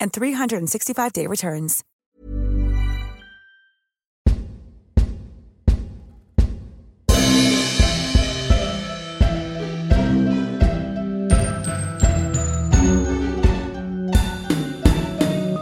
[0.00, 1.82] and 365-day returns.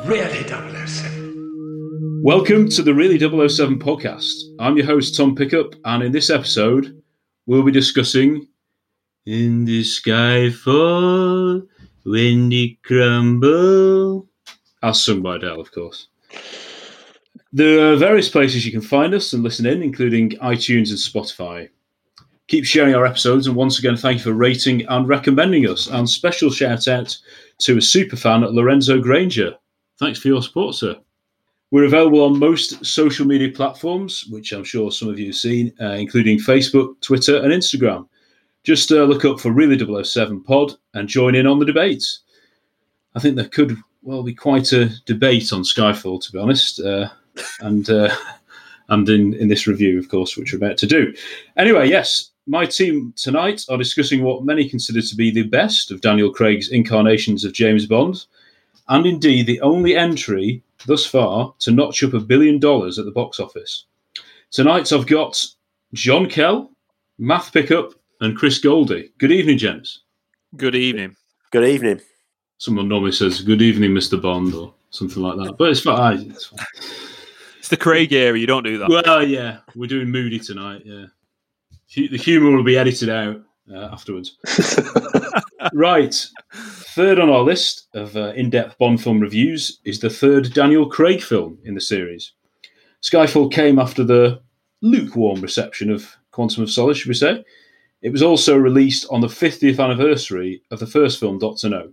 [0.06, 2.22] Really 007.
[2.22, 4.34] Welcome to the Really 007 podcast.
[4.58, 7.02] I'm your host, Tom Pickup, and in this episode,
[7.46, 8.46] we'll be discussing
[9.24, 11.62] In the Sky Fall,
[12.04, 14.26] When They Crumble,
[14.82, 16.08] as sung by Adele, of course.
[17.52, 21.68] There are various places you can find us and listen in, including iTunes and Spotify.
[22.48, 25.86] Keep sharing our episodes, and once again, thank you for rating and recommending us.
[25.86, 27.16] And special shout out
[27.60, 29.54] to a super fan, at Lorenzo Granger.
[29.98, 30.96] Thanks for your support, sir.
[31.70, 35.72] We're available on most social media platforms, which I'm sure some of you have seen,
[35.80, 38.06] uh, including Facebook, Twitter, and Instagram.
[38.64, 42.20] Just uh, look up for Really 007 Pod and join in on the debates.
[43.14, 47.10] I think there could well be quite a debate on Skyfall, to be honest, uh,
[47.60, 48.14] and uh,
[48.88, 51.14] and in, in this review, of course, which we're about to do.
[51.56, 56.00] Anyway, yes, my team tonight are discussing what many consider to be the best of
[56.00, 58.24] Daniel Craig's incarnations of James Bond,
[58.88, 63.10] and indeed the only entry thus far to notch up a billion dollars at the
[63.10, 63.84] box office.
[64.50, 65.44] Tonight I've got
[65.94, 66.70] John Kell,
[67.18, 69.12] Math Pickup, and Chris Goldie.
[69.18, 70.00] Good evening, gents.
[70.56, 71.16] Good evening.
[71.50, 72.00] Good evening.
[72.58, 74.20] Someone normally says "Good evening, Mr.
[74.20, 76.30] Bond" or something like that, but it's fine.
[76.30, 76.66] It's fine.
[77.58, 78.38] It's the Craig era.
[78.38, 78.88] You don't do that.
[78.88, 80.82] Well, yeah, we're doing moody tonight.
[80.84, 81.06] Yeah,
[81.96, 83.40] the humour will be edited out
[83.72, 84.36] uh, afterwards.
[85.72, 86.14] right.
[86.52, 90.88] Third on our list of uh, in depth Bond film reviews is the third Daniel
[90.88, 92.32] Craig film in the series.
[93.02, 94.40] Skyfall came after the
[94.82, 97.44] lukewarm reception of Quantum of Solace, should we say.
[98.04, 101.90] It was also released on the 50th anniversary of the first film, Doctor No.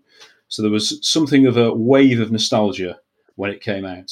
[0.50, 3.00] So there was something of a wave of nostalgia
[3.36, 4.12] when it came out.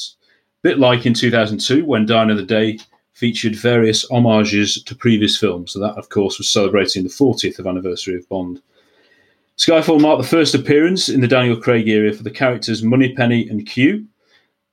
[0.62, 2.80] bit like in 2002 when Die Another Day
[3.12, 5.74] featured various homages to previous films.
[5.74, 8.62] So that, of course, was celebrating the 40th anniversary of Bond.
[9.58, 13.66] Skyfall marked the first appearance in the Daniel Craig era for the characters Moneypenny and
[13.66, 14.08] Q,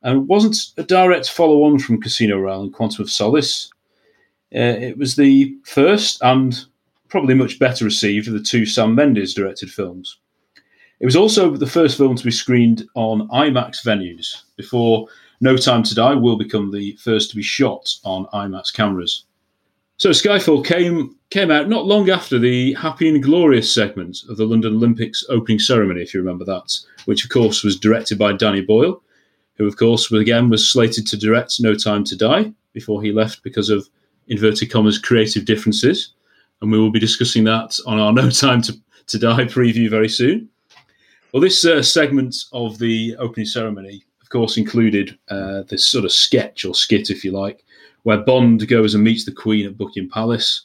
[0.02, 3.68] and wasn't a direct follow on from Casino Royale and Quantum of Solace.
[4.54, 6.66] Uh, it was the first and
[7.16, 10.18] probably much better received the two Sam Mendes directed films.
[11.00, 15.08] It was also the first film to be screened on IMAX venues before
[15.40, 19.24] No Time to Die will become the first to be shot on IMAX cameras.
[19.96, 24.44] So Skyfall came came out not long after the Happy and Glorious segment of the
[24.44, 28.60] London Olympics opening ceremony, if you remember that, which of course was directed by Danny
[28.60, 29.02] Boyle,
[29.54, 33.42] who of course again was slated to direct No Time to Die before he left
[33.42, 33.88] because of
[34.28, 36.12] inverted commas creative differences,
[36.60, 38.76] and we will be discussing that on our No Time to,
[39.08, 40.48] to Die preview very soon.
[41.32, 46.12] Well, this uh, segment of the opening ceremony, of course, included uh, this sort of
[46.12, 47.64] sketch or skit, if you like,
[48.04, 50.64] where Bond goes and meets the Queen at Buckingham Palace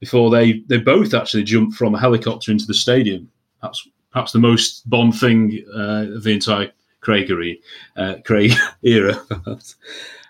[0.00, 3.30] before they, they both actually jump from a helicopter into the stadium.
[3.60, 6.70] Perhaps, perhaps the most Bond thing uh, of the entire
[7.02, 7.60] Craigery,
[7.96, 8.52] uh, Craig
[8.82, 9.20] era.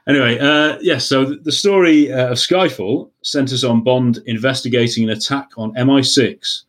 [0.06, 5.49] Anyway, uh, yes, so the, story uh, of Skyfall centres on Bond investigating an attack
[5.56, 6.62] on MI6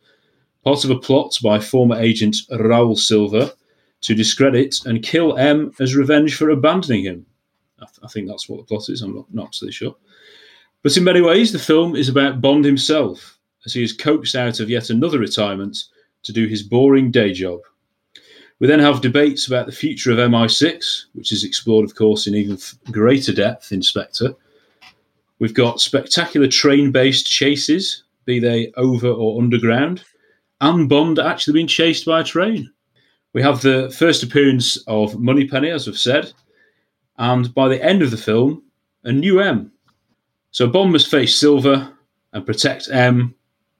[0.64, 3.54] part of a plot by former agent Raul Silva
[4.02, 7.26] to discredit and kill M as revenge for abandoning him.
[7.80, 9.02] I, th- I think that's what the plot is.
[9.02, 9.96] I'm not, not absolutely sure.
[10.82, 14.60] But in many ways, the film is about Bond himself as he is coaxed out
[14.60, 15.76] of yet another retirement
[16.22, 17.60] to do his boring day job.
[18.60, 22.34] We then have debates about the future of MI6, which is explored, of course, in
[22.34, 22.58] even
[22.90, 24.34] greater depth in Spectre.
[25.38, 30.02] We've got spectacular train based chases, be they over or underground,
[30.60, 32.72] and Bond actually being chased by a train.
[33.32, 36.32] We have the first appearance of Moneypenny, as we've said,
[37.18, 38.64] and by the end of the film,
[39.04, 39.70] a new M.
[40.50, 41.92] So Bond must face Silva
[42.32, 43.36] and protect M,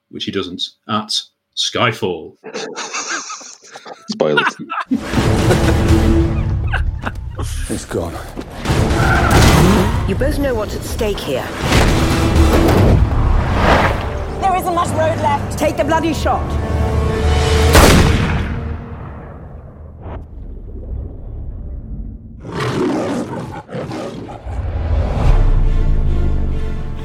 [0.09, 1.21] which he doesn't, at
[1.57, 2.37] Skyfall.
[4.09, 4.55] Spoilers.
[7.71, 8.13] It's gone.
[10.09, 11.45] You both know what's at stake here.
[14.41, 15.57] There isn't much road left.
[15.57, 16.43] Take the bloody shot.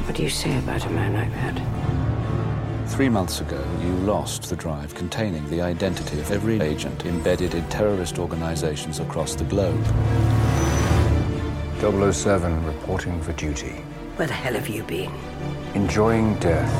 [0.07, 1.74] What do you say about a man like that?
[2.95, 7.69] Three months ago, you lost the drive containing the identity of every agent embedded in
[7.69, 9.85] terrorist organizations across the globe.
[11.81, 13.73] 007 reporting for duty.
[14.15, 15.11] Where the hell have you been?
[15.75, 16.73] Enjoying death.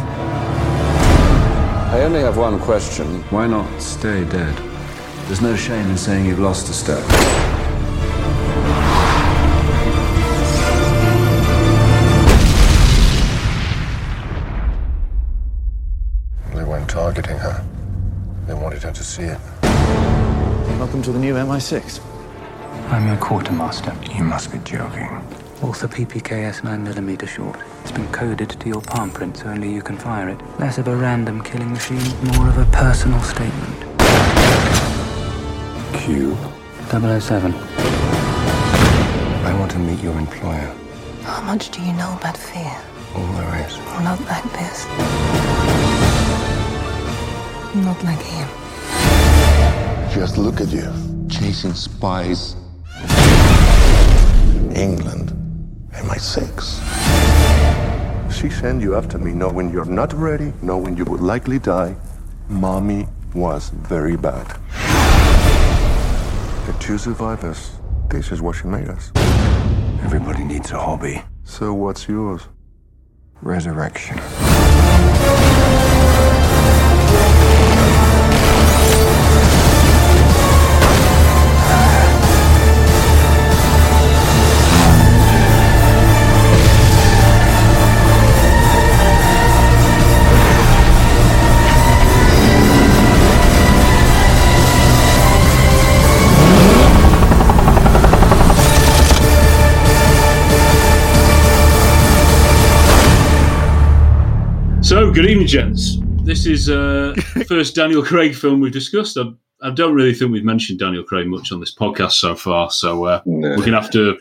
[1.93, 3.21] I only have one question.
[3.31, 4.57] Why not stay dead?
[5.27, 7.03] There's no shame in saying you've lost a step.
[19.15, 19.39] See it.
[20.81, 22.01] Welcome to the new MI6.
[22.91, 23.95] I'm your quartermaster.
[24.13, 25.09] You must be joking.
[25.63, 27.57] Walther PPK/S 9mm short.
[27.83, 30.41] It's been coded to your palm print, so only you can fire it.
[30.59, 32.03] Less of a random killing machine,
[32.35, 33.85] more of a personal statement.
[35.93, 36.37] Q.
[36.91, 37.55] 007.
[39.45, 40.75] I want to meet your employer.
[41.23, 42.77] How much do you know about fear?
[43.15, 43.79] All there is.
[44.03, 44.87] Not like this.
[47.77, 48.49] Not like him.
[50.15, 50.93] Just look at you.
[51.29, 52.55] Chasing spies.
[54.73, 55.33] England.
[55.91, 56.81] MI6.
[58.33, 61.97] She sent you after me knowing you're not ready, knowing you would likely die.
[62.49, 64.47] Mommy was very bad.
[66.69, 67.73] The two survivors.
[68.09, 69.11] This is what she made us.
[70.05, 71.25] Everybody needs a hobby.
[71.43, 72.43] So what's yours?
[73.43, 74.21] Resurrection.
[104.95, 105.97] So, good evening, gents.
[106.23, 109.19] This is uh, the first Daniel Craig film we've discussed.
[109.19, 109.25] I,
[109.61, 113.05] I don't really think we've mentioned Daniel Craig much on this podcast so far, so
[113.05, 113.57] uh, No.
[113.57, 114.17] we're gonna have to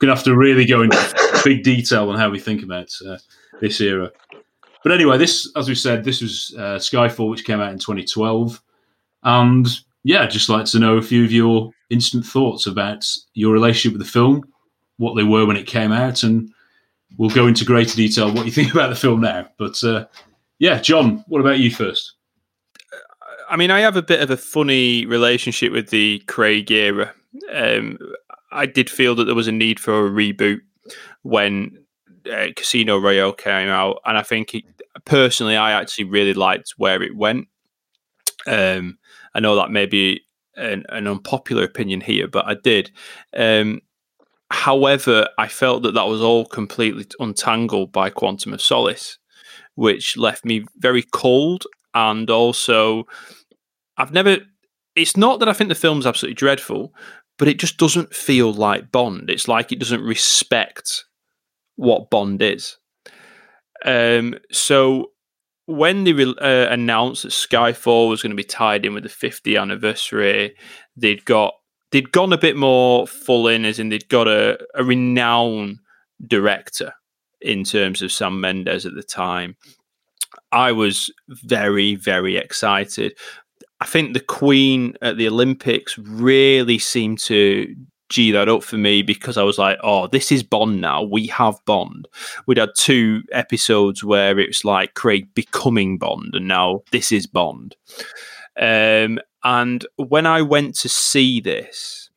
[0.00, 1.14] gonna have to really go into
[1.44, 3.18] big detail on how we think about uh,
[3.60, 4.10] this era.
[4.82, 8.60] But anyway, this, as we said, this was uh, Skyfall, which came out in 2012,
[9.22, 9.68] and
[10.02, 13.96] yeah, I'd just like to know a few of your instant thoughts about your relationship
[13.96, 14.42] with the film,
[14.96, 16.50] what they were when it came out, and
[17.18, 19.48] we'll go into greater detail what you think about the film now.
[19.58, 20.06] But uh,
[20.58, 22.14] yeah, John, what about you first?
[23.48, 27.12] I mean, I have a bit of a funny relationship with the Craig era.
[27.52, 27.98] Um,
[28.50, 30.60] I did feel that there was a need for a reboot
[31.22, 31.78] when
[32.30, 34.64] uh, Casino Royale came out, and I think it,
[35.04, 37.46] personally, I actually really liked where it went.
[38.46, 38.98] Um,
[39.34, 40.22] I know that may be
[40.56, 42.90] an, an unpopular opinion here, but I did.
[43.36, 43.80] Um,
[44.50, 49.18] however, I felt that that was all completely untangled by Quantum of Solace,
[49.74, 53.06] which left me very cold and also
[53.96, 54.38] I've never.
[54.94, 56.94] It's not that I think the film's absolutely dreadful,
[57.38, 59.30] but it just doesn't feel like Bond.
[59.30, 61.04] It's like it doesn't respect
[61.76, 62.78] what Bond is.
[63.84, 65.10] Um, so
[65.66, 69.08] when they re- uh, announced that Skyfall was going to be tied in with the
[69.10, 70.54] 50th anniversary,
[70.96, 71.54] they'd got
[71.96, 75.78] they'd gone a bit more full in, as in they'd got a, a renowned
[76.26, 76.92] director
[77.40, 79.56] in terms of Sam Mendes at the time.
[80.52, 83.16] I was very, very excited.
[83.80, 87.74] I think the Queen at the Olympics really seemed to
[88.10, 91.02] G that up for me because I was like, oh, this is Bond now.
[91.02, 92.08] We have Bond.
[92.46, 97.74] We'd had two episodes where it's like Craig becoming Bond, and now this is Bond.
[98.60, 102.10] Um, and when I went to see this,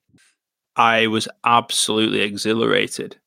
[0.75, 3.17] I was absolutely exhilarated.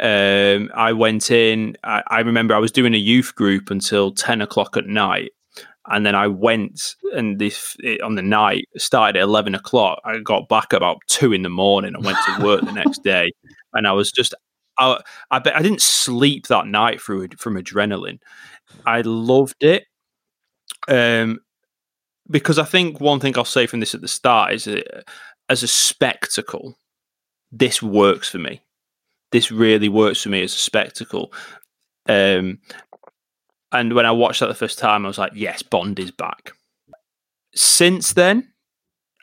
[0.00, 1.76] Um, I went in.
[1.82, 5.32] I, I remember I was doing a youth group until ten o'clock at night,
[5.88, 10.00] and then I went and this on the night started at eleven o'clock.
[10.04, 13.32] I got back about two in the morning and went to work the next day,
[13.72, 14.34] and I was just
[14.78, 15.00] I
[15.32, 18.20] I, bet I didn't sleep that night through from adrenaline.
[18.84, 19.86] I loved it,
[20.86, 21.40] um,
[22.30, 25.04] because I think one thing I'll say from this at the start is that
[25.48, 26.78] as a spectacle,
[27.52, 28.62] this works for me.
[29.32, 31.32] This really works for me as a spectacle.
[32.08, 32.58] Um,
[33.72, 36.52] and when I watched that the first time, I was like, yes, Bond is back.
[37.54, 38.52] Since then,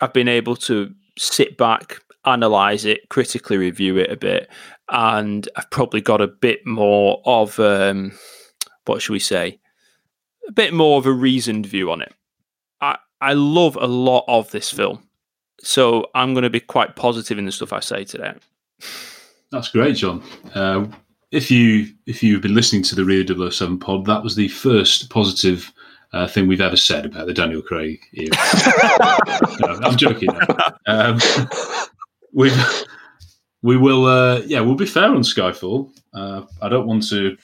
[0.01, 4.50] I've been able to sit back, analyze it, critically review it a bit,
[4.89, 8.12] and I've probably got a bit more of um,
[8.86, 9.60] what should we say?
[10.48, 12.13] A bit more of a reasoned view on it.
[12.84, 15.08] I I love a lot of this film,
[15.62, 18.34] so I'm going to be quite positive in the stuff I say today.
[19.52, 20.22] That's great, John.
[20.54, 20.88] Uh,
[21.32, 25.10] if you if you've been listening to the Rio 007 pod, that was the first
[25.10, 25.72] positive
[26.12, 28.30] uh, thing we've ever said about the Daniel Craig era.
[29.62, 30.30] no, I'm joking.
[30.86, 31.20] Um,
[32.34, 32.52] we
[33.62, 35.92] we will uh, yeah we'll be fair on Skyfall.
[36.13, 37.38] Uh, I don't want to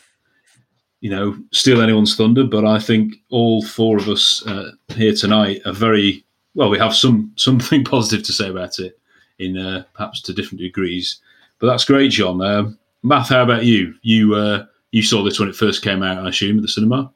[1.02, 5.62] you know steal anyone's thunder, but I think all four of us uh, here tonight
[5.66, 6.24] are very
[6.56, 6.70] well.
[6.70, 9.00] We have some something positive to say about it
[9.38, 11.20] in uh, perhaps to different degrees.
[11.60, 12.42] But that's great, John.
[12.42, 13.94] Um, Math, how about you?
[14.02, 17.12] You uh, you saw this when it first came out, I assume, at the cinema.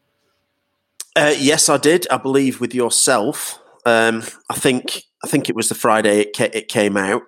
[1.16, 2.08] Uh, yes, I did.
[2.10, 3.60] I believe with yourself.
[3.86, 7.24] Um, I think I think it was the Friday it, ca- it came out,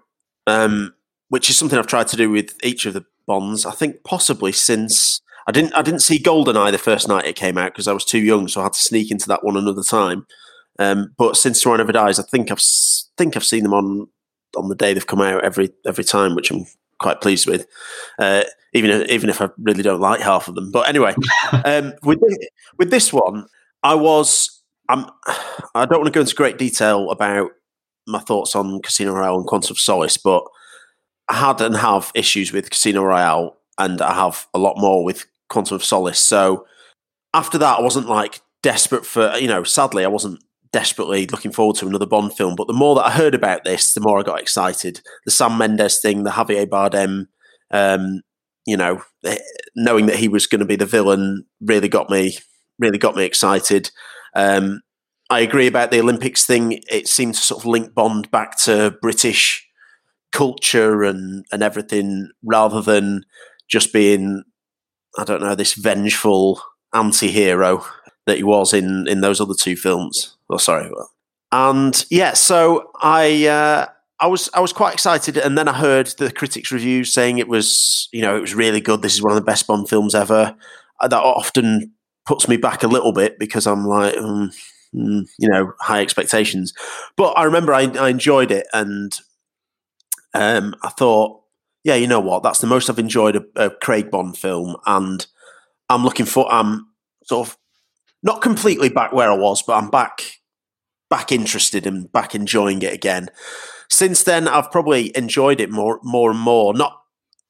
[0.47, 0.93] um,
[1.29, 3.65] which is something I've tried to do with each of the Bonds.
[3.65, 7.57] I think possibly since I didn't I didn't see Goldeneye the first night it came
[7.57, 9.83] out because I was too young, so I had to sneak into that one another
[9.83, 10.25] time.
[10.79, 12.61] Um, but since Tomorrow Never Dies, I think I've
[13.17, 14.07] think I've seen them on
[14.57, 16.65] on the day they've come out every every time, which I'm
[16.99, 17.67] quite pleased with,
[18.19, 20.71] uh, even if, even if I really don't like half of them.
[20.71, 21.13] But anyway,
[21.65, 22.19] um, with
[22.77, 23.45] with this one,
[23.83, 25.05] I was I'm
[25.75, 27.51] I don't want to go into great detail about
[28.07, 30.43] my thoughts on Casino Royale and Quantum of Solace, but
[31.29, 35.25] I had and have issues with Casino Royale, and I have a lot more with
[35.49, 36.19] Quantum of Solace.
[36.19, 36.65] So
[37.33, 39.63] after that, I wasn't like desperate for you know.
[39.63, 42.55] Sadly, I wasn't desperately looking forward to another Bond film.
[42.55, 45.01] But the more that I heard about this, the more I got excited.
[45.25, 47.27] The Sam Mendes thing, the Javier Bardem,
[47.71, 48.21] um,
[48.65, 49.37] you know, eh,
[49.75, 52.37] knowing that he was going to be the villain really got me
[52.79, 53.91] really got me excited.
[54.35, 54.81] Um,
[55.29, 56.83] I agree about the Olympics thing.
[56.89, 59.67] It seemed to sort of link Bond back to British
[60.31, 63.25] culture and and everything, rather than
[63.67, 64.43] just being,
[65.17, 66.61] I don't know, this vengeful
[66.93, 67.85] anti-hero
[68.25, 70.35] that he was in in those other two films.
[70.49, 70.89] Oh, sorry.
[71.51, 73.85] And yeah, so I uh,
[74.19, 77.47] I was I was quite excited, and then I heard the critics' reviews saying it
[77.47, 79.01] was you know it was really good.
[79.01, 80.55] This is one of the best Bond films ever.
[80.99, 81.93] Uh, that often
[82.25, 84.51] puts me back a little bit because I'm like, um,
[84.93, 86.73] mm, you know, high expectations.
[87.17, 89.17] But I remember I, I enjoyed it, and
[90.33, 91.41] um, I thought,
[91.85, 92.41] yeah, you know what?
[92.41, 95.25] That's the most I've enjoyed a, a Craig Bond film, and
[95.87, 96.51] I'm looking for.
[96.51, 96.87] I'm
[97.23, 97.57] sort of
[98.23, 100.41] not completely back where I was, but I'm back
[101.11, 103.29] back interested and back enjoying it again.
[103.87, 106.73] Since then, I've probably enjoyed it more more and more.
[106.73, 106.99] Not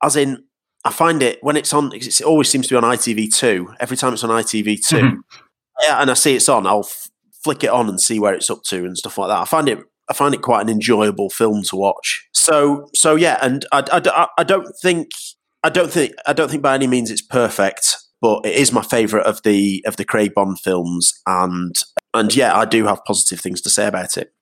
[0.03, 0.43] as in
[0.83, 1.93] I find it when it's on.
[1.93, 3.77] It always seems to be on ITV2.
[3.79, 5.19] Every time it's on ITV2, mm-hmm.
[5.81, 7.09] yeah, and I see it's on, I'll f-
[7.41, 9.39] flick it on and see where it's up to and stuff like that.
[9.39, 12.24] I find it I find it quite an enjoyable film to watch.
[12.45, 15.09] So so yeah, and I, I, I don't think
[15.63, 18.81] I don't think I don't think by any means it's perfect but it is my
[18.81, 21.75] favourite of the of the Craig Bond films, and
[22.13, 24.33] and yeah, I do have positive things to say about it.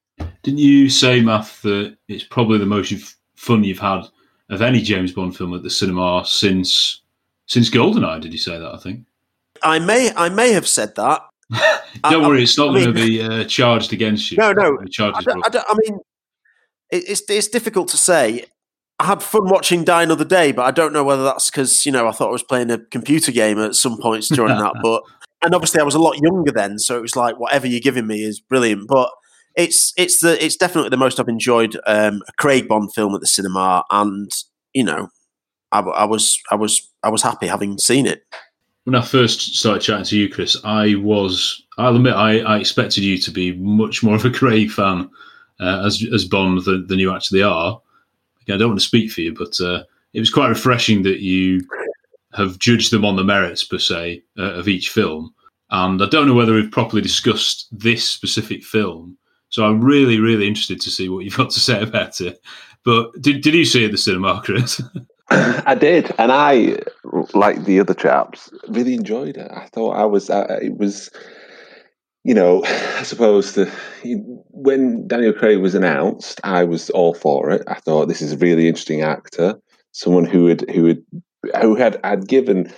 [0.44, 2.94] Didn't you say, Math, that it's probably the most
[3.36, 4.04] fun you've had
[4.50, 7.02] of any James Bond film at the cinema since
[7.46, 8.22] since Goldeneye?
[8.22, 8.74] Did you say that?
[8.74, 9.06] I think
[9.64, 11.22] I may I may have said that.
[11.52, 14.38] don't I, worry, it's not going to be uh, charged against you.
[14.38, 14.78] No, no.
[14.80, 16.00] I, don't, I, don't, I mean,
[16.94, 18.46] it's it's difficult to say.
[19.00, 21.92] I had fun watching Die Another Day, but I don't know whether that's because you
[21.92, 24.74] know I thought I was playing a computer game at some points during that.
[24.82, 25.04] But
[25.44, 28.08] and obviously I was a lot younger then, so it was like whatever you're giving
[28.08, 28.88] me is brilliant.
[28.88, 29.10] But
[29.56, 33.22] it's it's the it's definitely the most I've enjoyed um, a Craig Bond film at
[33.22, 34.32] the cinema, and
[34.74, 35.10] you know,
[35.72, 38.24] I, I was I was I was happy having seen it.
[38.86, 43.04] When I first started chatting to you, Chris, I was I'll admit I, I expected
[43.04, 45.10] you to be much more of a Craig fan
[45.60, 47.82] uh, as as Bond than, than you actually are.
[48.50, 49.84] I don't want to speak for you, but uh,
[50.14, 51.62] it was quite refreshing that you
[52.34, 55.34] have judged them on the merits per se uh, of each film.
[55.70, 59.18] And I don't know whether we've properly discussed this specific film,
[59.50, 62.42] so I'm really, really interested to see what you've got to say about it.
[62.84, 64.82] But did did you see it at the cinema, Chris?
[65.30, 66.78] I did, and I,
[67.34, 69.50] like the other chaps, really enjoyed it.
[69.52, 71.10] I thought I was, it was,
[72.24, 73.72] you know, I suppose the
[74.50, 77.64] when Daniel Craig was announced, I was all for it.
[77.68, 79.60] I thought this is a really interesting actor,
[79.92, 81.04] someone who had who had
[81.62, 82.72] who had had given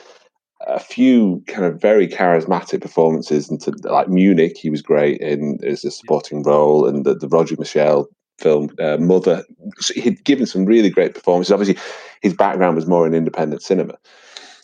[0.67, 4.57] a few kind of very charismatic performances into like Munich.
[4.57, 8.07] He was great in as a supporting role, and the, the Roger Michell
[8.39, 9.43] film uh, Mother.
[9.93, 11.51] He'd given some really great performances.
[11.51, 11.81] Obviously,
[12.21, 13.95] his background was more in independent cinema,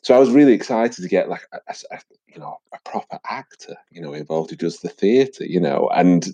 [0.03, 1.59] so I was really excited to get like a,
[1.91, 5.89] a you know a proper actor, you know, involved who does the theatre, you know,
[5.93, 6.27] and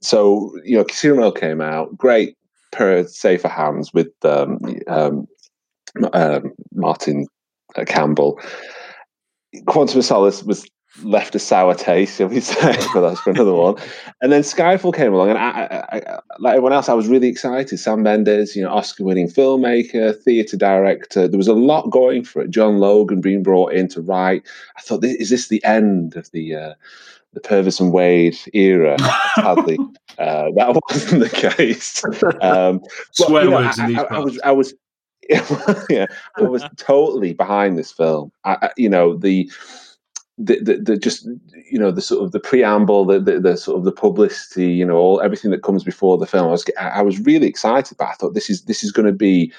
[0.00, 2.36] so you know, Casino came out, great
[2.72, 5.28] per safer hands with um, um,
[6.12, 7.26] um, Martin
[7.76, 8.40] uh, Campbell.
[9.66, 10.66] Quantum of Solace was
[11.02, 12.76] left a sour taste, shall we say?
[12.94, 13.76] but that's for another one.
[14.20, 17.28] And then Skyfall came along, and I, I, I, like everyone else, I was really
[17.28, 17.78] excited.
[17.78, 21.26] Sam Mendes, you know, Oscar-winning filmmaker, theatre director.
[21.26, 22.50] There was a lot going for it.
[22.50, 24.46] John Logan being brought in to write.
[24.76, 26.74] I thought, is this the end of the uh,
[27.32, 28.98] the Purvis and Wade era?
[29.34, 29.78] Sadly,
[30.18, 32.04] uh, that wasn't the case.
[32.40, 34.74] Um, but, Swear you know, words in these I, I was, I was
[35.88, 36.06] yeah,
[36.36, 38.32] I was totally behind this film.
[38.44, 39.50] I, I- you know the,
[40.44, 41.26] the, the, the just
[41.70, 44.84] you know the sort of the preamble, the, the, the sort of the publicity, you
[44.84, 46.48] know, all everything that comes before the film.
[46.48, 49.12] I was I was really excited, but I thought this is this is going to
[49.12, 49.52] be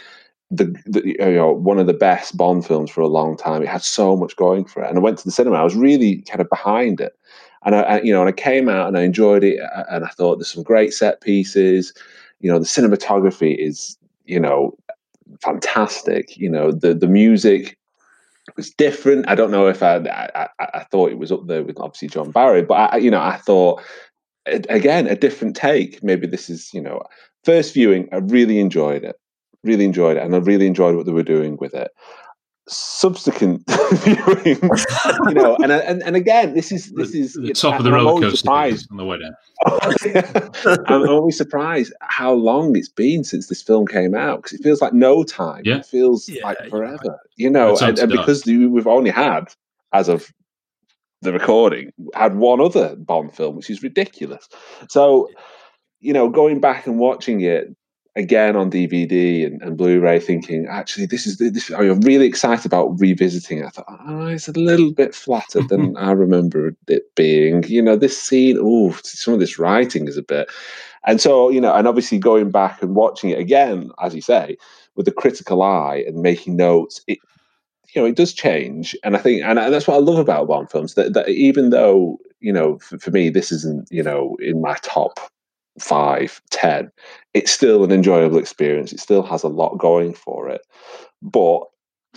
[0.52, 3.64] the, the you know one of the best Bond films for a long time.
[3.64, 5.56] It had so much going for it, and I went to the cinema.
[5.56, 7.14] I was really kind of behind it,
[7.66, 10.04] and I, I you know, and I came out and I enjoyed it, uh, and
[10.04, 11.94] I thought there's some great set pieces.
[12.42, 14.78] You know, the cinematography is you know
[15.42, 16.36] fantastic.
[16.36, 17.78] You know, the the music
[18.58, 19.28] was different.
[19.28, 22.32] I don't know if I I, I, thought it was up there with obviously John
[22.32, 23.82] Barry, but I, you know, I thought
[24.46, 26.04] again a different take.
[26.04, 27.02] Maybe this is you know
[27.44, 28.10] first viewing.
[28.12, 29.16] I really enjoyed it,
[29.64, 31.92] really enjoyed it, and I really enjoyed what they were doing with it.
[32.68, 34.58] Subsequent viewing,
[35.28, 37.96] you know, and and and again, this is this is The top of the I'm
[37.96, 39.34] roller always coaster surprised on the way down.
[40.88, 44.82] I'm always surprised how long it's been since this film came out because it feels
[44.82, 45.64] like no time.
[45.66, 45.80] Yeah.
[45.80, 47.78] It feels like forever, you know.
[47.78, 49.54] And, and because we've only had,
[49.92, 50.32] as of
[51.22, 54.48] the recording, had one other Bond film, which is ridiculous.
[54.90, 55.30] So,
[56.00, 57.76] you know, going back and watching it
[58.16, 61.70] again on DVD and, and Blu-ray, thinking actually this is this.
[61.72, 63.64] I'm really excited about revisiting.
[63.64, 67.64] I thought, oh, it's a little bit flatter than I remember it being.
[67.64, 70.50] You know, this scene, oh, some of this writing is a bit.
[71.06, 74.58] And so, you know, and obviously going back and watching it again, as you say,
[74.96, 77.20] with a critical eye and making notes, it
[77.94, 78.96] you know, it does change.
[79.04, 81.70] And I think, and, and that's what I love about Bond films, that, that even
[81.70, 85.20] though, you know, for, for me, this isn't, you know, in my top
[85.80, 86.92] five, ten,
[87.34, 88.94] it's still an enjoyable experience.
[88.94, 90.62] It still has a lot going for it.
[91.22, 91.62] But,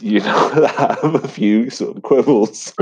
[0.00, 2.74] you know, I have a few sort of quibbles.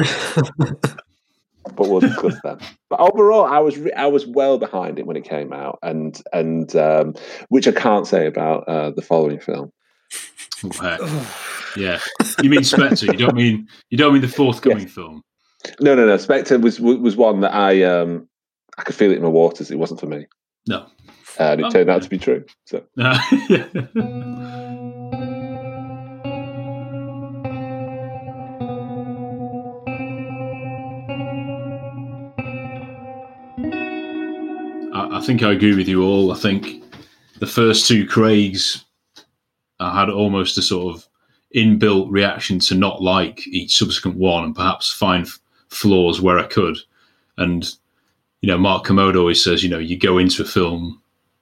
[1.76, 2.58] but we'll discuss them.
[2.90, 6.20] But overall, I was re- I was well behind it when it came out, and
[6.32, 7.14] and um,
[7.48, 9.72] which I can't say about uh, the following film.
[10.80, 11.00] Heck.
[11.76, 12.00] yeah,
[12.42, 13.06] you mean Spectre?
[13.06, 15.22] You don't mean you don't mean the forthcoming film?
[15.80, 16.16] No, no, no.
[16.16, 18.28] Spectre was was one that I um
[18.78, 19.70] I could feel it in my waters.
[19.70, 20.26] It wasn't for me,
[20.66, 20.86] No.
[21.38, 22.44] Uh, and it Oh, turned out to be true.
[22.66, 23.20] So yeah.
[34.92, 36.32] I, I think I agree with you all.
[36.32, 36.82] I think
[37.40, 38.84] the first two Craigs,
[39.80, 41.06] I had almost a sort of
[41.54, 45.28] inbuilt reaction to not like each subsequent one and perhaps find
[45.68, 46.78] flaws where I could.
[47.36, 47.68] And
[48.44, 51.00] you know, Mark Kermode always says, you know, you go into a film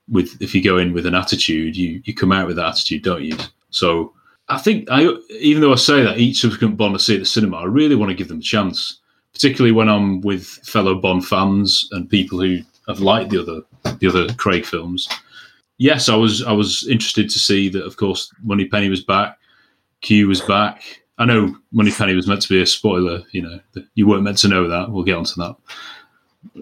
[0.09, 3.03] with if you go in with an attitude, you you come out with that attitude,
[3.03, 3.37] don't you?
[3.71, 4.15] So
[4.49, 7.27] I think I even though I say that each subsequent Bond I see at the
[7.27, 9.01] cinema, I really want to give them a chance,
[9.33, 14.07] particularly when I'm with fellow Bond fans and people who have liked the other the
[14.07, 15.09] other Craig films.
[15.79, 17.83] Yes, I was I was interested to see that.
[17.85, 19.41] Of course, Money Penny was back,
[20.03, 21.03] Q was back.
[21.19, 23.25] I know Money Penny was meant to be a spoiler.
[23.33, 23.61] You know,
[23.97, 24.93] you weren't meant to know that.
[24.93, 25.57] We'll get onto that.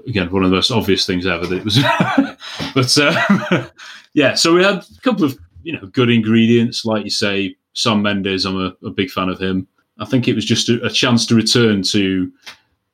[0.07, 1.79] Again, one of the most obvious things ever that it was.
[2.75, 3.69] but uh,
[4.15, 7.57] yeah, so we had a couple of you know good ingredients, like you say.
[7.73, 9.67] Sam Mendes, I'm a, a big fan of him.
[10.01, 12.31] I think it was just a, a chance to return to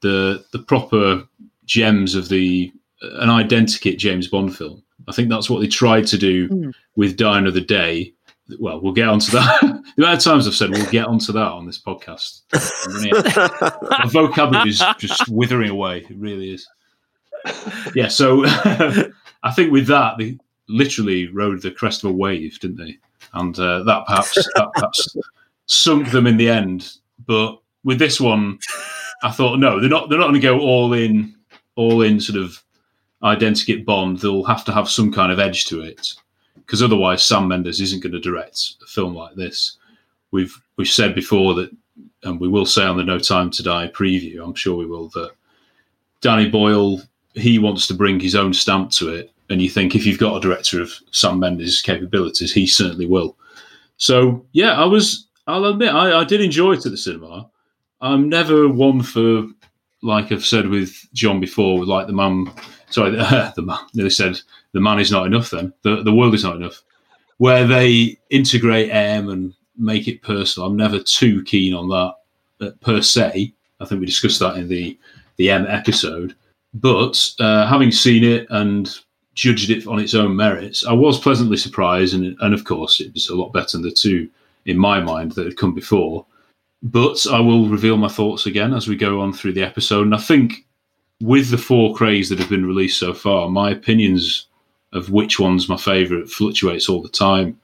[0.01, 1.27] the the proper
[1.65, 2.73] gems of the
[3.03, 4.83] an identikit James Bond film.
[5.09, 8.13] I think that's what they tried to do with Die Another Day.
[8.59, 9.61] Well, we'll get onto that.
[9.97, 12.43] the amount of times I've said we'll get onto that on this podcast.
[12.53, 13.83] I'm running out.
[13.83, 16.07] My vocabulary is just withering away.
[16.09, 16.67] It really is.
[17.95, 22.77] Yeah, so I think with that, they, literally rode the crest of a wave, didn't
[22.77, 22.99] they?
[23.35, 25.17] And uh, that perhaps that perhaps
[25.67, 26.93] sunk them in the end.
[27.27, 28.59] But with this one,
[29.23, 30.09] I thought no, they're not.
[30.09, 31.35] They're not going to go all in,
[31.77, 32.63] all in sort of
[33.23, 34.19] identikit Bond.
[34.19, 36.15] They'll have to have some kind of edge to it,
[36.55, 39.79] because otherwise, Sam Mendes isn't going to direct a film like this.
[40.31, 41.71] We've we've said before that,
[42.23, 44.43] and we will say on the No Time to Die preview.
[44.43, 45.33] I'm sure we will that
[46.21, 47.01] Danny Boyle
[47.37, 50.37] he wants to bring his own stamp to it, and you think if you've got
[50.37, 53.37] a director of Sam Mendes' capabilities, he certainly will.
[53.97, 55.27] So yeah, I was.
[55.47, 57.49] I'll admit I, I did enjoy it at the cinema.
[58.01, 59.47] I'm never one for
[60.03, 62.51] like I've said with John before, with like the man.
[62.91, 63.79] Sorry, the, the man.
[63.95, 64.41] They said
[64.73, 65.51] the man is not enough.
[65.51, 66.83] Then the the world is not enough.
[67.39, 70.69] Where they integrate M and make it personal.
[70.69, 73.53] I'm never too keen on that uh, per se.
[73.79, 74.99] I think we discussed that in the
[75.37, 76.35] the M episode.
[76.77, 78.95] But uh, having seen it and
[79.35, 83.15] judged it on its own merits, I was pleasantly surprised, and and of course it
[83.15, 84.29] was a lot better than the two
[84.67, 86.27] in my mind that had come before.
[86.83, 90.15] But I will reveal my thoughts again as we go on through the episode, and
[90.15, 90.67] I think
[91.23, 94.47] with the four Craigs that have been released so far, my opinions
[94.93, 97.59] of which one's my favourite fluctuates all the time.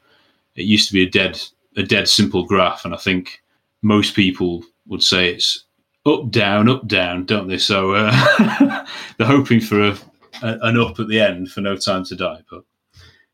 [0.56, 1.40] It used to be a dead
[1.76, 3.42] a dead simple graph, and I think
[3.82, 5.61] most people would say it's
[6.06, 7.58] up down up down, don't they?
[7.58, 8.86] So uh,
[9.18, 9.98] they're hoping for a,
[10.42, 12.40] a, an up at the end for No Time to Die.
[12.50, 12.64] But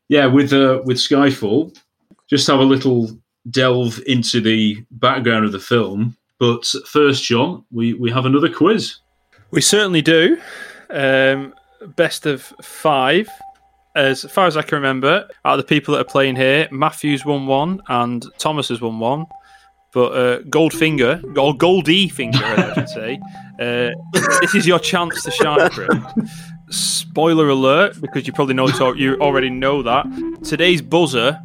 [0.08, 1.76] yeah, with uh, with Skyfall,
[2.28, 3.10] just have a little
[3.50, 6.16] delve into the background of the film.
[6.38, 8.96] But first, John, we we have another quiz.
[9.50, 10.38] We certainly do.
[10.90, 11.54] Um,
[11.96, 13.28] best of five.
[13.96, 17.24] As far as I can remember, out of the people that are playing here, Matthews
[17.24, 19.26] won one and Thomas has won one.
[19.92, 23.20] But uh, Goldfinger, or Goldie Finger, I should say,
[23.58, 23.90] uh,
[24.40, 25.88] this is your chance to shine, Chris.
[26.70, 30.06] Spoiler alert, because you probably know you already know that.
[30.44, 31.40] Today's buzzer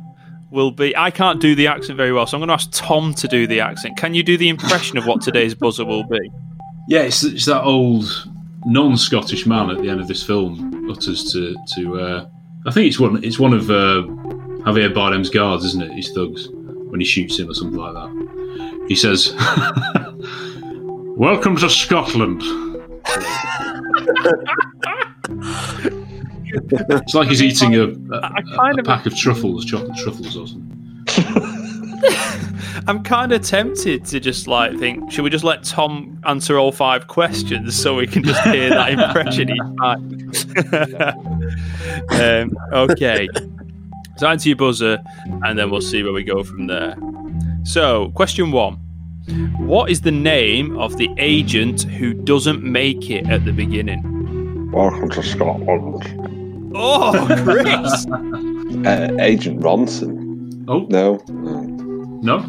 [0.51, 0.95] will be.
[0.95, 3.47] I can't do the accent very well, so I'm going to ask Tom to do
[3.47, 3.97] the accent.
[3.97, 6.19] Can you do the impression of what today's buzzer will be?
[6.89, 8.05] Yeah, it's, it's that old
[8.65, 11.99] non-Scottish man at the end of this film utters to to.
[11.99, 12.27] Uh,
[12.65, 13.23] I think it's one.
[13.23, 14.03] It's one of uh,
[14.65, 15.91] Javier Bardem's guards, isn't it?
[15.93, 16.49] His thugs
[16.93, 18.22] when he shoots him or something like that.
[18.87, 19.33] He says,
[21.17, 22.41] "Welcome to Scotland."
[26.55, 30.69] it's like he's eating a, a, a pack of truffles, chocolate truffles or something.
[32.87, 36.71] I'm kind of tempted to just like think, should we just let Tom answer all
[36.71, 40.11] five questions so we can just hear that impression each time?
[42.51, 43.29] um, okay.
[44.17, 44.99] So answer your buzzer,
[45.43, 46.95] and then we'll see where we go from there.
[47.63, 48.75] So, question one
[49.57, 54.69] What is the name of the agent who doesn't make it at the beginning?
[54.71, 56.71] Welcome to Scotland.
[56.75, 58.05] Oh, Chris!
[58.85, 60.65] uh, agent Ronson.
[60.67, 61.21] Oh no,
[62.21, 62.39] no,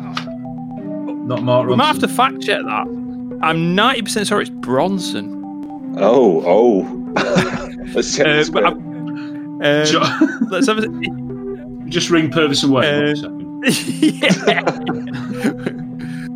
[1.26, 1.68] not Mark.
[1.68, 2.86] We might have to fact check that.
[3.40, 5.94] I'm 90% sure it's Bronson.
[5.98, 7.12] Oh, oh.
[7.94, 8.50] let's check this.
[8.52, 11.88] Uh, um, have a.
[11.88, 13.12] Just ring Purvis away.
[13.12, 14.60] wait Uh, yeah.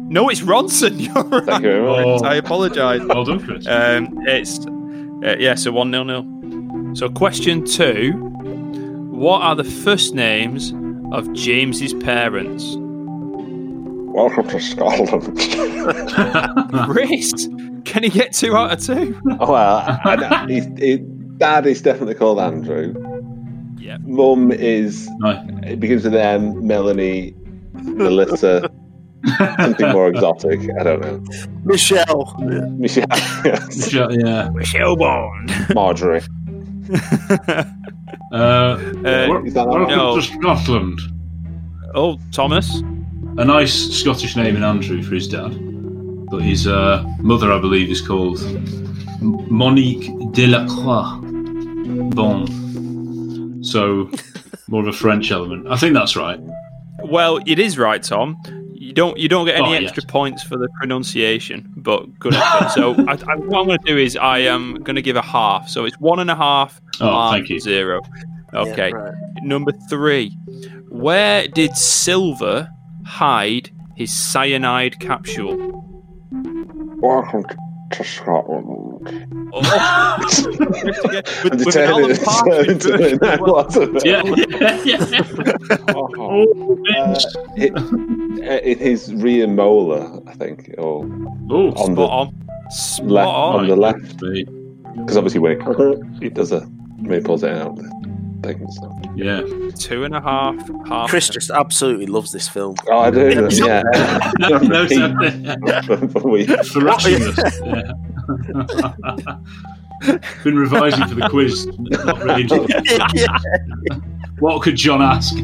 [0.08, 1.00] no, it's Ronson.
[1.14, 1.62] You're right.
[1.62, 2.22] You very much.
[2.22, 2.24] Oh.
[2.24, 3.02] I apologise.
[3.04, 3.66] Well done, Chris.
[3.66, 6.94] Um, it's uh, yeah, so one nil nil.
[6.94, 8.12] So question two:
[9.10, 10.72] What are the first names
[11.12, 12.76] of James's parents?
[14.10, 15.38] Welcome to Scotland.
[16.90, 17.48] Chris,
[17.84, 19.20] can he get two out of two?
[19.38, 20.96] oh, well, I, I, he, he,
[21.36, 22.94] Dad is definitely called Andrew.
[23.88, 23.96] Yeah.
[24.02, 25.08] Mum is.
[25.20, 25.30] No.
[25.62, 26.66] It begins with M.
[26.66, 27.34] Melanie,
[27.72, 28.70] Melissa.
[29.58, 30.60] something more exotic.
[30.78, 31.22] I don't know.
[31.64, 32.34] Michelle.
[32.76, 33.06] Michelle.
[33.44, 33.76] Yes.
[33.78, 34.50] Michelle, yeah.
[34.50, 35.50] Michelle Bond.
[35.74, 36.20] Marjorie.
[38.30, 40.16] Uh, Uh, wel- that welcome no.
[40.16, 41.00] to Scotland.
[41.94, 42.82] Oh, Thomas.
[43.38, 45.52] A nice Scottish name in Andrew for his dad,
[46.30, 48.38] but his uh, mother, I believe, is called
[49.22, 51.20] M- Monique Delacroix
[52.14, 52.46] Bon.
[53.62, 54.10] So
[54.68, 55.66] more of a French element.
[55.68, 56.38] I think that's right.
[57.04, 58.36] Well, it is right, Tom.
[58.74, 62.70] You don't you don't get any Oh, extra points for the pronunciation, but good effort.
[62.70, 65.22] so I, I, what I'm going to do is I am going to give a
[65.22, 65.68] half.
[65.68, 66.80] So it's one and a half.
[67.00, 67.58] Oh, half, thank you.
[67.60, 68.00] Zero.
[68.54, 68.92] Okay.
[68.92, 69.14] right.
[69.42, 70.30] Number three.
[70.88, 72.70] Where did Silva
[73.04, 75.56] hide his cyanide capsule?
[77.00, 77.44] Welcome
[77.92, 79.28] to Scotland.
[79.52, 80.18] Oh.
[81.44, 83.54] with, And with an turn Alan it Partridge into version as an well.
[83.54, 84.04] wasn't it?
[84.04, 84.22] Yeah,
[84.84, 85.76] yeah, yeah.
[85.94, 87.20] Oh, uh,
[87.56, 87.72] it,
[88.64, 91.04] it is Rhea Mola, I think, or
[91.50, 92.70] Oh, on Spot the on.
[92.70, 93.60] Spot left on.
[93.60, 97.78] on the left, because obviously when it, it does a when it pulls it out,
[98.42, 99.00] think so.
[99.14, 99.42] Yeah.
[99.78, 100.56] Two and a half.
[100.86, 102.76] half Chris just absolutely loves this film.
[102.88, 103.48] Oh, I do.
[103.50, 103.82] Yeah.
[104.38, 106.68] No, no, so- For weeks.
[106.72, 107.60] Thrashing us.
[107.64, 107.92] Yeah.
[110.44, 111.66] Been revising for the quiz.
[111.78, 112.46] Not really.
[114.38, 115.34] What could John ask?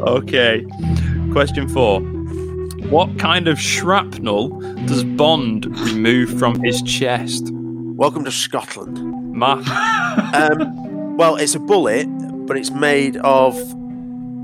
[0.00, 0.64] okay.
[1.32, 2.00] Question four.
[2.88, 7.50] What kind of shrapnel does Bond remove from his chest?
[7.52, 9.23] Welcome to Scotland.
[9.34, 9.66] Math.
[10.34, 12.06] Um, well, it's a bullet,
[12.46, 13.54] but it's made of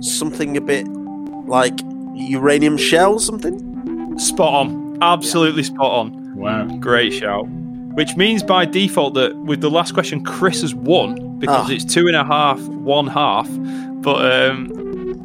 [0.01, 0.87] something a bit
[1.47, 1.79] like
[2.15, 4.19] uranium shell, something.
[4.19, 4.99] Spot on.
[5.03, 6.35] Absolutely spot on.
[6.37, 6.67] Wow.
[6.79, 7.47] Great shout.
[7.95, 11.73] Which means by default that with the last question, Chris has won because Ah.
[11.73, 13.49] it's two and a half, one half.
[14.03, 14.69] But um,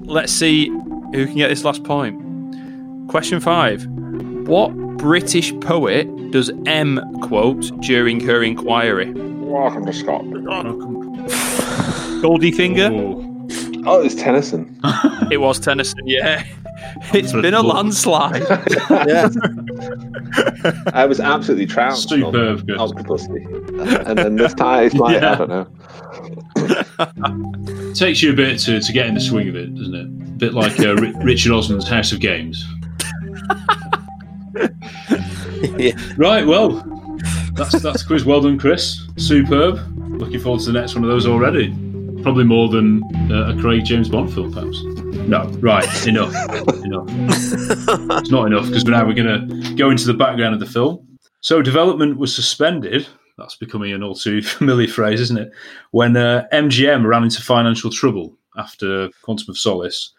[0.06, 0.68] let's see
[1.14, 2.20] who can get this last point.
[3.08, 3.86] Question five.
[4.48, 9.14] What British poet does M quote during her inquiry?
[9.48, 10.46] Welcome to Scotland.
[12.22, 12.90] Goldie Finger?
[13.88, 14.80] Oh, it's Tennyson.
[15.32, 16.44] It was Tennyson, yeah.
[17.14, 18.42] It's been a landslide.
[18.90, 19.28] yeah.
[20.94, 22.12] I was absolutely trounced.
[22.12, 22.78] on Superb, good.
[22.78, 23.44] Octopussy.
[24.08, 25.36] And then this time it's like, I Yeah.
[25.36, 25.68] don't know.
[27.94, 30.06] takes you a bit to, to get in the swing of it, doesn't it?
[30.06, 32.64] A bit like uh, Ri- Richard Osman's House of Games.
[36.18, 36.84] Right, well,
[37.56, 38.26] that's that's quiz.
[38.26, 39.02] Well done, Chris.
[39.18, 39.80] Superb.
[40.20, 41.70] Looking forward to the next one of those already.
[42.22, 44.82] Probably more than uh, a Craig James Bond film, perhaps.
[44.84, 46.34] No, right, enough,
[46.84, 47.08] enough.
[48.20, 51.06] It's not enough because now we're going to go into the background of the film.
[51.42, 53.08] So, development was suspended.
[53.38, 55.52] That's becoming an all too familiar phrase, isn't it?
[55.92, 60.12] When uh, MGM ran into financial trouble after Quantum of Solace,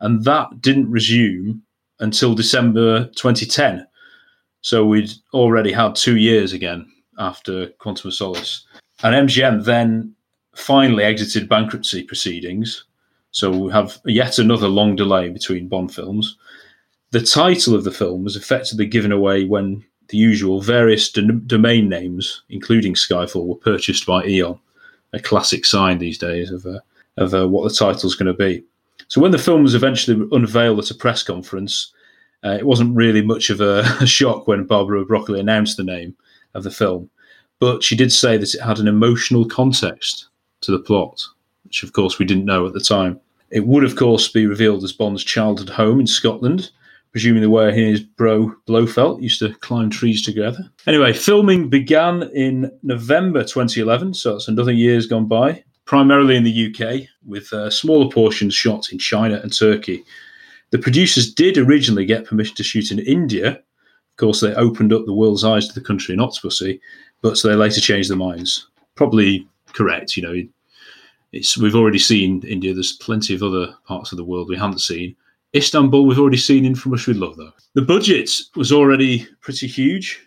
[0.00, 1.62] and that didn't resume
[2.00, 3.86] until December 2010.
[4.62, 8.66] So we'd already had two years again after Quantum of Solace.
[9.02, 10.14] And MGM then
[10.54, 12.84] finally exited bankruptcy proceedings.
[13.30, 16.36] So we have yet another long delay between Bond films.
[17.12, 22.42] The title of the film was effectively given away when the usual various domain names,
[22.48, 24.58] including Skyfall, were purchased by Eon.
[25.12, 26.80] A classic sign these days of, uh,
[27.16, 28.64] of uh, what the title's going to be.
[29.08, 31.92] So when the film was eventually unveiled at a press conference,
[32.44, 36.16] uh, it wasn't really much of a, a shock when Barbara Broccoli announced the name
[36.54, 37.10] of the film,
[37.58, 40.28] but she did say that it had an emotional context
[40.62, 41.22] to the plot,
[41.64, 43.20] which of course we didn't know at the time.
[43.50, 46.70] It would, of course, be revealed as Bond's childhood home in Scotland,
[47.10, 50.70] presumably where he and his bro Blofeld used to climb trees together.
[50.86, 56.72] Anyway, filming began in November 2011, so that's another year's gone by, primarily in the
[56.72, 60.04] UK, with uh, smaller portions shot in China and Turkey.
[60.70, 63.52] The producers did originally get permission to shoot in India.
[63.52, 66.80] Of course, they opened up the world's eyes to the country in Octopussy,
[67.22, 68.66] but so they later changed their minds.
[68.94, 70.42] Probably correct, you know.
[71.32, 72.74] It's we've already seen India.
[72.74, 75.16] There's plenty of other parts of the world we haven't seen.
[75.54, 77.52] Istanbul, we've already seen in From Russia with Love, though.
[77.74, 80.24] The budget was already pretty huge,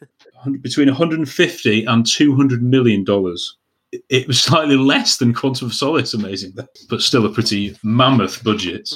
[0.61, 3.57] between 150 and 200 million dollars.
[4.09, 6.53] It was slightly less than Quantum of Solace, amazing,
[6.89, 8.91] but still a pretty mammoth budget.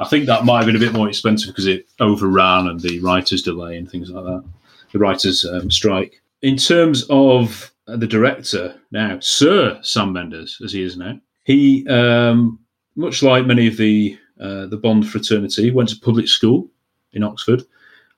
[0.00, 2.98] I think that might have been a bit more expensive because it overran and the
[3.00, 4.44] writer's delay and things like that,
[4.92, 6.22] the writer's um, strike.
[6.40, 12.58] In terms of the director now, Sir Sam Mendes, as he is now, he, um,
[12.96, 16.70] much like many of the uh, the Bond fraternity, went to public school
[17.12, 17.62] in Oxford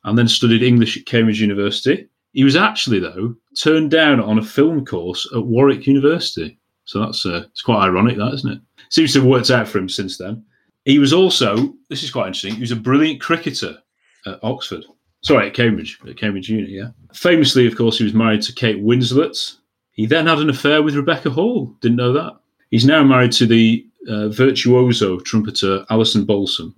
[0.05, 2.09] and then studied English at Cambridge University.
[2.33, 6.59] He was actually, though, turned down on a film course at Warwick University.
[6.85, 8.61] So that's uh, it's quite ironic, that isn't it?
[8.89, 10.45] Seems to have worked out for him since then.
[10.85, 13.79] He was also, this is quite interesting, he was a brilliant cricketer
[14.27, 14.85] at Oxford.
[15.23, 16.91] Sorry, at Cambridge, at Cambridge Uni, yeah.
[17.15, 19.57] Famously, of course, he was married to Kate Winslet.
[19.93, 21.67] He then had an affair with Rebecca Hall.
[21.81, 22.33] Didn't know that.
[22.71, 26.75] He's now married to the uh, virtuoso trumpeter Alison Balsom,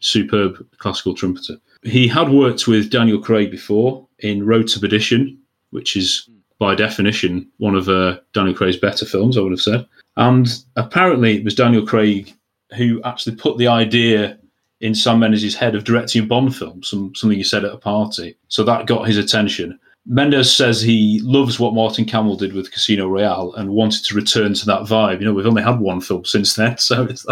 [0.00, 1.56] superb classical trumpeter.
[1.84, 5.38] He had worked with Daniel Craig before in Road to Perdition,
[5.70, 9.86] which is by definition one of uh, Daniel Craig's better films, I would have said.
[10.16, 12.32] And apparently, it was Daniel Craig
[12.76, 14.38] who actually put the idea
[14.80, 17.78] in Sam Mendes' head of directing a Bond film, some, something he said at a
[17.78, 18.36] party.
[18.48, 19.78] So that got his attention.
[20.06, 24.52] Mendes says he loves what Martin Campbell did with Casino Royale and wanted to return
[24.52, 25.20] to that vibe.
[25.20, 27.26] You know, we've only had one film since then, so it's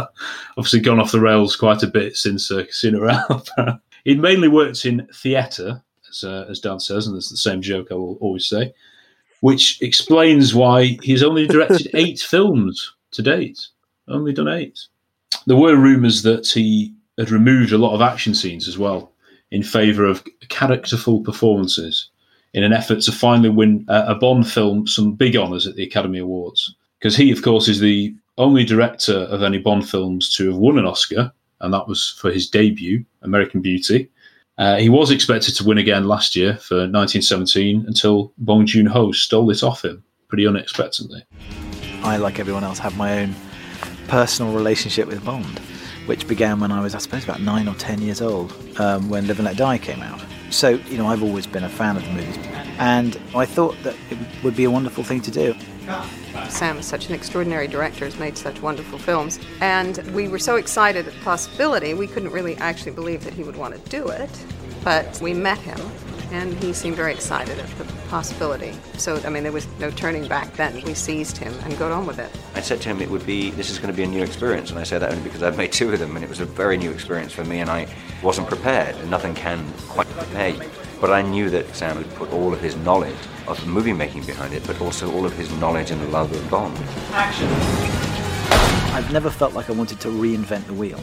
[0.56, 3.44] obviously gone off the rails quite a bit since uh, Casino Royale.
[4.04, 7.88] He'd mainly worked in theatre, as, uh, as Dan says, and it's the same joke
[7.90, 8.72] I will always say,
[9.40, 13.60] which explains why he's only directed eight films to date.
[14.08, 14.80] Only done eight.
[15.46, 19.12] There were rumours that he had removed a lot of action scenes as well
[19.50, 22.08] in favour of characterful performances
[22.54, 26.18] in an effort to finally win a, Bond film some big honours at the Academy
[26.18, 26.74] Awards.
[26.98, 30.78] because he, of course, is the only director of any Bond films to have won
[30.78, 34.10] an Oscar, and that was for his debut, American Beauty.
[34.58, 39.12] Uh, he was expected to win again last year for 1917 until Bong Joon Ho
[39.12, 41.24] stole it off him pretty unexpectedly.
[42.02, 43.34] I, like everyone else, have my own
[44.12, 45.58] personal relationship with Bond,
[46.04, 49.26] which began when I was, I suppose, about nine or ten years old, um, when
[49.26, 50.22] Live and Let Die came out.
[50.50, 52.36] So, you know, I've always been a fan of the movies,
[52.78, 55.54] and I thought that it would be a wonderful thing to do.
[56.50, 59.40] Sam is such an extraordinary director, has made such wonderful films.
[59.62, 63.42] And we were so excited at the possibility, we couldn't really actually believe that he
[63.44, 64.44] would want to do it.
[64.84, 65.80] But we met him,
[66.32, 68.72] and he seemed very excited at the possibility.
[68.96, 70.74] So, I mean, there was no turning back then.
[70.74, 72.30] We seized him and got on with it.
[72.54, 74.70] I said to him it would be, this is going to be a new experience.
[74.70, 76.46] And I say that only because I've made two of them, and it was a
[76.46, 77.86] very new experience for me, and I
[78.22, 80.70] wasn't prepared, and nothing can quite prepare you.
[81.02, 83.14] But I knew that Sam had put all of his knowledge
[83.46, 86.50] of the movie making behind it, but also all of his knowledge and love of
[86.50, 86.78] Bond.
[87.12, 87.48] Action!
[88.94, 91.00] I've never felt like I wanted to reinvent the wheel.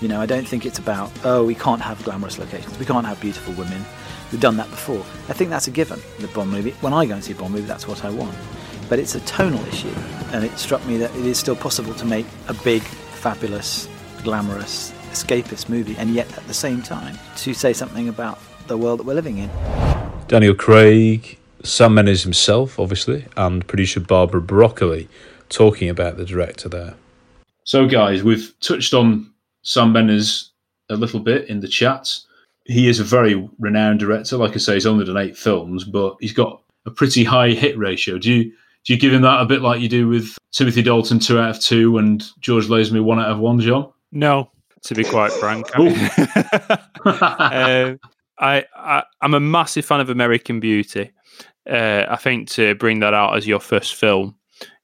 [0.00, 3.04] You know, I don't think it's about, oh, we can't have glamorous locations, we can't
[3.04, 3.84] have beautiful women.
[4.32, 5.04] We've done that before.
[5.28, 6.70] I think that's a given, the Bond movie.
[6.80, 8.36] When I go and see a Bond movie, that's what I want.
[8.88, 9.92] But it's a tonal issue,
[10.32, 13.88] and it struck me that it is still possible to make a big, fabulous,
[14.22, 19.00] glamorous, escapist movie, and yet at the same time to say something about the world
[19.00, 19.50] that we're living in.
[20.28, 25.08] Daniel Craig, Sam Mendes himself, obviously, and producer Barbara Broccoli
[25.48, 26.94] talking about the director there.
[27.64, 30.50] So, guys, we've touched on Sam Mendes
[30.88, 32.16] a little bit in the chat.
[32.64, 34.36] He is a very renowned director.
[34.36, 37.76] Like I say, he's only done eight films, but he's got a pretty high hit
[37.78, 38.18] ratio.
[38.18, 38.52] Do you
[38.84, 41.56] do you give him that a bit like you do with Timothy Dalton, two out
[41.56, 43.92] of two, and George Lazenby, one out of one, John?
[44.12, 44.50] No,
[44.82, 45.66] to be quite frank.
[45.78, 47.96] uh,
[48.38, 51.12] I, I am a massive fan of American Beauty.
[51.68, 54.36] Uh, I think to bring that out as your first film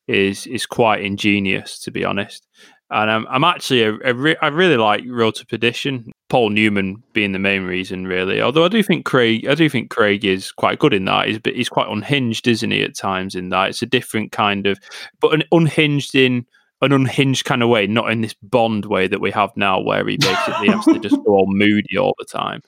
[0.06, 2.46] is is quite ingenious, to be honest.
[2.90, 6.12] And I'm, I'm actually a, a re- I really like Road to Perdition.
[6.28, 8.40] Paul Newman being the main reason, really.
[8.40, 11.28] Although I do think Craig, I do think Craig is quite good in that.
[11.28, 12.82] He's he's quite unhinged, isn't he?
[12.82, 14.78] At times in that, it's a different kind of,
[15.20, 16.46] but an unhinged in
[16.82, 20.06] an unhinged kind of way, not in this Bond way that we have now, where
[20.06, 22.60] he basically has to just go all moody all the time.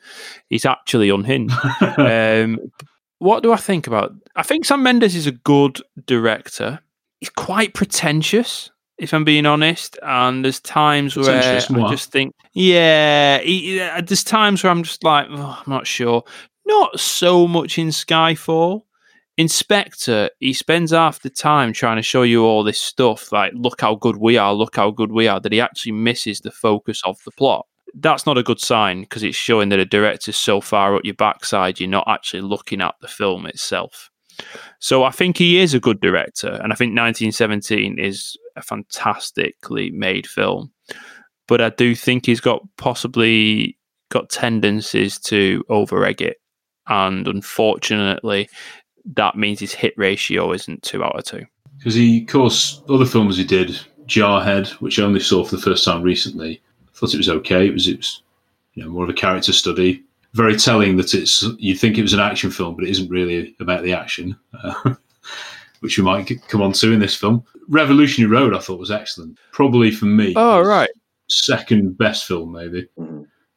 [0.49, 1.55] He's actually unhinged.
[1.99, 2.59] um,
[3.19, 4.13] what do I think about?
[4.37, 6.81] I think Sam Mendes is a good director.
[7.21, 9.99] He's quite pretentious, if I'm being honest.
[10.03, 15.05] And there's times where I just think, yeah, he, uh, there's times where I'm just
[15.05, 16.25] like, oh, I'm not sure.
[16.67, 18.83] Not so much in Skyfall.
[19.37, 23.53] In Spectre, he spends half the time trying to show you all this stuff, like,
[23.55, 26.51] look how good we are, look how good we are, that he actually misses the
[26.51, 27.65] focus of the plot.
[27.95, 31.15] That's not a good sign because it's showing that a director's so far up your
[31.15, 34.11] backside, you're not actually looking at the film itself.
[34.81, 39.91] So I think he is a good director, and I think 1917 is a fantastically
[39.91, 40.71] made film.
[41.47, 43.79] But I do think he's got possibly
[44.11, 46.39] got tendencies to over egg it.
[46.87, 48.49] And unfortunately,
[49.15, 51.45] that means his hit ratio isn't two out of two.
[51.79, 55.63] Because he, of course, other films he did, Jarhead, which I only saw for the
[55.63, 56.61] first time recently,
[56.95, 57.69] thought it was okay.
[57.69, 58.23] It was, it was,
[58.75, 60.03] you know, more of a character study.
[60.35, 63.57] Very telling that it's you'd think it was an action film, but it isn't really
[63.61, 64.95] about the action, uh,
[65.81, 67.45] which we might come on to in this film.
[67.69, 69.39] Revolutionary Road, I thought was excellent.
[69.53, 70.33] Probably for me.
[70.37, 70.91] Oh right,
[71.29, 72.89] second best film maybe.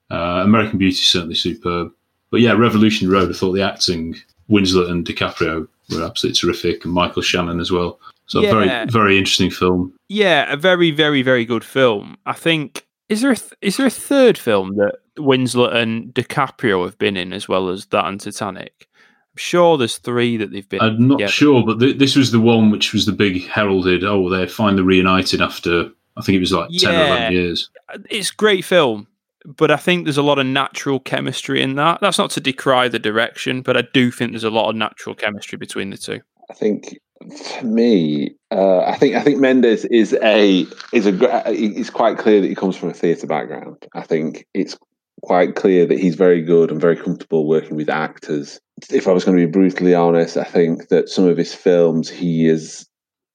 [0.09, 1.91] Uh, American Beauty certainly superb,
[2.31, 3.29] but yeah, Revolutionary Road.
[3.29, 4.15] I thought the acting
[4.49, 7.99] Winslet and DiCaprio were absolutely terrific, and Michael Shannon as well.
[8.27, 8.49] So Yeah.
[8.49, 9.93] a very, very interesting film.
[10.09, 12.17] Yeah, a very, very, very good film.
[12.25, 16.83] I think is there a th- is there a third film that Winslet and DiCaprio
[16.85, 18.87] have been in as well as that and Titanic?
[19.33, 20.81] I'm sure there's three that they've been.
[20.81, 21.31] I'm not together.
[21.31, 24.03] sure, but th- this was the one which was the big heralded.
[24.03, 27.69] Oh, they're finally reunited after I think it was like ten or eleven years.
[28.09, 29.07] It's great film,
[29.45, 31.99] but I think there's a lot of natural chemistry in that.
[32.01, 35.15] That's not to decry the direction, but I do think there's a lot of natural
[35.15, 36.19] chemistry between the two.
[36.49, 36.99] I think
[37.45, 42.17] for me, uh, I think I think Mendes is a is a gr- it's quite
[42.17, 43.87] clear that he comes from a theatre background.
[43.93, 44.77] I think it's
[45.21, 48.59] quite clear that he's very good and very comfortable working with actors.
[48.89, 52.09] If I was going to be brutally honest, I think that some of his films
[52.09, 52.87] he is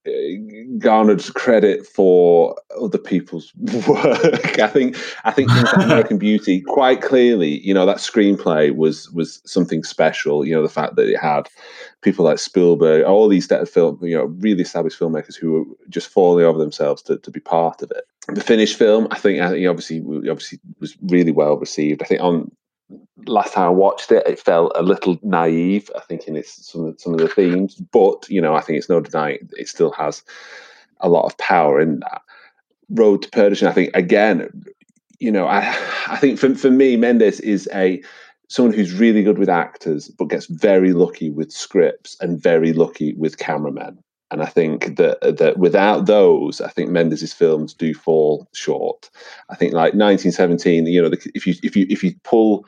[0.06, 0.10] uh,
[0.78, 3.52] garnered credit for other people's
[3.88, 4.58] work.
[4.58, 9.10] I think I think things like American Beauty quite clearly, you know, that screenplay was
[9.12, 10.44] was something special.
[10.44, 11.48] You know, the fact that it had
[12.02, 16.44] people like Spielberg, all these film, you know, really established filmmakers who were just falling
[16.44, 18.04] over themselves to, to be part of it.
[18.28, 22.02] The finished film, I think, uh, think obviously obviously was really well received.
[22.02, 22.50] I think on
[23.26, 25.90] last time I watched it, it felt a little naive.
[25.96, 28.78] I think in its some of, some of the themes, but you know, I think
[28.78, 30.22] it's no denying it still has
[31.00, 32.14] a lot of power in that.
[32.14, 32.18] Uh,
[32.90, 34.48] Road to Perdition, I think again,
[35.18, 35.60] you know, I
[36.06, 38.02] I think for for me, Mendes is a
[38.48, 43.12] someone who's really good with actors, but gets very lucky with scripts and very lucky
[43.14, 43.98] with cameramen.
[44.30, 49.08] And I think that that without those, I think Mendes's films do fall short.
[49.50, 52.66] I think like 1917, you know, the, if you if you if you pull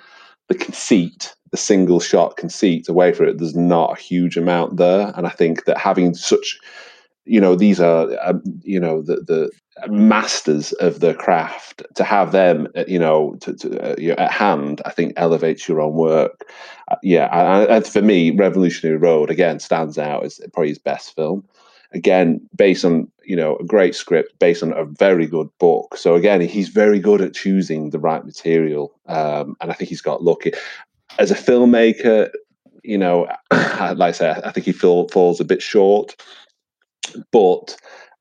[0.48, 5.12] the conceit, the single shot conceit away from it, there's not a huge amount there.
[5.16, 6.58] And I think that having such,
[7.24, 9.50] you know, these are um, you know the the
[9.88, 14.30] masters of the craft to have them uh, you know to, to, uh, you at
[14.30, 16.44] hand i think elevates your own work.
[16.88, 17.28] Uh, yeah
[17.68, 21.44] and for me revolutionary road again stands out as probably his best film.
[21.92, 25.96] Again based on you know a great script based on a very good book.
[25.96, 30.02] So again he's very good at choosing the right material um, and i think he's
[30.02, 30.52] got lucky.
[31.18, 32.30] As a filmmaker
[32.82, 36.14] you know like i say i think he fall, falls a bit short
[37.32, 37.76] but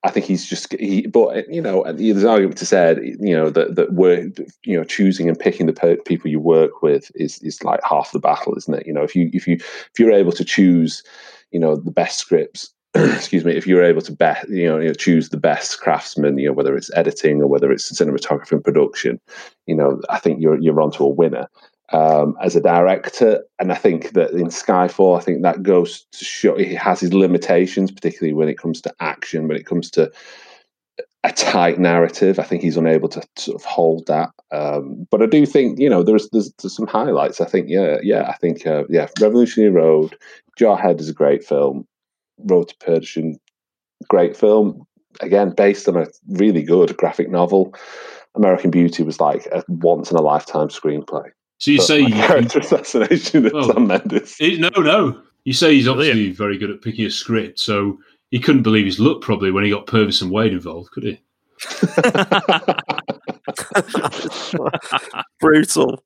[0.08, 3.50] I think he's just he, but you know, there's an argument to say, you know,
[3.50, 4.32] that that we're
[4.64, 8.20] you know choosing and picking the people you work with is is like half the
[8.20, 8.88] battle, isn't it?
[8.88, 11.04] You know, if you if you if you're able to choose,
[11.52, 14.88] you know, the best scripts, excuse me, if you're able to bet, you know, you
[14.88, 18.64] know, choose the best craftsmen, you know, whether it's editing or whether it's cinematography and
[18.64, 19.20] production,
[19.66, 21.50] you know, I think you're you're onto a winner
[21.94, 23.44] um, as a director.
[23.60, 27.14] And I think that in Skyfall, I think that goes to show he has his
[27.14, 30.12] limitations, particularly when it comes to action, when it comes to
[31.24, 32.40] a tight narrative.
[32.40, 34.30] I think he's unable to sort of hold that.
[34.52, 37.42] Um, but I do think you know there's, there's, there's some highlights.
[37.42, 40.18] I think yeah yeah I think uh, yeah Revolutionary Road,
[40.60, 41.88] Jarhead is a great film.
[42.40, 43.40] Road to Perdition,
[44.10, 44.86] great film.
[45.22, 47.74] Again, based on a really good graphic novel.
[48.36, 51.32] American Beauty was like a once in a lifetime screenplay.
[51.60, 53.72] So you But say my you, character assassination is Oh.
[53.74, 54.36] Sam Mendes.
[54.40, 55.22] It- no, no.
[55.44, 57.98] You say he's obviously very good at picking a script, so
[58.32, 61.20] he couldn't believe his luck probably when he got Purvis and Wade involved, could he?
[65.40, 66.04] Brutal.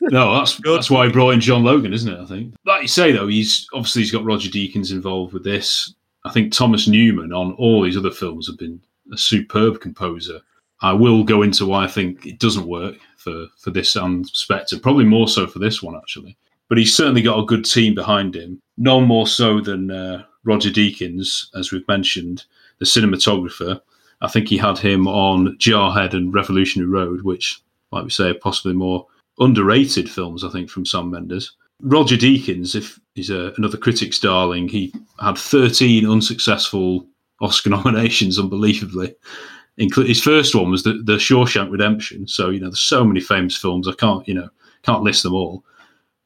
[0.00, 0.76] No, that's good.
[0.76, 2.20] that's why he brought in John Logan, isn't it?
[2.20, 2.54] I think.
[2.66, 5.94] Like you say though, he's obviously he's got Roger Deakins involved with this.
[6.24, 8.80] I think Thomas Newman on all these other films have been
[9.12, 10.40] a superb composer.
[10.82, 14.78] I will go into why I think it doesn't work for for this and Spectre,
[14.78, 16.36] probably more so for this one actually.
[16.68, 18.60] But he's certainly got a good team behind him.
[18.76, 22.44] None more so than uh, Roger Deakins, as we've mentioned,
[22.78, 23.80] the cinematographer.
[24.20, 27.60] I think he had him on Jarhead and Revolutionary Road, which,
[27.92, 29.06] like we say, are possibly more
[29.38, 31.52] underrated films, I think, from Sam Mendes.
[31.80, 37.06] Roger Deakins, if he's a, another critic's darling, he had 13 unsuccessful
[37.40, 39.14] Oscar nominations, unbelievably.
[39.78, 42.28] Inclu- his first one was the, the Shawshank Redemption.
[42.28, 44.48] So, you know, there's so many famous films, I can't, you know,
[44.82, 45.64] can't list them all.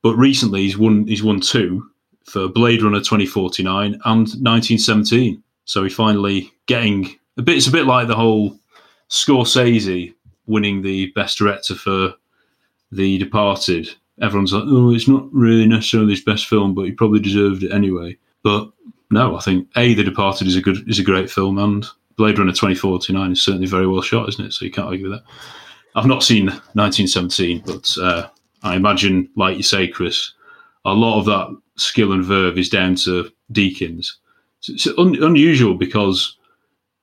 [0.02, 1.90] But recently he's won he's won two
[2.24, 5.42] for Blade Runner 2049 and 1917.
[5.64, 8.58] So he finally getting a bit it's a bit like the whole
[9.08, 10.14] Scorsese
[10.46, 12.14] winning the best director for
[12.92, 13.90] The Departed.
[14.20, 17.72] Everyone's like, oh, it's not really necessarily his best film, but he probably deserved it
[17.72, 18.16] anyway.
[18.42, 18.70] But
[19.10, 21.86] no, I think A, The Departed is a good is a great film and
[22.18, 24.52] Blade Runner 2049 is certainly very well shot, isn't it?
[24.52, 25.32] So you can't argue with that.
[25.94, 28.28] I've not seen 1917, but uh,
[28.62, 30.32] I imagine, like you say, Chris,
[30.84, 34.08] a lot of that skill and verve is down to Deakins.
[34.58, 36.36] It's, it's un- unusual because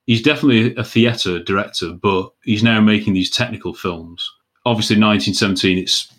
[0.06, 4.30] he's definitely a theatre director, but he's now making these technical films.
[4.66, 6.12] Obviously, 1917, it's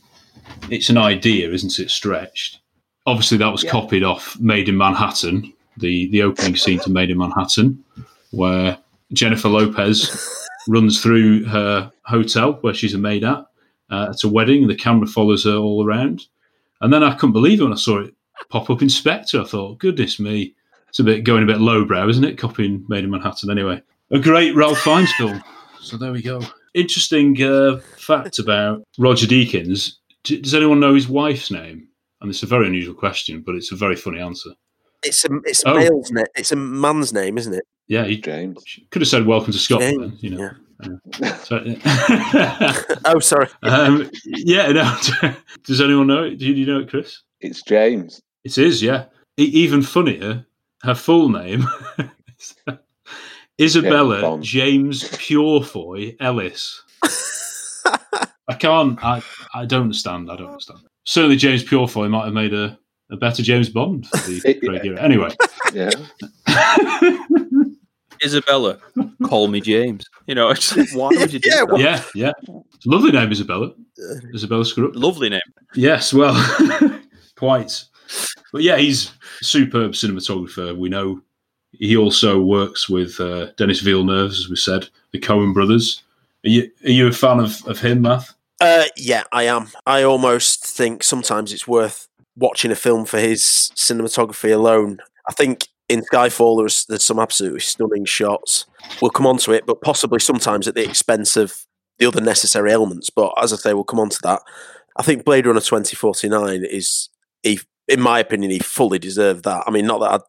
[0.70, 1.90] it's an idea, isn't it?
[1.90, 2.60] Stretched.
[3.04, 7.18] Obviously, that was copied off Maid in Manhattan, the the opening scene to Maid in
[7.18, 7.84] Manhattan,
[8.30, 8.78] where
[9.12, 10.28] Jennifer Lopez
[10.68, 13.46] runs through her hotel where she's a maid at.
[13.90, 16.26] Uh, it's a wedding, the camera follows her all around.
[16.80, 18.14] And then I couldn't believe it when I saw it
[18.50, 19.40] pop up in Spectre.
[19.40, 20.54] I thought, goodness me,
[20.88, 22.36] it's a bit going a bit lowbrow, isn't it?
[22.38, 23.50] Copying Maid in Manhattan.
[23.50, 23.80] Anyway,
[24.10, 25.42] a great Ralph Fiennes film.
[25.80, 26.40] So there we go.
[26.74, 29.92] Interesting uh, fact about Roger Deakins.
[30.24, 31.88] D- does anyone know his wife's name?
[32.20, 34.50] And it's a very unusual question, but it's a very funny answer.
[35.02, 35.76] It's a it's a Oh.
[35.76, 36.24] male's name.
[36.34, 37.64] It's a man's name, isn't it?
[37.88, 38.62] Yeah, he James.
[38.90, 40.50] could have said "Welcome to Scotland." then, you know.
[41.20, 41.36] Yeah.
[41.38, 41.64] So,
[43.06, 43.48] oh, sorry.
[43.62, 45.32] um, yeah, no.
[45.64, 46.36] Does anyone know it?
[46.38, 47.22] Do you, do you know it, Chris?
[47.40, 48.20] It's James.
[48.44, 49.04] It is, yeah.
[49.38, 50.44] E- even funnier,
[50.82, 51.66] her full name
[53.60, 54.42] Isabella Bond.
[54.42, 56.82] James Purefoy Ellis.
[58.48, 59.02] I can't.
[59.02, 59.22] I,
[59.54, 60.30] I don't understand.
[60.30, 60.80] I don't understand.
[61.04, 62.78] Certainly, James Purefoy might have made a,
[63.10, 65.00] a better James Bond for the Craig era.
[65.02, 65.30] Anyway,
[65.72, 65.90] Yeah.
[68.24, 68.78] Isabella,
[69.24, 70.04] call me James.
[70.26, 71.78] You know, it's just, why would you do Yeah, that?
[71.80, 72.32] Yeah, yeah.
[72.74, 73.72] It's a lovely name, Isabella.
[74.34, 74.94] Isabella Scrupp.
[74.94, 75.40] Lovely name.
[75.74, 76.34] Yes, well,
[77.36, 77.84] quite.
[78.52, 80.76] But yeah, he's a superb cinematographer.
[80.76, 81.20] We know
[81.72, 86.02] he also works with uh, Denis Villeneuve, as we said, the Coen brothers.
[86.44, 88.30] Are you, are you a fan of, of him, Matt?
[88.60, 89.68] Uh, yeah, I am.
[89.86, 93.42] I almost think sometimes it's worth watching a film for his
[93.74, 94.98] cinematography alone.
[95.28, 98.66] I think in Skyfall there's there's some absolutely stunning shots.
[99.00, 101.66] We'll come on to it, but possibly sometimes at the expense of
[101.98, 103.10] the other necessary elements.
[103.10, 104.42] But as I say, we'll come on to that.
[104.96, 107.08] I think Blade Runner 2049 is,
[107.42, 109.64] he, in my opinion, he fully deserved that.
[109.66, 110.20] I mean, not that I'd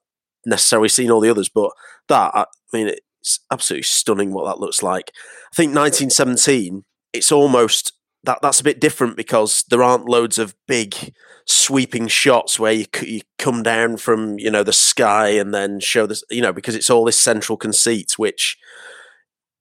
[0.45, 1.71] necessarily seen all the others, but
[2.09, 5.11] that, I mean, it's absolutely stunning what that looks like.
[5.51, 6.83] I think 1917,
[7.13, 7.93] it's almost
[8.23, 11.13] that that's a bit different because there aren't loads of big
[11.47, 16.05] sweeping shots where you you come down from you know the sky and then show
[16.05, 18.57] this you know because it's all this central conceit which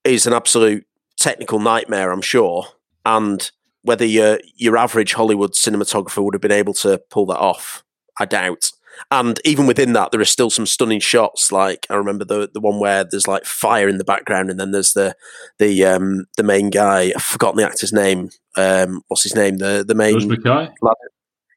[0.04, 0.84] is an absolute
[1.16, 2.66] technical nightmare I'm sure.
[3.04, 3.50] And
[3.82, 7.84] whether your your average Hollywood cinematographer would have been able to pull that off
[8.18, 8.72] I doubt.
[9.10, 12.60] And even within that there are still some stunning shots like I remember the the
[12.60, 15.14] one where there's like fire in the background and then there's the
[15.58, 19.58] the um the main guy I've forgotten the actor's name um what's his name?
[19.58, 20.72] The the main George Mackay?
[20.82, 20.96] lad-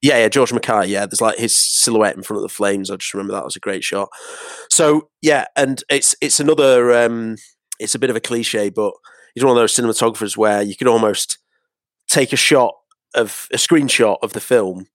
[0.01, 0.87] yeah, yeah, George Mackay.
[0.87, 2.89] Yeah, there's like his silhouette in front of the flames.
[2.89, 4.09] I just remember that was a great shot.
[4.69, 6.93] So yeah, and it's it's another.
[6.93, 7.35] Um,
[7.79, 8.93] it's a bit of a cliche, but
[9.33, 11.37] he's one of those cinematographers where you could almost
[12.09, 12.73] take a shot
[13.15, 14.87] of a screenshot of the film,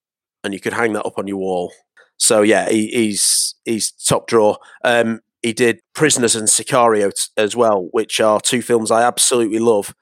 [0.43, 1.73] and you could hang that up on your wall.
[2.19, 4.57] So yeah, he, he's he's top draw.
[4.85, 9.59] Um, he did Prisoners and Sicario t- as well, which are two films I absolutely
[9.59, 9.95] love,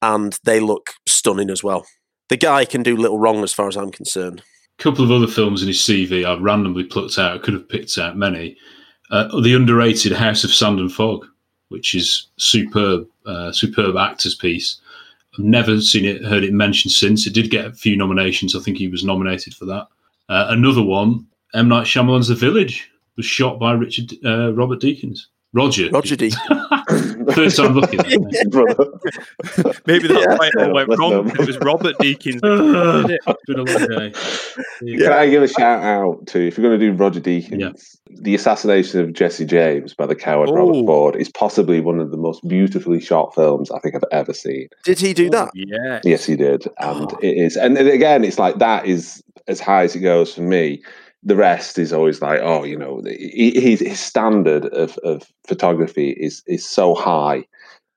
[0.00, 1.86] and they look stunning as well.
[2.28, 4.42] The guy can do little wrong as far as I'm concerned.
[4.78, 7.34] A couple of other films in his CV I've randomly plucked out.
[7.34, 8.56] I could have picked out many.
[9.10, 11.26] Uh, the underrated House of Sand and Fog,
[11.68, 14.80] which is superb, uh, superb actor's piece.
[15.34, 17.26] I've never seen it, heard it mentioned since.
[17.26, 18.56] It did get a few nominations.
[18.56, 19.86] I think he was nominated for that.
[20.28, 25.20] Uh, another one, M Night Shyamalan's The Village, was shot by Richard uh, Robert Deakins.
[25.52, 25.88] Roger.
[25.90, 26.68] Roger Deakins.
[27.36, 28.00] Third time looking.
[29.86, 31.10] Maybe that's Yeah, why it all went wrong.
[31.10, 31.32] know.
[31.34, 32.40] It was Robert Deakins.
[32.42, 34.96] it's been a long day.
[35.04, 37.96] Can I give a shout out to if you're going to do Roger Deakins?
[38.10, 40.54] The assassination of Jesse James by the coward Oh.
[40.54, 44.32] Robert Ford is possibly one of the most beautifully shot films I think I've ever
[44.32, 44.68] seen.
[44.84, 45.50] Did he do that?
[45.54, 46.00] Yeah.
[46.04, 47.18] Yes, he did, and oh.
[47.22, 47.56] it is.
[47.56, 50.82] And again, it's like that is as high as it goes for me.
[51.26, 56.42] The rest is always like, oh, you know, his his standard of, of photography is
[56.46, 57.44] is so high,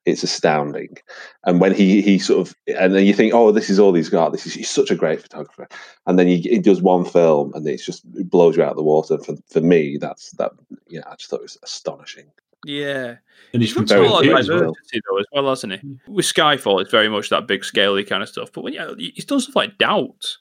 [0.05, 0.97] it's astounding.
[1.45, 4.09] And when he he sort of, and then you think, oh, this is all he's
[4.09, 4.31] got.
[4.31, 5.67] This is he's such a great photographer.
[6.07, 8.77] And then he, he does one film, and it's just it blows you out of
[8.77, 9.17] the water.
[9.19, 10.51] For for me, that's that.
[10.87, 12.31] Yeah, I just thought it was astonishing.
[12.65, 13.15] Yeah.
[13.53, 14.59] And he's He's got very a lot of big as well.
[14.59, 15.79] diversity though, as well, hasn't he?
[16.07, 18.51] With Skyfall, it's very much that big scaley kind of stuff.
[18.51, 20.37] But when yeah, he's done stuff like Doubt.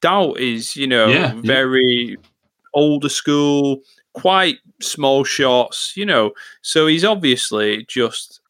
[0.00, 1.40] Doubt is, you know, Yeah, yeah.
[1.42, 2.16] very
[2.74, 3.80] older school,
[4.12, 6.32] quite small shots, you know.
[6.62, 8.40] So he's obviously just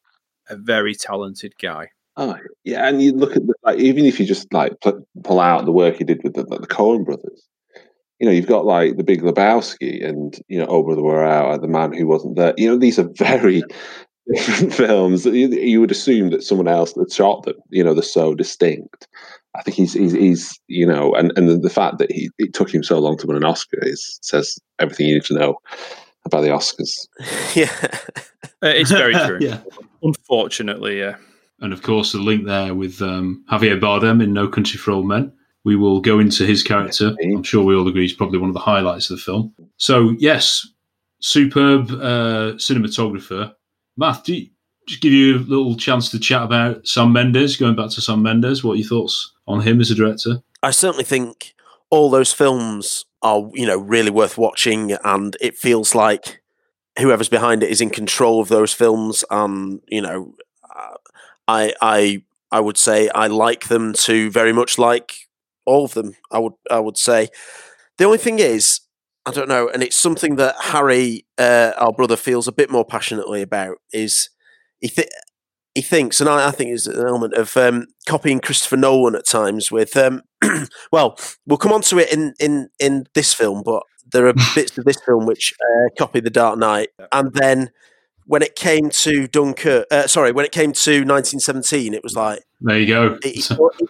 [0.49, 1.89] a very talented guy.
[2.17, 5.65] Oh yeah, and you look at the, like even if you just like pull out
[5.65, 7.47] the work he did with the, the Coen brothers,
[8.19, 11.51] you know, you've got like the Big Lebowski and you know, Oh Brother We're Out,
[11.51, 12.53] uh, The Man Who Wasn't There.
[12.57, 13.61] You know, these are very
[14.33, 15.25] different films.
[15.25, 17.55] You, you would assume that someone else had shot them.
[17.69, 19.07] You know, they're so distinct.
[19.55, 22.53] I think he's he's, he's you know, and and the, the fact that he it
[22.53, 25.57] took him so long to win an Oscar is says everything you need to know
[26.25, 27.07] about the Oscars.
[27.55, 27.71] yeah.
[28.61, 29.39] Uh, it's very true.
[29.41, 29.59] Yeah.
[30.03, 31.15] Unfortunately, yeah.
[31.59, 35.07] And of course, the link there with um, Javier Bardem in No Country for Old
[35.07, 35.33] Men.
[35.63, 37.13] We will go into his character.
[37.21, 39.53] I'm sure we all agree he's probably one of the highlights of the film.
[39.75, 40.65] So, yes,
[41.19, 43.53] superb uh, cinematographer.
[43.97, 44.49] Matt, do you,
[44.87, 48.23] just give you a little chance to chat about Sam Mendes, going back to Sam
[48.23, 48.63] Mendes.
[48.63, 50.41] What your thoughts on him as a director?
[50.63, 51.53] I certainly think
[51.89, 56.41] all those films are, you know, really worth watching, and it feels like
[56.97, 59.25] whoever's behind it is in control of those films.
[59.29, 60.95] And you know, uh,
[61.47, 65.27] I, I, I would say I like them to very much like
[65.65, 66.15] all of them.
[66.31, 67.29] I would, I would say.
[67.97, 68.81] The only thing is,
[69.27, 72.85] I don't know, and it's something that Harry, uh, our brother, feels a bit more
[72.85, 73.77] passionately about.
[73.91, 74.29] Is
[74.79, 74.87] he?
[74.87, 75.09] Th-
[75.75, 79.27] he thinks, and I, I think is an element of um, copying Christopher Nolan at
[79.27, 79.71] times.
[79.71, 80.21] With um,
[80.91, 84.77] well, we'll come on to it in in in this film, but there are bits
[84.77, 87.69] of this film which uh, copy The Dark Knight, and then
[88.25, 92.43] when it came to Dunkirk, uh, sorry, when it came to 1917, it was like
[92.61, 93.17] There you go.
[93.23, 93.41] he, he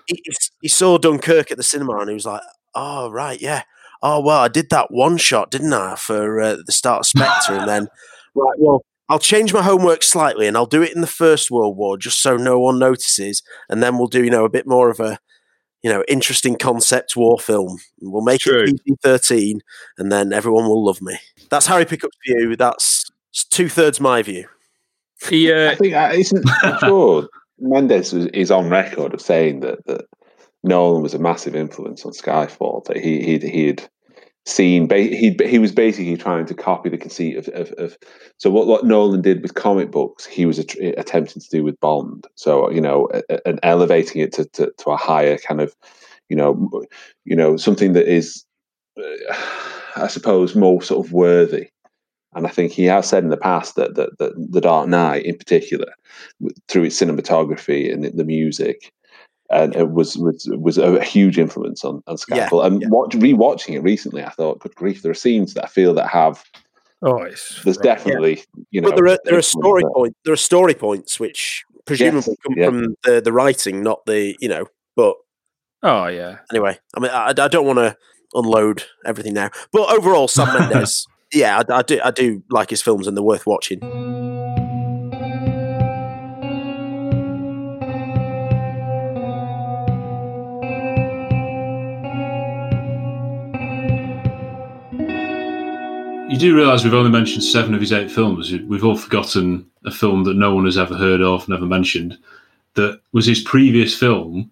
[0.07, 0.33] he, he-
[0.63, 2.41] he saw Dunkirk at the cinema, and he was like,
[2.75, 3.61] "Oh right, yeah,
[4.01, 7.53] oh well, I did that one shot, didn't I, for uh, the start of Spectre,
[7.53, 7.87] and then
[8.35, 11.77] right, well." I'll change my homework slightly, and I'll do it in the First World
[11.77, 14.89] War, just so no one notices, and then we'll do you know a bit more
[14.89, 15.17] of a
[15.81, 17.77] you know interesting concept war film.
[18.01, 18.63] We'll make True.
[18.63, 19.61] it PG thirteen,
[19.97, 21.17] and then everyone will love me.
[21.49, 22.57] That's Harry Pickup's view.
[22.57, 23.05] That's
[23.49, 24.47] two thirds my view.
[25.29, 26.45] He, uh, I think uh, isn't
[26.81, 27.27] sure
[27.59, 30.05] Mendes is, is on record of saying that that
[30.63, 32.85] Nolan was a massive influence on Skyfall.
[32.85, 33.89] That he he'd, he'd
[34.47, 37.97] seen he he was basically trying to copy the conceit of, of, of
[38.37, 41.79] so what, what Nolan did with comic books he was att- attempting to do with
[41.81, 43.09] Bond so you know
[43.45, 45.75] and elevating it to, to, to a higher kind of
[46.29, 46.69] you know
[47.25, 48.45] you know something that is
[48.97, 49.35] uh,
[49.97, 51.67] I suppose more sort of worthy
[52.33, 55.25] and I think he has said in the past that that, that the Dark Knight
[55.25, 55.91] in particular
[56.69, 58.93] through its cinematography and the music
[59.49, 62.65] and it was was was a huge influence on, on Yeah, Skyfall.
[62.65, 65.93] and watch, rewatching it recently, I thought, good grief, there are scenes that I feel
[65.95, 66.43] that have.
[67.01, 68.89] Oh, it's There's definitely you know.
[68.89, 70.17] but there are there are story points.
[70.25, 72.65] There are story points which presumably come yeah.
[72.65, 74.65] from the the writing, not the you know.
[74.95, 75.15] But
[75.83, 76.39] Oh yeah.
[76.51, 77.95] anyway, I mean, I, I don't want to
[78.33, 79.51] unload everything now.
[79.71, 83.23] But overall, Sam Mendes, yeah, I, I do I do like his films and they're
[83.23, 83.79] worth watching.
[96.27, 98.51] You do realise we've only mentioned seven of his eight films.
[98.51, 102.17] We've all forgotten a film that no one has ever heard of, never mentioned,
[102.73, 104.51] that was his previous film,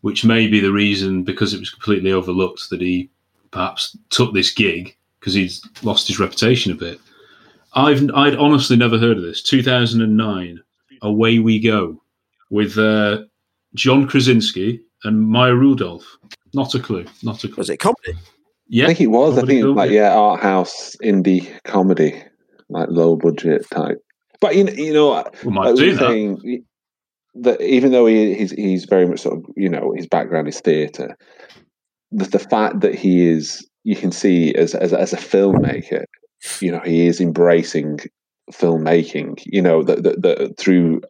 [0.00, 3.10] which may be the reason, because it was completely overlooked, that he
[3.50, 6.98] perhaps took this gig because he's lost his reputation a bit.
[7.74, 9.42] I've I'd honestly never heard of this.
[9.42, 10.60] 2009,
[11.02, 12.02] Away We Go,
[12.48, 13.24] with uh,
[13.74, 16.18] John Krasinski and Maya Rudolph.
[16.54, 17.04] Not a clue.
[17.22, 17.56] Not a clue.
[17.58, 18.18] Was it comedy?
[18.72, 19.36] Yeah, I think it was.
[19.36, 22.22] I think film, like yeah, art house indie comedy,
[22.70, 23.98] like low budget type.
[24.40, 26.08] But you know, you know, We might like do were that.
[26.08, 26.64] saying
[27.34, 30.58] that even though he, he's he's very much sort of you know his background is
[30.60, 31.18] theatre,
[32.12, 36.04] the, the fact that he is you can see as as as a filmmaker,
[36.62, 37.98] you know, he is embracing
[38.50, 39.42] filmmaking.
[39.46, 41.02] You know that that that through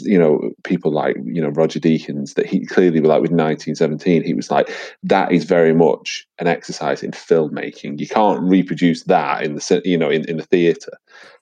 [0.00, 4.34] you know people like you know Roger Deakins that he clearly like with 1917 he
[4.34, 4.70] was like
[5.02, 9.96] that is very much an exercise in filmmaking you can't reproduce that in the you
[9.96, 10.92] know in, in the theater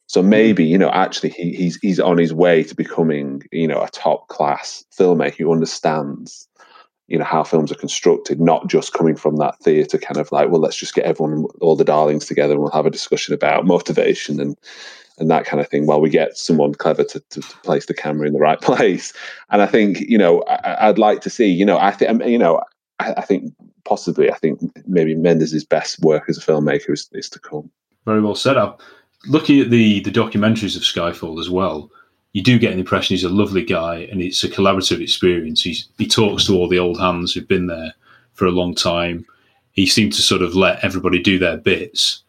[0.06, 0.26] so mm.
[0.26, 3.88] maybe you know actually he, he's he's on his way to becoming you know a
[3.90, 6.48] top class filmmaker who understands
[7.08, 10.50] you know how films are constructed not just coming from that theater kind of like
[10.50, 13.66] well let's just get everyone all the darlings together and we'll have a discussion about
[13.66, 14.56] motivation and
[15.22, 17.94] and that kind of thing while we get someone clever to, to, to place the
[17.94, 19.14] camera in the right place
[19.50, 22.38] and i think you know I, i'd like to see you know i think you
[22.38, 22.60] know
[22.98, 23.54] I, I think
[23.84, 27.70] possibly i think maybe mendes's best work as a filmmaker is, is to come
[28.04, 28.82] Very well set up.
[29.26, 31.88] Looking at the the documentaries of Skyfall as well,
[32.32, 35.62] you do get an impression he's a lovely guy and it's a collaborative experience.
[35.62, 37.94] He's, he talks to all the old hands who've been there
[38.32, 39.26] for a long time.
[39.72, 42.22] He seemed to sort of let everybody do their bits,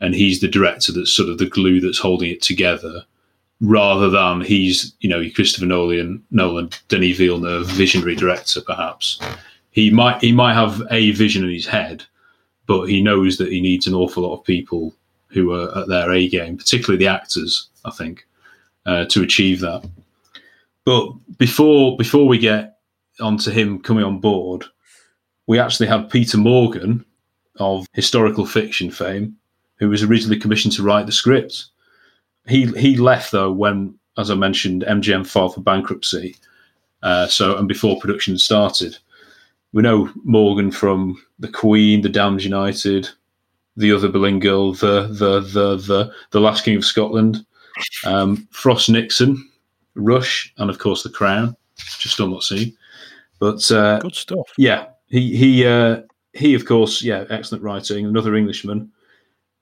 [0.00, 3.04] and he's the director that's sort of the glue that's holding it together,
[3.60, 9.20] rather than he's you know Christopher Nolan, Nolan, Denis Villeneuve, visionary director perhaps.
[9.70, 12.04] He might he might have a vision in his head,
[12.66, 14.94] but he knows that he needs an awful lot of people
[15.28, 18.26] who are at their A game, particularly the actors, I think,
[18.86, 19.88] uh, to achieve that.
[20.84, 22.78] But before before we get
[23.20, 24.64] onto him coming on board,
[25.46, 27.04] we actually have Peter Morgan
[27.58, 29.36] of historical fiction fame,
[29.80, 31.66] who was originally commissioned to write the script.
[32.46, 36.36] He he left though when, as I mentioned, MGM filed for bankruptcy.
[37.02, 38.96] Uh, so and before production started,
[39.72, 43.08] we know Morgan from The Queen, The Damned United,
[43.76, 47.44] the other Boleyn girl, the the the the the Last King of Scotland,
[48.04, 49.48] um, Frost Nixon,
[49.94, 52.76] Rush, and of course The Crown, Just still not seen.
[53.38, 54.46] But uh, Good stuff.
[54.58, 56.02] yeah, he he uh,
[56.34, 58.04] he of course, yeah, excellent writing.
[58.04, 58.92] Another Englishman.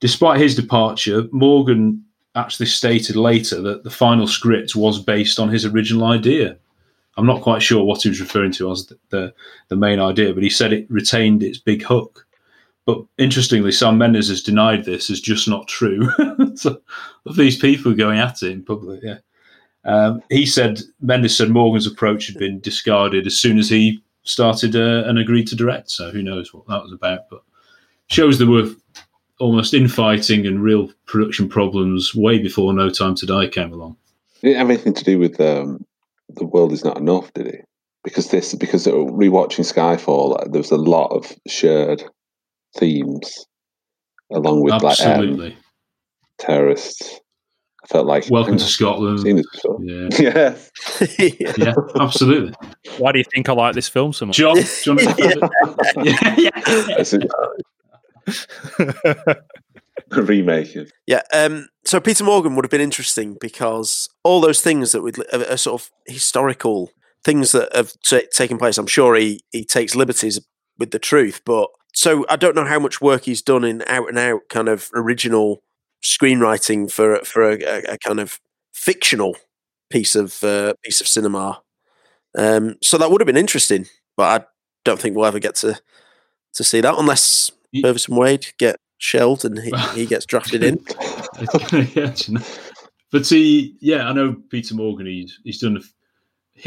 [0.01, 5.65] Despite his departure, Morgan actually stated later that the final script was based on his
[5.65, 6.57] original idea.
[7.17, 9.35] I'm not quite sure what he was referring to as the,
[9.69, 12.25] the, main idea, but he said it retained its big hook.
[12.87, 16.09] But interestingly, Sam Mendes has denied this as just not true.
[16.55, 16.81] so,
[17.27, 19.19] of these people going at it in public, yeah.
[19.85, 24.77] Um, he said Mendes said Morgan's approach had been discarded as soon as he started
[24.77, 25.91] uh, and agreed to direct.
[25.91, 27.31] So who knows what that was about?
[27.31, 27.43] But
[28.09, 28.71] shows there were
[29.39, 33.97] almost infighting and real production problems way before No Time to Die came along.
[34.43, 35.85] It didn't have anything to do with um,
[36.37, 37.65] the world is not enough, did it?
[38.05, 42.03] Because this, because rewatching Skyfall, uh, there was a lot of shared
[42.77, 43.47] themes,
[44.31, 45.59] along with like um, Absolutely.
[46.39, 47.21] terrorists.
[47.85, 49.21] I felt like Welcome to Scotland.
[49.21, 49.79] Seen this before.
[49.83, 50.09] Yeah.
[50.19, 50.57] yeah.
[51.59, 52.55] yeah, absolutely.
[52.99, 54.37] Why do you think I like this film so much?
[54.37, 55.13] John, John, That's
[57.13, 57.25] it.
[57.25, 57.29] A
[60.11, 61.23] remake of Yeah.
[61.33, 65.53] Um, so Peter Morgan would have been interesting because all those things that would are,
[65.53, 66.91] are sort of historical
[67.25, 68.79] things that have ta taken place.
[68.79, 70.41] I'm sure he he takes liberties
[70.79, 74.09] with the truth, but so I don't know how much work he's done in out
[74.09, 75.63] and out kind of original
[76.03, 78.41] screenwriting for for a, a, a kind of
[78.73, 79.37] fictional
[79.91, 81.63] piece of uh, piece of cinema.
[82.37, 84.47] Um, so that would have been interesting, but I
[84.85, 85.79] don't think we'll ever get to
[86.55, 87.51] to see that unless
[87.83, 90.85] Purvis and Wade get shelled and he, he gets drafted in.
[91.95, 92.41] Yeah, you know.
[93.13, 95.07] but see, yeah, I know Peter Morgan.
[95.07, 95.81] He's he's done a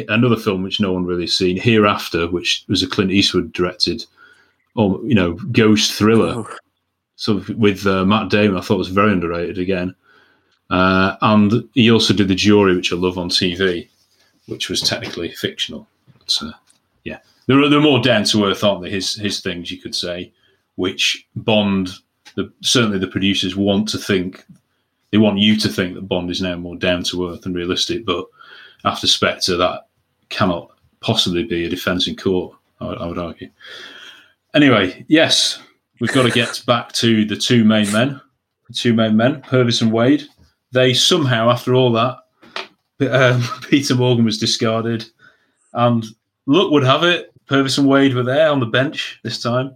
[0.07, 4.05] another film which no one really has seen, Hereafter, which was a Clint Eastwood directed,
[4.75, 6.45] or you know, ghost thriller.
[7.17, 9.93] Sort of with uh, Matt Damon, I thought was very underrated again.
[10.69, 13.89] Uh, and he also did the Jury, which I love on TV,
[14.47, 15.85] which was technically fictional.
[16.17, 16.51] But, uh,
[17.03, 18.89] yeah, they're they're more down to earth, aren't they?
[18.89, 20.31] His his things, you could say,
[20.81, 21.89] which Bond,
[22.35, 24.43] the, certainly the producers want to think,
[25.11, 28.03] they want you to think that Bond is now more down to earth and realistic.
[28.03, 28.25] But
[28.83, 29.81] after Spectre, that
[30.29, 32.55] cannot possibly be a defence in court.
[32.79, 33.49] I, would- I would argue.
[34.55, 35.61] Anyway, yes,
[35.99, 38.19] we've got to get back to the two main men,
[38.67, 40.23] the two main men, Purvis and Wade.
[40.71, 42.17] They somehow, after all that,
[43.11, 45.05] um, Peter Morgan was discarded,
[45.73, 46.03] and
[46.47, 49.75] luck would have it, Purvis and Wade were there on the bench this time,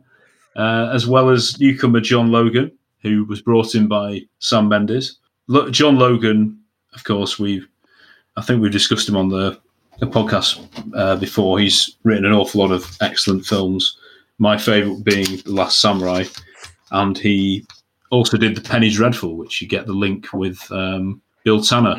[0.55, 5.17] uh, as well as newcomer John Logan, who was brought in by Sam Mendes.
[5.47, 6.59] Lo- John Logan,
[6.93, 9.59] of course, we've—I think we've discussed him on the,
[9.99, 11.59] the podcast uh, before.
[11.59, 13.97] He's written an awful lot of excellent films.
[14.37, 16.25] My favourite being The Last Samurai,
[16.91, 17.65] and he
[18.09, 21.95] also did The Penny Dreadful, which you get the link with um, Bill Tanner.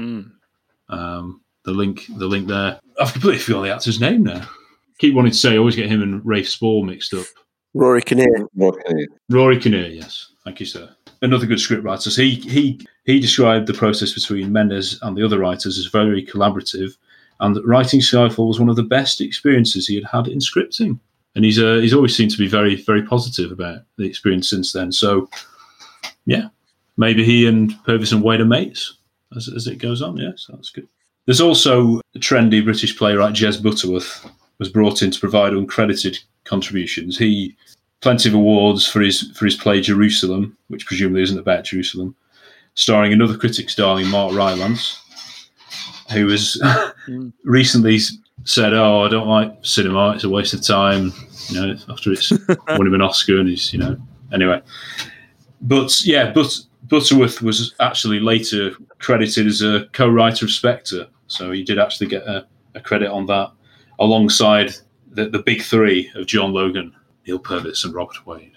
[0.88, 2.78] Um, the link, the link there.
[3.00, 4.48] I've completely forgotten the actor's name now.
[4.98, 7.26] Keep wanting to say, I always get him and Rafe Spall mixed up.
[7.76, 8.48] Rory Kinnear.
[9.28, 10.32] Rory Kinnear, yes.
[10.44, 10.88] Thank you, sir.
[11.20, 12.10] Another good script writer.
[12.10, 16.24] So he he he described the process between Mendes and the other writers as very
[16.24, 16.96] collaborative,
[17.40, 20.98] and that writing Skyfall was one of the best experiences he had had in scripting.
[21.34, 24.72] And he's uh, he's always seemed to be very very positive about the experience since
[24.72, 24.90] then.
[24.90, 25.28] So,
[26.24, 26.48] yeah,
[26.96, 28.96] maybe he and Purvis and Wade are mates
[29.36, 30.16] as as it goes on.
[30.16, 30.88] Yes, that's good.
[31.26, 34.26] There's also a trendy British playwright Jez Butterworth
[34.58, 37.18] was brought in to provide uncredited contributions.
[37.18, 37.56] He
[38.00, 42.14] plenty of awards for his for his play Jerusalem, which presumably isn't about Jerusalem,
[42.74, 45.00] starring another critic's darling Mark Rylance,
[46.12, 46.60] who has
[47.44, 47.98] recently
[48.44, 51.12] said, "Oh, I don't like cinema; it's a waste of time."
[51.48, 52.30] You know, after it's
[52.68, 53.96] won him an Oscar, and he's you know
[54.32, 54.62] anyway.
[55.60, 61.62] But yeah, but Butterworth was actually later credited as a co-writer of Spectre, so he
[61.64, 63.50] did actually get a, a credit on that,
[63.98, 64.74] alongside
[65.16, 66.94] the, the big three of John Logan,
[67.26, 68.52] Neal Purvis, and Robert Wade.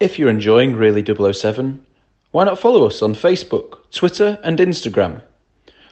[0.00, 1.84] If you're enjoying Really 007,
[2.30, 5.20] why not follow us on Facebook, Twitter, and Instagram?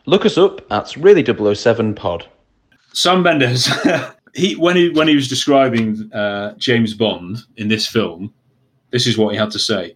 [0.06, 2.26] Look us up at Really 007 Pod.
[2.94, 3.70] Sam Mendes,
[4.34, 8.32] he when he when he was describing uh, James Bond in this film,
[8.90, 9.94] this is what he had to say: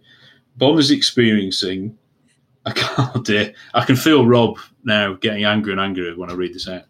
[0.57, 1.97] Bond is experiencing.
[2.65, 6.53] I can't, dear, I can feel Rob now getting angrier and angrier when I read
[6.53, 6.83] this out.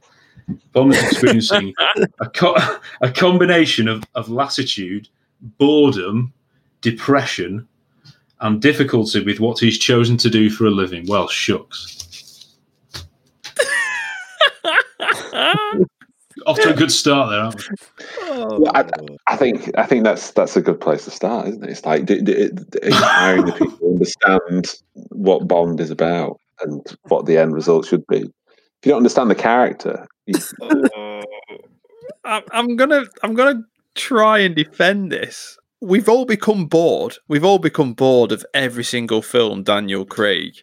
[0.76, 1.74] Is experiencing
[2.20, 2.58] a, co-
[3.02, 5.08] a combination of, of lassitude,
[5.58, 6.34] boredom,
[6.82, 7.68] depression,
[8.42, 11.06] and difficulty with what he's chosen to do for a living.
[11.08, 12.58] Well, shucks.
[16.46, 17.76] Off to a good start there, aren't we?
[18.24, 18.86] Oh, well, I,
[19.28, 21.70] I think I think that's that's a good place to start, isn't it?
[21.70, 24.74] It's like d- d- d- inspiring the people to understand
[25.10, 28.22] what Bond is about and what the end result should be.
[28.22, 31.22] If you don't understand the character, you, uh,
[32.26, 33.62] I- I'm gonna I'm gonna
[33.96, 35.58] try and defend this.
[35.82, 37.18] We've all become bored.
[37.28, 40.54] We've all become bored of every single film Daniel Craig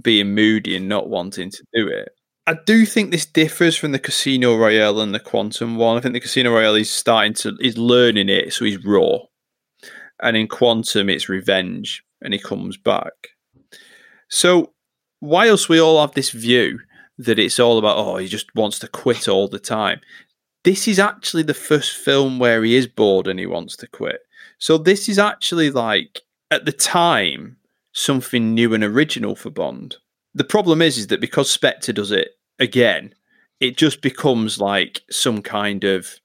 [0.00, 2.10] being moody and not wanting to do it.
[2.48, 5.98] I do think this differs from the Casino Royale and the Quantum one.
[5.98, 9.18] I think the Casino Royale is starting to is learning it, so he's raw.
[10.22, 13.12] And in Quantum, it's revenge, and he comes back.
[14.30, 14.72] So,
[15.20, 16.80] whilst we all have this view
[17.18, 20.00] that it's all about, oh, he just wants to quit all the time,
[20.64, 24.20] this is actually the first film where he is bored and he wants to quit.
[24.56, 27.58] So, this is actually like, at the time,
[27.92, 29.96] something new and original for Bond.
[30.34, 33.14] The problem is, is that because Spectre does it again,
[33.60, 36.20] it just becomes like some kind of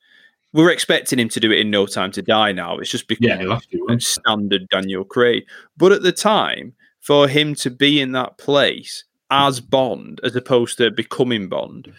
[0.54, 2.78] we're expecting him to do it in No Time to Die now.
[2.78, 4.06] It's just become Yeah, he'll have to, won't he?
[4.06, 5.46] standard Daniel Craig.
[5.76, 10.78] But at the time, for him to be in that place as Bond, as opposed
[10.78, 11.92] to becoming Bond,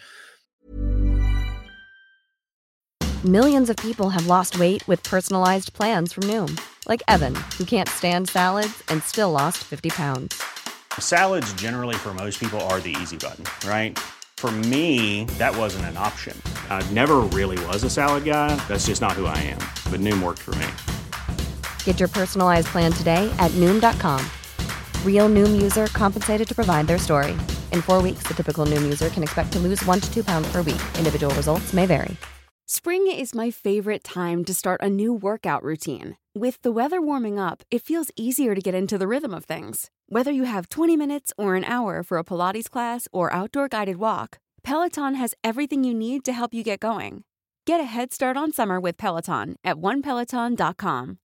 [3.25, 7.89] Millions of people have lost weight with personalized plans from Noom, like Evan, who can't
[7.89, 10.39] stand salads and still lost 50 pounds.
[10.99, 13.97] Salads, generally, for most people, are the easy button, right?
[14.37, 16.39] For me, that wasn't an option.
[16.69, 18.55] I never really was a salad guy.
[18.67, 19.57] That's just not who I am.
[19.89, 20.67] But Noom worked for me.
[21.83, 24.23] Get your personalized plan today at Noom.com.
[25.03, 27.31] Real Noom user compensated to provide their story.
[27.71, 30.47] In four weeks, the typical Noom user can expect to lose one to two pounds
[30.51, 30.81] per week.
[30.99, 32.15] Individual results may vary.
[32.67, 36.17] Spring is my favorite time to start a new workout routine.
[36.33, 39.91] With the weather warming up, it feels easier to get into the rhythm of things.
[40.07, 43.97] Whether you have 20 minutes or an hour for a Pilates class or outdoor guided
[43.97, 47.23] walk, Peloton has everything you need to help you get going.
[47.65, 51.17] Get a head start on summer with Peloton at onepeloton.com.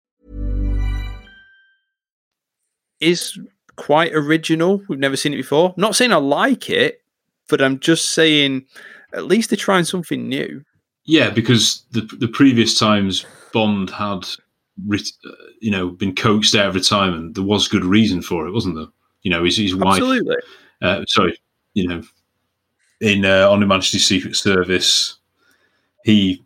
[3.00, 3.38] is
[3.76, 4.82] quite original.
[4.86, 5.72] We've never seen it before.
[5.78, 7.00] Not saying I like it,
[7.48, 8.66] but I'm just saying
[9.14, 10.62] at least they're trying something new.
[11.04, 13.24] Yeah, because the the previous times
[13.54, 14.36] Bond had, writ-
[15.60, 18.86] you know, been coaxed out of retirement, there was good reason for it, wasn't there?
[19.22, 19.98] You know, his, his wife.
[19.98, 20.36] Absolutely.
[20.82, 21.38] Uh, sorry,
[21.74, 22.02] you know,
[23.00, 25.18] in uh, on the Majesty's Secret Service,
[26.04, 26.42] he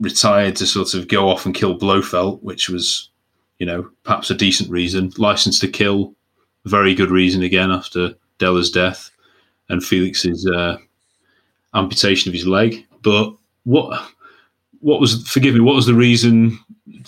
[0.00, 3.10] retired to sort of go off and kill Blofeld, which was,
[3.58, 5.12] you know, perhaps a decent reason.
[5.18, 6.14] License to Kill,
[6.64, 9.10] very good reason again after Della's death
[9.68, 10.76] and Felix's uh,
[11.74, 12.86] amputation of his leg.
[13.02, 13.34] But
[13.64, 14.08] what
[14.80, 15.60] what was forgive me?
[15.60, 16.58] What was the reason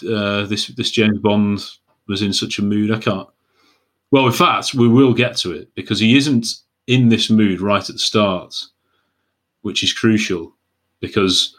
[0.04, 1.64] uh, this this James Bond
[2.08, 2.90] was in such a mood?
[2.90, 3.28] I can't.
[4.10, 6.46] Well, in fact, we will get to it because he isn't
[6.86, 8.54] in this mood right at the start,
[9.62, 10.54] which is crucial
[11.00, 11.56] because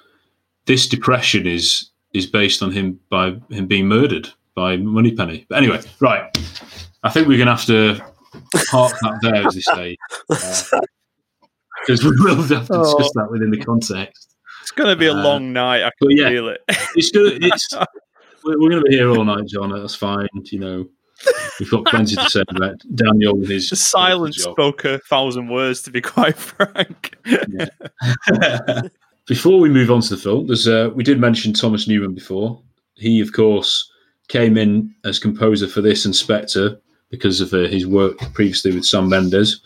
[0.65, 5.45] this depression is is based on him by him being murdered by Moneypenny.
[5.49, 6.35] But anyway, right.
[7.03, 8.03] I think we're going to have to
[8.71, 9.97] park that there, as they say,
[11.85, 14.35] because we will have to discuss that within the context.
[14.61, 15.83] It's going to be a Uh, long night.
[15.83, 16.61] I can yeah, feel it.
[16.95, 17.43] It's good.
[17.43, 17.69] It's
[18.47, 19.69] we're, we're going to be here all night, John.
[19.69, 20.27] That's fine.
[20.45, 20.87] You know,
[21.59, 24.53] we've got plenty to say about Daniel and his The silence job.
[24.53, 27.17] spoke a thousand words, to be quite frank.
[29.27, 32.61] Before we move on to the film, there's uh, we did mention Thomas Newman before.
[32.95, 33.91] He, of course,
[34.29, 36.79] came in as composer for this Inspector
[37.09, 39.61] because of uh, his work previously with Sam Mendes.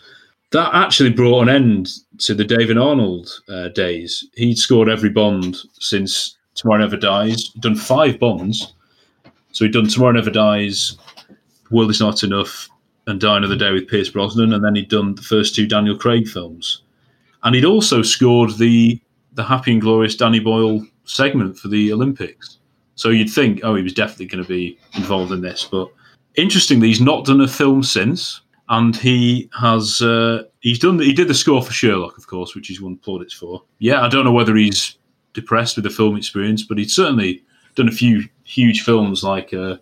[0.50, 4.28] That actually brought an end to the David Arnold uh, days.
[4.34, 7.48] He'd scored every Bond since Tomorrow Never Dies.
[7.60, 8.74] Done five Bonds,
[9.52, 10.96] so he'd done Tomorrow Never Dies,
[11.70, 12.68] World Is Not Enough,
[13.06, 15.96] and Die Another Day with Pierce Brosnan, and then he'd done the first two Daniel
[15.96, 16.82] Craig films
[17.42, 19.00] and he'd also scored the
[19.34, 22.58] the Happy and Glorious Danny Boyle segment for the Olympics.
[22.96, 25.66] So you'd think, oh, he was definitely going to be involved in this.
[25.70, 25.88] But
[26.34, 31.28] interestingly, he's not done a film since, and he has uh, he's done he did
[31.28, 33.62] the score for Sherlock, of course, which he's won plaudits for.
[33.78, 34.98] Yeah, I don't know whether he's
[35.34, 37.42] depressed with the film experience, but he'd certainly
[37.74, 39.76] done a few huge films like uh,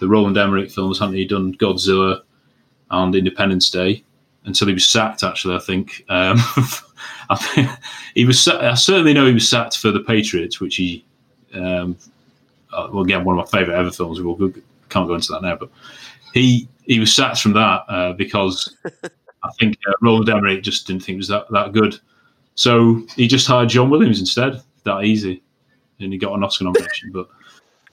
[0.00, 1.24] the Roland Emmerich films, hadn't he?
[1.24, 2.22] Done Godzilla
[2.90, 4.04] and Independence Day
[4.44, 5.22] until he was sacked.
[5.22, 6.04] Actually, I think.
[6.08, 6.36] Um,
[7.30, 7.78] I
[8.14, 8.46] he was.
[8.48, 11.04] I certainly know he was sacked for the Patriots, which he.
[11.54, 11.96] Um,
[12.72, 14.20] uh, well, again, one of my favourite ever films.
[14.20, 14.52] We'll
[14.88, 15.70] can't go into that now, but
[16.34, 18.76] he he was sacked from that uh, because
[19.42, 21.98] I think uh, Roland Emmerich just didn't think it was that that good.
[22.54, 24.62] So he just hired John Williams instead.
[24.84, 25.42] That easy,
[26.00, 27.10] and he got an Oscar nomination.
[27.12, 27.28] But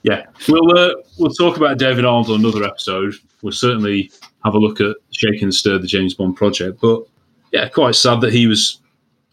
[0.03, 3.13] yeah, we'll uh, we'll talk about David Arnold on another episode.
[3.41, 4.11] We'll certainly
[4.43, 6.79] have a look at Shake and Stir, the James Bond project.
[6.81, 7.03] But
[7.51, 8.81] yeah, quite sad that he was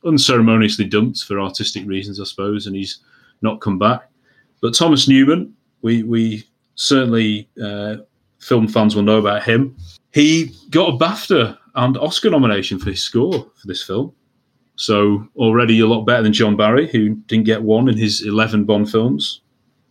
[0.04, 2.98] unceremoniously dumped for artistic reasons, I suppose, and he's
[3.42, 4.08] not come back.
[4.60, 6.44] But Thomas Newman, we we
[6.74, 7.96] certainly uh,
[8.40, 9.76] film fans will know about him.
[10.12, 14.12] He got a BAFTA and Oscar nomination for his score for this film.
[14.76, 18.64] So already a lot better than John Barry, who didn't get one in his eleven
[18.64, 19.40] Bond films,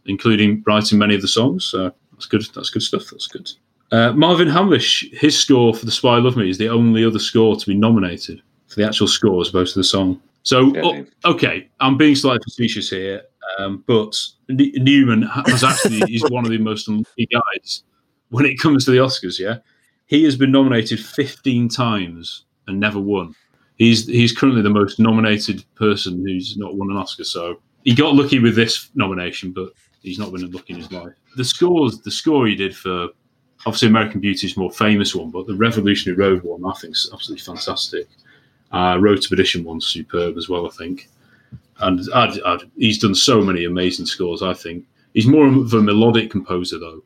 [0.05, 1.65] including writing many of the songs.
[1.65, 2.45] So that's good.
[2.53, 3.05] That's good stuff.
[3.11, 3.51] That's good.
[3.91, 7.55] Uh, Marvin Hamlisch, his score for The Spy Love Me is the only other score
[7.55, 10.19] to be nominated for the actual score as opposed to the song.
[10.43, 13.23] So, oh, okay, I'm being slightly facetious here,
[13.57, 14.19] um, but
[14.49, 17.83] N- Newman ha- has actually is one of the most unlucky guys
[18.29, 19.39] when it comes to the Oscars.
[19.39, 19.57] Yeah,
[20.05, 23.33] he has been nominated 15 times and never won.
[23.77, 27.23] He's he's currently the most nominated person who's not won an Oscar.
[27.25, 29.69] So he got lucky with this nomination, but
[30.01, 31.13] he's not been lucky in his life.
[31.35, 33.09] The scores, the score he did for
[33.65, 37.09] obviously American Beauty is more famous one, but the Revolutionary Road one I think is
[37.13, 38.07] absolutely fantastic.
[38.71, 41.09] Uh, Road to Perdition one's superb as well, I think.
[41.79, 44.41] and I'd, I'd, he's done so many amazing scores.
[44.41, 47.03] I think he's more of a melodic composer though,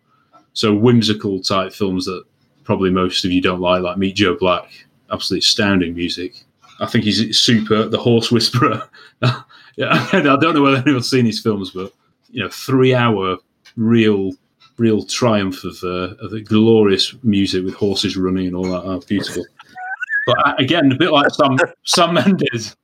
[0.54, 2.24] so whimsical type films that
[2.64, 4.70] probably most of you don't like, like Meet Joe Black.
[5.12, 6.44] Absolutely astounding music.
[6.80, 7.88] I think he's super.
[7.88, 8.84] The Horse Whisperer.
[9.22, 11.94] yeah, I don't know whether anyone's seen these films, but
[12.30, 13.38] you know, three hour
[13.76, 14.32] real,
[14.78, 18.84] real triumph of uh, of the glorious music with horses running and all that.
[18.84, 19.46] Oh, beautiful.
[20.26, 22.76] But uh, again, a bit like Sam Sam Mendes.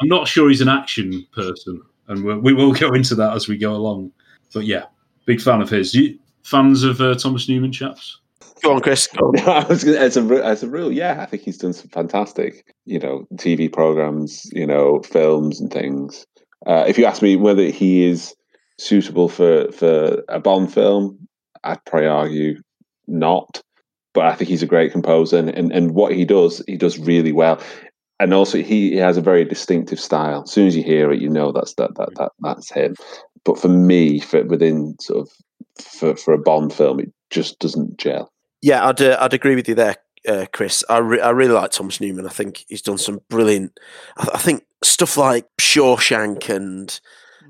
[0.00, 3.58] I'm not sure he's an action person, and we will go into that as we
[3.58, 4.12] go along.
[4.54, 4.86] But yeah,
[5.26, 5.94] big fan of his.
[5.94, 8.19] You, fans of uh, Thomas Newman, chaps?
[8.62, 9.06] Go on, Chris.
[9.06, 9.34] Go on.
[9.44, 13.26] Gonna, as a as a real, yeah, I think he's done some fantastic, you know,
[13.34, 16.26] TV programs, you know, films and things.
[16.66, 18.34] Uh, if you ask me whether he is
[18.78, 21.28] suitable for for a Bond film,
[21.64, 22.62] I'd probably argue
[23.06, 23.62] not.
[24.12, 26.98] But I think he's a great composer, and, and, and what he does, he does
[26.98, 27.62] really well.
[28.18, 30.42] And also, he, he has a very distinctive style.
[30.42, 32.96] As soon as you hear it, you know that's that that, that that's him.
[33.44, 35.32] But for me, for within sort of
[35.82, 38.32] for for a Bond film, it just doesn't gel.
[38.62, 39.96] Yeah, I'd uh, I'd agree with you there,
[40.28, 40.84] uh, Chris.
[40.88, 42.26] I re- I really like Thomas Newman.
[42.26, 43.78] I think he's done some brilliant.
[44.16, 47.00] I, th- I think stuff like Shawshank and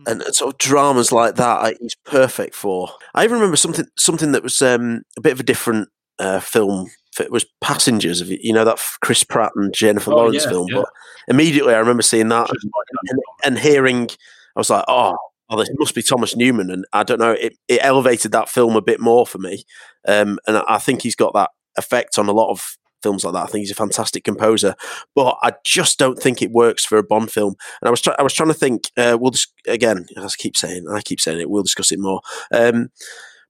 [0.07, 2.89] and sort of dramas like that I, he's perfect for.
[3.15, 5.89] I even remember something something that was um, a bit of a different
[6.19, 6.91] uh, film.
[7.19, 10.69] It was Passengers, of you know that Chris Pratt and Jennifer Oh, Lawrence yeah, film.
[10.71, 10.77] yeah.
[10.77, 10.89] But
[11.29, 14.09] immediately I remember seeing that and, and hearing,
[14.57, 15.17] I was like, oh,
[15.51, 18.77] oh, this must be Thomas Newman, and I don't know, it, it elevated that film
[18.77, 19.65] a bit more for me,
[20.09, 23.43] um, and I- think he's got that effect on a lot of films like that.
[23.45, 24.75] I think he's a fantastic composer,
[25.15, 27.55] but I just don't think it works for a Bond film.
[27.81, 28.91] And I was I was trying to think.
[28.97, 31.51] Uh, we'll just again, I keep saying, I keep saying it.
[31.51, 32.21] We'll discuss it more.
[32.53, 32.89] Um,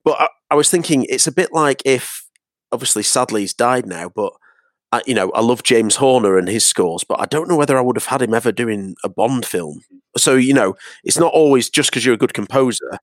[0.04, 2.24] but I, I was thinking it's a bit like if,
[2.72, 4.32] obviously, sadly he's died now, but.
[4.92, 7.78] I, you know, I love James Horner and his scores, but I don't know whether
[7.78, 9.82] I would have had him ever doing a Bond film.
[10.16, 10.74] So you know,
[11.04, 12.98] it's not always just because you're a good composer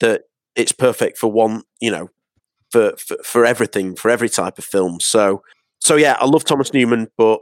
[0.00, 0.22] that
[0.54, 1.62] it's perfect for one.
[1.80, 2.10] You know,
[2.70, 5.00] for, for for everything, for every type of film.
[5.00, 5.42] So
[5.80, 7.40] so yeah, I love Thomas Newman, but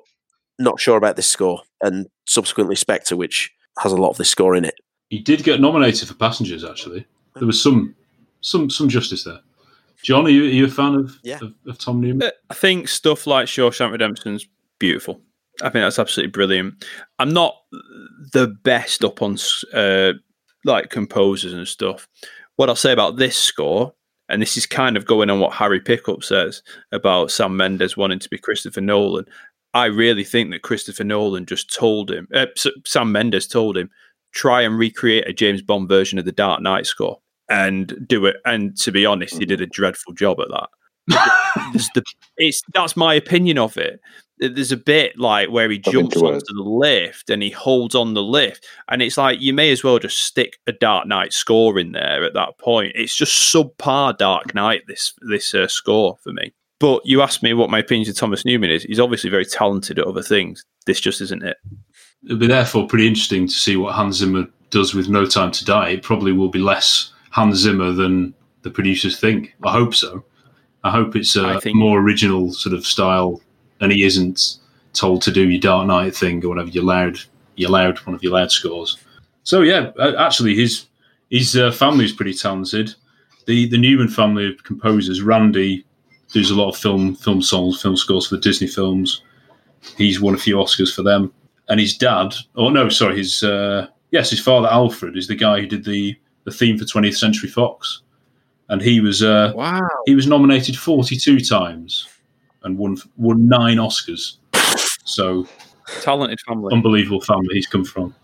[0.59, 4.55] not sure about this score, and subsequently Spectre, which has a lot of this score
[4.55, 4.75] in it.
[5.11, 6.65] He did get nominated for Passengers.
[6.65, 7.95] Actually, there was some
[8.41, 9.41] some some justice there.
[10.05, 12.29] John, are you, are you a fan of, of, of Tom Newman?
[12.29, 14.47] Uh, I think stuff like Shawshank Redemption's
[14.79, 15.21] beautiful.
[15.63, 16.85] I think that's absolutely brilliant.
[17.19, 17.57] I'm not
[18.33, 19.39] the best up on
[19.73, 20.13] uh,
[20.65, 22.07] like composers and stuff.
[22.57, 23.95] What I'll say about this score,
[24.29, 28.19] and this is kind of going on what Harry Pickup says about Sam Mendes wanting
[28.19, 29.25] to be Christopher Nolan.
[29.73, 32.47] I really think that Christopher Nolan just told him, uh,
[32.85, 33.91] Sam Mendes told him,
[34.33, 38.37] try and recreate a James Bond version of the Dark Knight score and do it.
[38.45, 40.69] And to be honest, he did a dreadful job at that.
[41.73, 42.03] There's the,
[42.37, 44.01] it's that's my opinion of it.
[44.39, 48.15] There's a bit like where he jumps enjoy onto the lift and he holds on
[48.15, 51.79] the lift, and it's like you may as well just stick a Dark Knight score
[51.79, 52.93] in there at that point.
[52.95, 56.53] It's just subpar Dark Knight this this uh, score for me.
[56.81, 58.83] But you asked me what my opinion of Thomas Newman is.
[58.83, 60.65] He's obviously very talented at other things.
[60.87, 61.57] This just isn't it.
[62.25, 65.65] It'll be therefore pretty interesting to see what Hans Zimmer does with No Time to
[65.65, 65.91] Die.
[65.91, 68.33] It probably will be less Hans Zimmer than
[68.63, 69.57] the producers think.
[69.65, 70.25] I hope so.
[70.85, 73.41] I hope it's a think- more original sort of style,
[73.81, 74.59] and he isn't
[74.93, 76.69] told to do your Dark Knight thing or whatever.
[76.71, 77.19] Your loud,
[77.57, 78.99] your loud one of your loud scores.
[79.43, 80.87] So yeah, actually, his
[81.29, 82.95] his uh, family is pretty talented.
[83.47, 85.85] The the Newman family of composers, Randy
[86.33, 89.23] does a lot of film film songs, film scores for the Disney films.
[89.97, 91.33] He's won a few Oscars for them.
[91.69, 95.61] And his dad, oh no, sorry, his uh, yes, his father Alfred is the guy
[95.61, 98.03] who did the the theme for 20th Century Fox,
[98.69, 102.09] and he was uh, wow, he was nominated 42 times
[102.63, 104.37] and won won nine Oscars.
[105.05, 105.47] So
[106.01, 108.15] talented family, unbelievable family he's come from.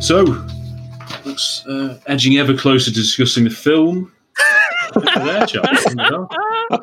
[0.00, 0.47] So,
[1.66, 4.12] uh, edging ever closer to discussing the film.
[4.94, 5.46] There.
[6.70, 6.78] I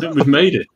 [0.00, 0.66] think we've made it.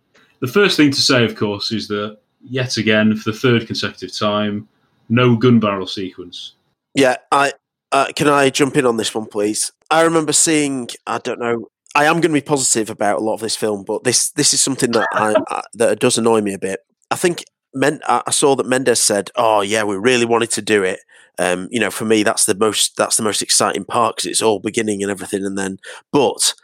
[0.40, 4.16] The first thing to say, of course, is that yet again, for the third consecutive
[4.16, 4.68] time,
[5.08, 6.54] no gun barrel sequence.
[6.94, 7.52] Yeah, I
[7.92, 9.72] uh, can I jump in on this one, please?
[9.90, 10.88] I remember seeing.
[11.06, 11.68] I don't know.
[11.94, 14.52] I am going to be positive about a lot of this film, but this this
[14.52, 16.80] is something that I, I that does annoy me a bit.
[17.10, 17.44] I think
[17.74, 21.00] Men, I saw that Mendes said, "Oh yeah, we really wanted to do it."
[21.39, 24.43] Um, you know, for me, that's the most that's the most exciting part because it's
[24.43, 25.78] all beginning and everything, and then
[26.12, 26.55] but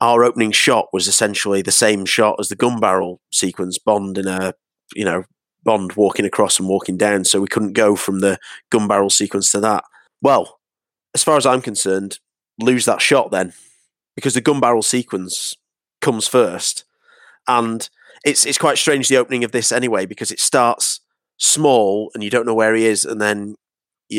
[0.00, 4.26] our opening shot was essentially the same shot as the gun barrel sequence, Bond in
[4.26, 4.54] a
[4.94, 5.24] you know
[5.62, 8.38] Bond walking across and walking down, so we couldn't go from the
[8.70, 9.84] gun barrel sequence to that.
[10.20, 10.60] Well,
[11.14, 12.18] as far as I'm concerned,
[12.60, 13.52] lose that shot then,
[14.16, 15.54] because the gun barrel sequence
[16.00, 16.84] comes first,
[17.46, 17.88] and
[18.24, 21.00] it's it's quite strange the opening of this anyway because it starts
[21.36, 23.54] small and you don't know where he is, and then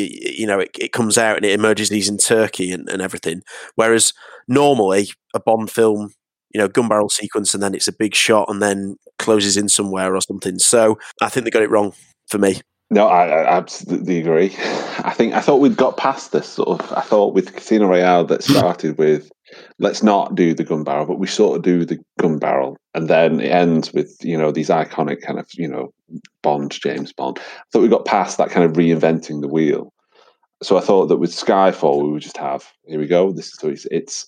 [0.04, 3.02] you, you know it, it comes out and it emerges he's in Turkey and, and
[3.02, 3.42] everything.
[3.74, 4.12] Whereas
[4.48, 6.12] normally a Bond film,
[6.52, 9.68] you know, gun barrel sequence and then it's a big shot and then closes in
[9.68, 10.58] somewhere or something.
[10.58, 11.92] So I think they got it wrong
[12.28, 12.60] for me.
[12.90, 14.54] No, I, I absolutely agree.
[15.04, 16.92] I think I thought we'd got past this sort of.
[16.92, 19.30] I thought with Casino Royale that started with
[19.78, 23.08] let's not do the gun barrel, but we sort of do the gun barrel, and
[23.08, 25.92] then it ends with you know these iconic kind of you know
[26.42, 27.38] Bond, James Bond.
[27.38, 29.92] I thought we got past that kind of reinventing the wheel.
[30.62, 33.32] So I thought that with Skyfall we would just have here we go.
[33.32, 34.26] This is it's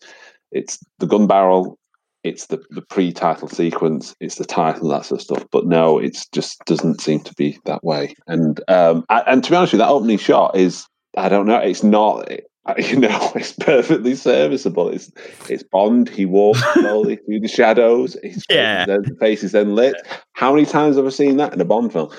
[0.50, 1.78] it's, the gun barrel
[2.24, 5.44] it's the, the pre-title sequence, it's the title, that sort of stuff.
[5.52, 8.14] But no, it just doesn't seem to be that way.
[8.26, 11.58] And um, and to be honest with you, that opening shot is I don't know,
[11.58, 12.30] it's not.
[12.78, 14.88] You know, it's perfectly serviceable.
[14.88, 15.10] It's
[15.48, 16.08] it's Bond.
[16.08, 18.16] He walks slowly through the shadows.
[18.22, 19.96] His yeah, face is, then, face is then lit.
[20.32, 22.10] How many times have I seen that in a Bond film?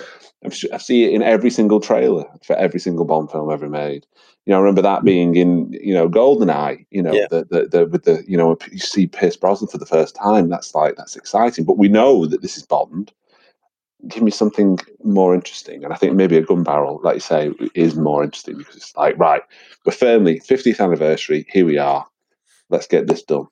[0.43, 4.05] I see it in every single trailer for every single Bond film ever made.
[4.45, 5.05] You know, I remember that mm.
[5.05, 6.85] being in you know Goldeneye.
[6.91, 7.27] You know, Yeah.
[7.29, 10.49] the, the the with the you know you see Pierce Brosnan for the first time.
[10.49, 11.65] That's like that's exciting.
[11.65, 13.11] But we know that this is Bond.
[14.07, 17.51] Give me something more interesting, and I think maybe a gun barrel, like you say,
[17.75, 19.41] is more interesting because it's like right,
[19.85, 21.45] we're firmly 50th anniversary.
[21.49, 22.07] Here we are.
[22.69, 23.47] Let's get this done.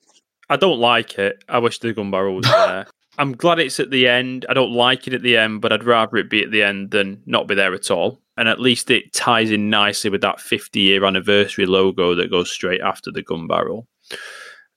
[0.48, 1.44] I don't like it.
[1.48, 2.86] I wish the gun barrel was there.
[3.18, 4.46] I'm glad it's at the end.
[4.48, 6.92] I don't like it at the end, but I'd rather it be at the end
[6.92, 8.22] than not be there at all.
[8.36, 12.50] And at least it ties in nicely with that 50 year anniversary logo that goes
[12.50, 13.88] straight after the gun barrel.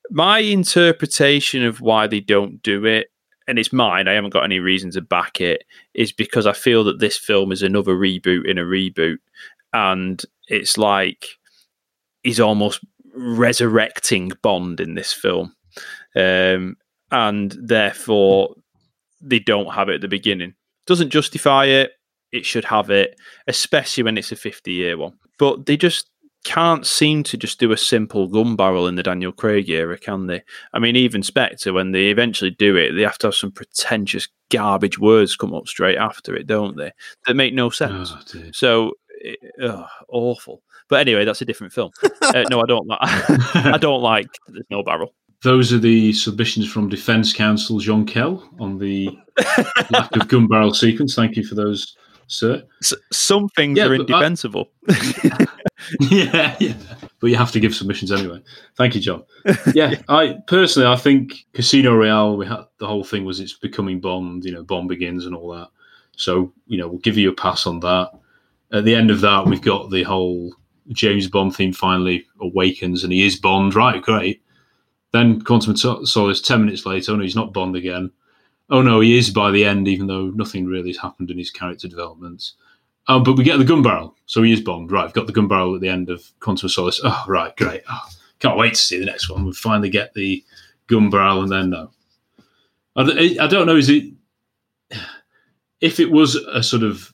[0.09, 3.10] My interpretation of why they don't do it,
[3.51, 6.85] and it's mine, I haven't got any reason to back it, is because I feel
[6.85, 9.17] that this film is another reboot in a reboot.
[9.73, 11.25] And it's like
[12.23, 12.79] he's almost
[13.13, 15.53] resurrecting Bond in this film.
[16.15, 16.77] Um,
[17.11, 18.55] and therefore,
[19.19, 20.53] they don't have it at the beginning.
[20.87, 21.91] Doesn't justify it.
[22.31, 25.17] It should have it, especially when it's a 50 year one.
[25.37, 26.09] But they just
[26.43, 30.27] can't seem to just do a simple gun barrel in the Daniel Craig era, can
[30.27, 30.43] they?
[30.73, 34.27] I mean, even Spectre, when they eventually do it, they have to have some pretentious
[34.49, 36.91] garbage words come up straight after it, don't they?
[37.25, 38.13] That make no sense.
[38.53, 40.63] so, it, ugh, awful.
[40.89, 41.91] But anyway, that's a different film.
[42.21, 42.99] uh, no, I don't like.
[43.55, 44.27] I don't like.
[44.47, 45.13] There's no barrel.
[45.43, 49.09] Those are the submissions from Defence Counsel Jean Kell on the
[49.89, 51.15] lack of gun barrel sequence.
[51.15, 51.95] Thank you for those,
[52.31, 52.63] sir.
[53.11, 54.69] Some things Yeah, are I- indefensible.
[55.99, 56.73] yeah, yeah.
[57.19, 58.41] But you have to give submissions anyway.
[58.75, 59.23] Thank you, John.
[59.73, 62.37] Yeah, I personally, I think Casino Royale.
[62.37, 64.43] We had the whole thing was it's becoming Bond.
[64.45, 65.69] You know, Bond begins and all that.
[66.15, 68.11] So you know, we'll give you a pass on that.
[68.71, 70.53] At the end of that, we've got the whole
[70.89, 73.75] James Bond theme finally awakens, and he is Bond.
[73.75, 74.41] Right, great.
[75.11, 76.41] Then Quantum of Solace.
[76.41, 78.11] Ten minutes later, no, he's not Bond again.
[78.71, 81.51] Oh no, he is by the end, even though nothing really has happened in his
[81.51, 82.51] character development.
[83.07, 84.91] Um, but we get the gun barrel, so he is bombed.
[84.91, 87.01] Right, I've got the gun barrel at the end of Quantum of Solace.
[87.03, 87.81] Oh, right, great.
[87.89, 88.05] Oh,
[88.39, 89.45] can't wait to see the next one.
[89.45, 90.43] We finally get the
[90.87, 91.91] gun barrel, and then no.
[92.95, 93.75] I, don't- I don't know.
[93.75, 94.05] Is it
[95.81, 97.13] if it was a sort of,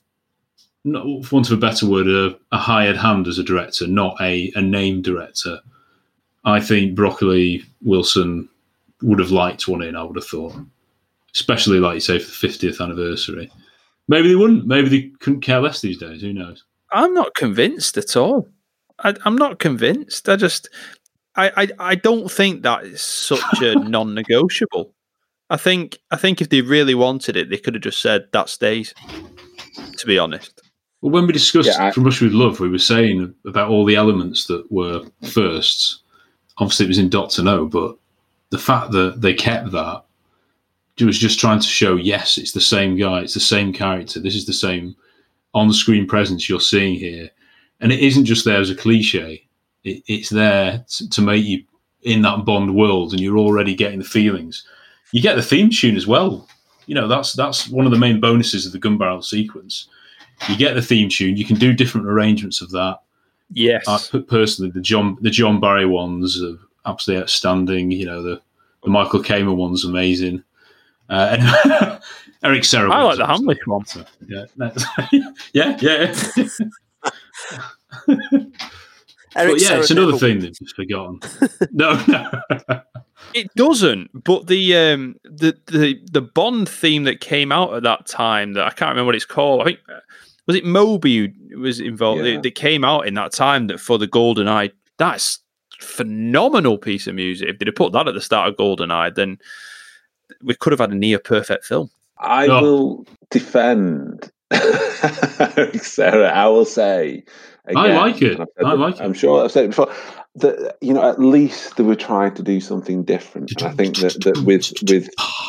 [0.84, 4.16] not, for want of a better word, a, a hired hand as a director, not
[4.20, 5.58] a, a named director?
[6.44, 8.48] I think Broccoli Wilson
[9.02, 9.96] would have liked one in.
[9.96, 10.54] I would have thought,
[11.38, 13.50] especially like you say for the fiftieth anniversary.
[14.08, 14.66] Maybe they wouldn't.
[14.66, 16.22] Maybe they couldn't care less these days.
[16.22, 16.64] Who knows?
[16.92, 18.48] I'm not convinced at all.
[19.00, 20.28] I, I'm not convinced.
[20.28, 20.68] I just,
[21.36, 24.92] I, I, I don't think that is such a non-negotiable.
[25.50, 28.48] I think, I think if they really wanted it, they could have just said that
[28.48, 28.94] stays.
[29.98, 30.60] To be honest,
[31.02, 33.84] Well, when we discussed Yeah, I- From Russia with Love, we were saying about all
[33.84, 36.00] the elements that were firsts.
[36.56, 37.42] Obviously, it was in Dr.
[37.42, 37.96] No, but
[38.50, 40.04] the fact that they kept that it
[41.06, 44.34] was just trying to show yes, it's the same guy, it's the same character, this
[44.34, 44.96] is the same
[45.54, 47.30] on screen presence you're seeing here.
[47.80, 49.46] And it isn't just there as a cliche,
[49.84, 51.64] it, it's there to, to make you
[52.02, 54.64] in that Bond world, and you're already getting the feelings.
[55.12, 56.48] You get the theme tune as well.
[56.86, 59.88] You know, that's that's one of the main bonuses of the gun barrel sequence
[60.48, 61.36] you get the theme tune.
[61.36, 63.00] You can do different arrangements of that.
[63.50, 63.84] Yes.
[63.88, 66.56] I, personally, the John the John Barry ones are
[66.86, 67.90] absolutely outstanding.
[67.90, 68.40] You know, the,
[68.84, 70.44] the Michael Kamen one's amazing.
[71.08, 72.00] Uh, and
[72.42, 72.90] Eric Serra.
[72.90, 73.84] I like the Hamlisch one.
[74.28, 74.84] Yeah, that's-
[75.52, 76.14] yeah, yeah.
[79.36, 81.20] Eric but yeah, it's another thing they've just forgotten.
[81.70, 82.30] no, no.
[83.34, 84.24] it doesn't.
[84.24, 88.66] But the um, the the the Bond theme that came out at that time that
[88.66, 89.60] I can't remember what it's called.
[89.62, 89.80] I think
[90.46, 92.34] was it Moby who was involved Yeah.
[92.34, 94.70] that, that came out in that time that for the Golden Eye.
[94.96, 95.40] That's
[95.78, 97.48] phenomenal piece of music.
[97.48, 99.38] If they'd have put that at the start of Golden Eye, then
[100.42, 101.90] we could have had a near perfect film.
[102.18, 102.62] I Oh.
[102.62, 104.30] will defend
[105.74, 106.28] Serra.
[106.30, 107.24] I will say.
[107.76, 108.32] I like it.
[108.32, 109.00] and I've said I it- like it.
[109.02, 109.92] I'm sure I've said it before.
[110.36, 113.50] That you know, at least they were trying to do something different.
[113.58, 115.08] And I think that, that with with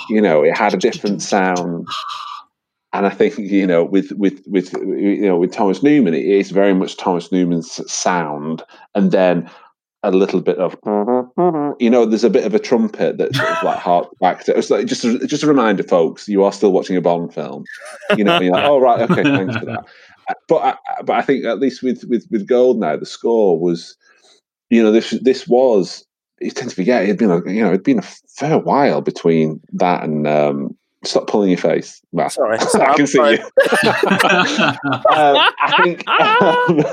[0.10, 1.88] you know, it had a different sound.
[2.92, 6.50] And I think you know, with with with you know, with Thomas Newman, it is
[6.52, 8.64] very much Thomas Newman's sound,
[8.96, 9.50] and then
[10.04, 10.78] a little bit of
[11.80, 14.58] you know, there's a bit of a trumpet that sort of like harks back to.
[14.58, 17.66] It's like just a, just a reminder, folks, you are still watching a Bond film.
[18.16, 19.86] You know, you're like, oh right, okay, thanks for that.
[20.48, 23.98] But I, but I think at least with with with gold now the score was,
[24.70, 26.06] you know, this this was.
[26.42, 29.02] You tend to forget it had been a you know it'd been a fair while
[29.02, 32.02] between that and um, stop pulling your face.
[32.12, 32.32] Matt.
[32.32, 33.38] Sorry, I can see you.
[34.94, 36.84] um, I think um,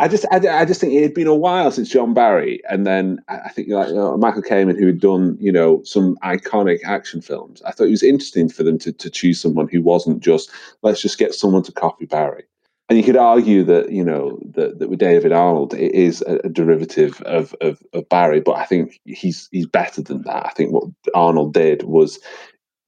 [0.00, 2.86] I just I, I just think it had been a while since John Barry, and
[2.86, 6.16] then I I think like you know, Michael Kamen, who had done you know some
[6.22, 7.62] iconic action films.
[7.62, 10.50] I thought it was interesting for them to to choose someone who wasn't just
[10.82, 12.44] let's just get someone to copy Barry.
[12.90, 16.36] And you could argue that you know that, that with David Arnold, it is a,
[16.44, 20.46] a derivative of, of of Barry, but I think he's he's better than that.
[20.46, 20.84] I think what
[21.14, 22.18] Arnold did was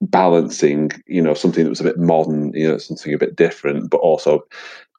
[0.01, 3.89] balancing, you know, something that was a bit modern, you know, something a bit different,
[3.89, 4.43] but also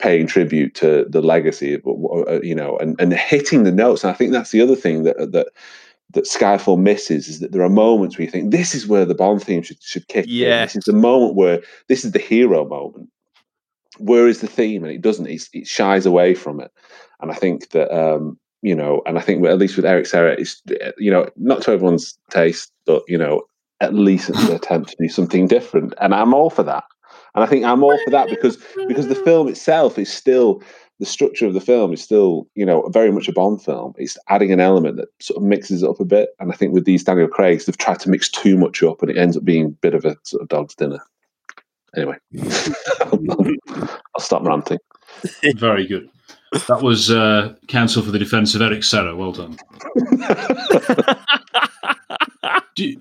[0.01, 4.05] paying tribute to the legacy, of, uh, you know, and, and hitting the notes.
[4.05, 5.49] And I think that's the other thing that that
[6.13, 9.15] that Skyfall misses is that there are moments where you think this is where the
[9.15, 10.31] Bond theme should should kick in.
[10.31, 10.75] Yes.
[10.75, 13.09] This is the moment where this is the hero moment.
[13.99, 14.85] Where is the theme?
[14.85, 15.27] And it doesn't.
[15.27, 16.71] It's, it shies away from it.
[17.21, 20.33] And I think that um, you know, and I think at least with Eric Serra,
[20.39, 20.63] it's
[20.99, 23.43] you know, not to everyone's taste, but you know,
[23.83, 25.93] at least it's an attempt to do something different.
[26.01, 26.85] And I'm all for that.
[27.35, 28.57] And I think I'm all for that because
[28.89, 30.63] because the film itself is still
[31.01, 33.93] the structure of the film is still, you know, very much a Bond film.
[33.97, 36.31] It's adding an element that sort of mixes it up a bit.
[36.39, 39.11] And I think with these Daniel Craig's, they've tried to mix too much up and
[39.11, 41.01] it ends up being a bit of a sort of dog's dinner.
[41.97, 42.17] Anyway,
[43.03, 44.79] I'll stop ranting.
[45.57, 46.09] Very good.
[46.69, 49.17] That was uh, counsel for the defence of Eric Serra.
[49.17, 49.57] Well done.
[52.77, 53.01] Do you-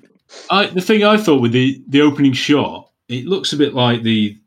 [0.49, 4.03] I, the thing I thought with the, the opening shot, it looks a bit like
[4.03, 4.37] the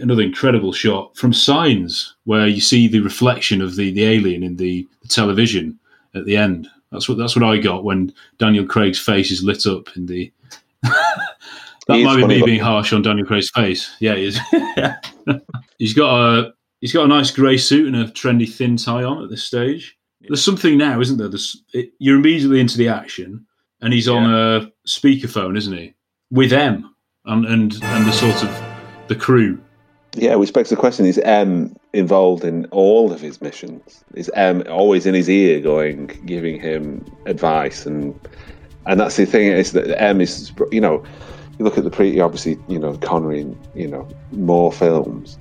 [0.00, 4.56] another incredible shot from Signs, where you see the reflection of the, the alien in
[4.56, 5.78] the, the television
[6.14, 6.68] at the end.
[6.90, 10.30] That's what that's what I got when Daniel Craig's face is lit up in the.
[10.82, 13.96] that He might be me being harsh on Daniel Craig's face.
[13.98, 14.38] Yeah, he is.
[15.78, 19.22] he's got a he's got a nice grey suit and a trendy thin tie on
[19.24, 19.96] at this stage.
[20.20, 21.30] There's something now, isn't there?
[21.72, 23.44] It, you're immediately into the action,
[23.82, 25.94] and he's on a speakerphone, isn't he?
[26.30, 26.88] With M
[27.26, 28.62] and and and the sort of
[29.08, 29.60] the crew.
[30.14, 34.04] Yeah, which begs the question: Is M involved in all of his missions?
[34.14, 38.18] Is M always in his ear, going, giving him advice, and
[38.86, 41.02] and that's the thing is that M is, you know,
[41.58, 45.38] you look at the pre, obviously, you know, Connery, and you know, Moore films.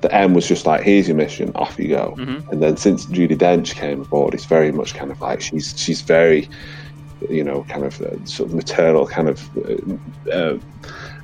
[0.00, 2.14] The M was just like, here's your mission, off you go.
[2.18, 2.48] Mhm.
[2.50, 6.00] And then since Judi Dench came aboard, it's very much kind of like she's she's
[6.00, 6.48] very,
[7.28, 10.58] you know, kind of uh, sort of maternal, kind of uh, uh,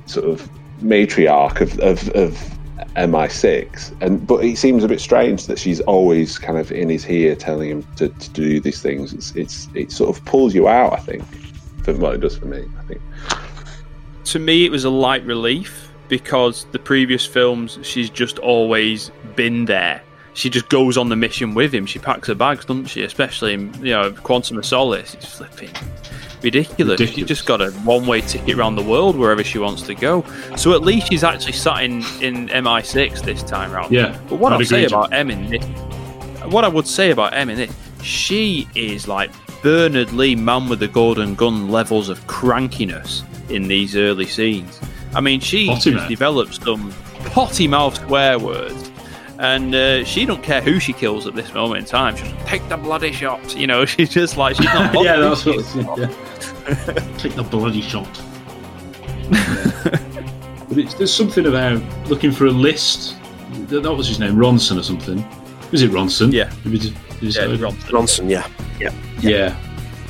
[0.05, 0.49] sort of
[0.81, 2.57] matriarch of, of, of
[2.95, 3.95] MI6.
[4.01, 7.35] And but it seems a bit strange that she's always kind of in his ear
[7.35, 9.13] telling him to, to do these things.
[9.13, 11.23] It's it's it sort of pulls you out, I think.
[11.83, 13.01] From what it does for me, I think.
[14.25, 19.65] to me it was a light relief because the previous films she's just always been
[19.65, 20.01] there
[20.37, 21.85] she just goes on the mission with him.
[21.85, 23.03] She packs her bags doesn't she?
[23.03, 25.71] Especially in you know quantum of solace it's flipping
[26.41, 30.23] ridiculous, she just got a one-way ticket around the world wherever she wants to go.
[30.55, 33.91] So at least she's actually sat in in mi6 this time round.
[33.91, 35.05] Yeah, but what I'd i'll say John.
[35.05, 35.65] about em in this
[36.51, 39.29] what i would say about em in this she is like
[39.61, 44.79] bernard lee man with the golden gun levels of crankiness in these early scenes.
[45.13, 46.93] I mean she Potty developed some
[47.25, 48.86] potty mouth swear words
[49.39, 52.15] and uh, she don't care who she kills at this moment in time.
[52.15, 53.55] She's just take the bloody shot.
[53.55, 54.93] You know, she's just like she's not.
[55.03, 55.57] yeah, that's what.
[55.59, 57.13] It's, yeah.
[57.17, 58.07] Take the bloody shot.
[60.67, 63.15] but it's, there's something about looking for a list.
[63.69, 65.25] That, that was his name, Ronson or something.
[65.71, 66.31] Was it Ronson?
[66.33, 66.51] Yeah.
[66.65, 67.89] Maybe just- just- Yeah, Ronson.
[67.91, 68.47] Ronson, yeah.
[68.79, 68.91] Yeah.
[69.19, 69.55] Yeah.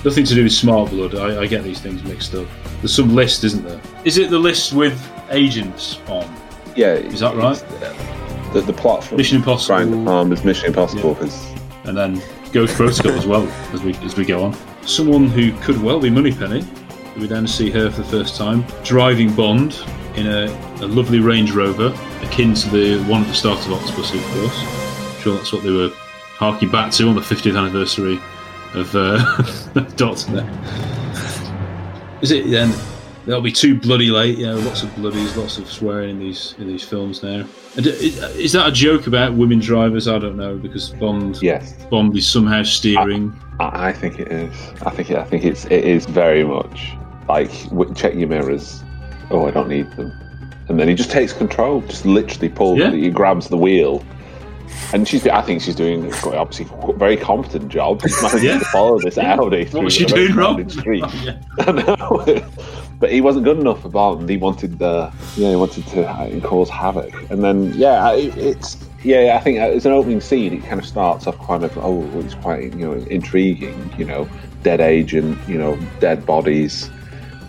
[0.04, 1.16] Nothing to do with Smart Blood.
[1.16, 2.48] I, I get these things mixed up.
[2.82, 3.80] There's some list, isn't there?
[4.06, 4.99] Is it the list with
[5.30, 6.32] agents on?
[6.76, 7.58] Yeah, Is that right?
[8.53, 9.76] The, the plot from Mission Impossible.
[9.76, 11.53] Brian De Palma's Mission Impossible is
[11.88, 12.22] and then
[12.52, 14.56] Ghost Protocol as well as we as we go on.
[14.84, 16.65] Someone who could well be Moneypenny,
[17.18, 19.80] we then see her for the first time driving Bond
[20.15, 20.45] in a,
[20.82, 25.15] a lovely Range Rover, akin to the one at the start of Octopussy, of course.
[25.15, 28.19] I'm sure that's what they were harking back to on the 50th anniversary
[28.74, 29.18] of uh,
[30.32, 30.49] there.
[32.22, 32.74] Is it then?
[33.28, 34.38] That'll be too bloody late.
[34.38, 37.45] Yeah, lots of bloodies, lots of swearing in these in these films now.
[37.76, 40.08] And is that a joke about women drivers?
[40.08, 41.74] I don't know because Bond, Yes.
[41.91, 43.38] Bond is somehow steering.
[43.60, 44.54] I, I think it is.
[44.84, 46.94] I think it, I think it's it is very much
[47.28, 47.52] like
[47.95, 48.82] check your mirrors.
[49.30, 50.12] Oh, I don't need them.
[50.70, 52.80] And then he just takes control, just literally pulls.
[52.80, 52.91] Yeah.
[52.91, 54.04] He grabs the wheel,
[54.94, 55.28] and she's.
[55.28, 58.02] I think she's doing obviously a very competent job.
[58.22, 58.60] Managed Yeah.
[58.60, 59.66] to follow this Audi.
[59.66, 60.70] What was she doing wrong?
[60.70, 61.04] Street.
[61.60, 62.26] I know.
[62.99, 64.28] But he wasn't good enough for Bond.
[64.28, 67.14] He wanted, uh, yeah, he wanted to uh, cause havoc.
[67.30, 70.52] And then, yeah, it, it's, yeah, I think it's an opening scene.
[70.53, 73.94] It kind of starts off kind of, oh, it's quite, you know, intriguing.
[73.99, 74.30] You know,
[74.64, 76.90] dead agent, you know, dead bodies,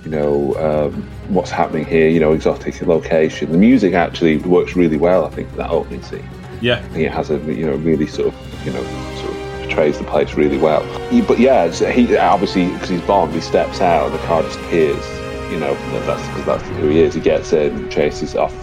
[0.05, 2.09] you know, um, what's happening here.
[2.11, 3.51] You know, exotic location.
[3.51, 5.25] The music actually works really well.
[5.25, 6.29] I think that opening scene.
[6.61, 6.79] Yeah.
[6.79, 8.83] I think it has a, you know, really sort of, you know,
[9.17, 10.83] sort of portrays the place really well.
[11.09, 14.59] He- But yeah, he obviously because he's Bond, he steps out and the car just
[14.61, 15.18] appears.
[15.51, 15.75] You know,
[16.07, 17.15] that's because that's who he is.
[17.15, 18.55] He gets in, chases off,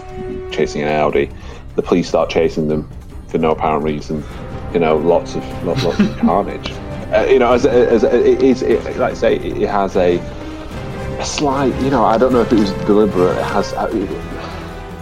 [0.52, 1.30] chasing an Audi.
[1.74, 2.88] The police start chasing them
[3.28, 4.24] for no apparent reason.
[4.72, 6.70] You know, lots of lots, lots of carnage.
[7.12, 11.24] Uh, you know, as, as, it is, it, like I say, it has a, a
[11.24, 11.74] slight.
[11.82, 13.36] You know, I don't know if it was deliberate.
[13.36, 13.72] It has.
[13.72, 13.86] Uh,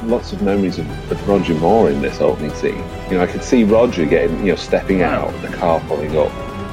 [0.06, 2.77] lots of memories of, of Roger Moore in this opening scene.
[3.11, 6.31] You know, I could see Roger getting, you know, stepping out, the car pulling up,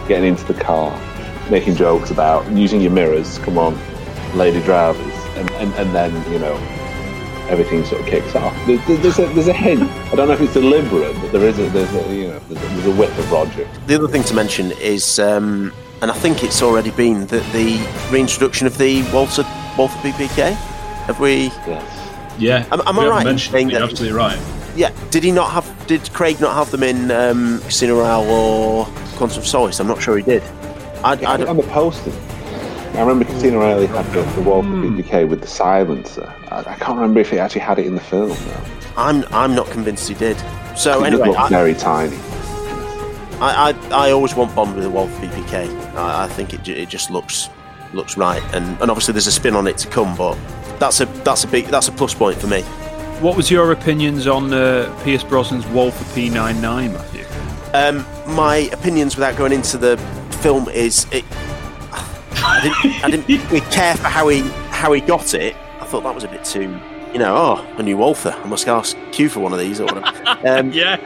[0.08, 0.92] getting into the car,
[1.50, 3.80] making jokes about using your mirrors, come on,
[4.36, 6.56] lady drivers, and, and, and then, you know,
[7.49, 8.56] everything sort of kicks off.
[8.68, 9.84] There- there- There's a, there's a hint.
[10.12, 12.64] I don't know if it's deliberate, but there is a, there's a, you know, there's
[12.64, 13.68] a, there's a whiff of Roger.
[13.88, 17.78] The other thing to mention is, um, and I think it's already been, that the
[18.12, 19.44] reintroduction of the Walter
[19.78, 20.53] Walther PPK.
[21.06, 21.52] Have we?
[22.38, 22.66] Yeah.
[22.72, 23.20] Am, am we I haven't right?
[23.22, 24.40] in mentioned saying it, you're that- absolutely right.
[24.76, 24.91] Yeah.
[25.10, 25.88] Did he not have?
[25.88, 28.86] Did Craig not have them in um, Casino Royale or
[29.18, 29.80] Quantum of Solace?
[29.80, 30.41] I'm not sure he did.
[31.03, 32.12] I, I on the poster.
[32.94, 36.34] I remember Casino Royale had the, the Walther PPK with the silencer.
[36.50, 38.64] I, I can't remember if he actually had it in the film though.
[38.98, 40.38] I'm I'm not convinced he did.
[40.76, 42.18] So it anyway, looked I, very tiny.
[43.40, 45.96] I, I, I always want Bond with a Walther PPK.
[45.96, 47.50] I, I think it, it just looks
[47.94, 50.38] looks right, and, and obviously there's a spin on it to come, but
[50.80, 52.62] that's a that's a big that's a plus point for me.
[53.22, 57.26] What was your opinions on uh, Pierce Brosnan's Walther P99, Matthew?
[57.74, 59.98] Um, my opinions, without going into the
[60.42, 61.24] film, is it.
[62.44, 65.56] I didn't, I didn't really care for how he how he got it.
[65.80, 66.80] I thought that was a bit too,
[67.14, 67.36] you know.
[67.36, 68.32] Oh, a new Walther.
[68.34, 70.08] I must ask Q for one of these or whatever.
[70.48, 70.98] Um, yeah.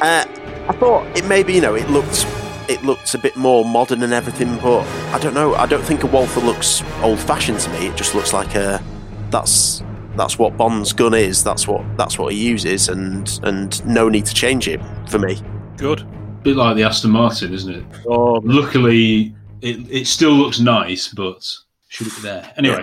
[0.00, 0.24] Uh,
[0.68, 2.26] I thought it maybe you know it looked
[2.68, 4.80] it looked a bit more modern and everything, but
[5.14, 5.54] I don't know.
[5.54, 7.88] I don't think a Walther looks old fashioned to me.
[7.88, 8.82] It just looks like a
[9.30, 9.82] that's
[10.16, 11.44] that's what Bond's gun is.
[11.44, 14.80] That's what that's what he uses, and and no need to change it
[15.10, 15.38] for me.
[15.76, 16.06] Good.
[16.42, 17.84] bit like the Aston Martin, isn't it?
[18.08, 21.46] Oh, Luckily, it, it still looks nice, but
[21.88, 22.52] should it be there?
[22.56, 22.82] Anyway.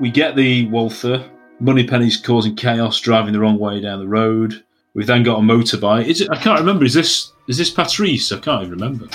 [0.00, 1.30] We get the Walther.
[1.60, 4.64] Moneypenny's causing chaos, driving the wrong way down the road.
[4.94, 6.06] We've then got a motorbike.
[6.06, 6.30] Is it?
[6.30, 6.84] I can't remember.
[6.84, 8.32] Is this is this Patrice?
[8.32, 9.08] I can't even remember.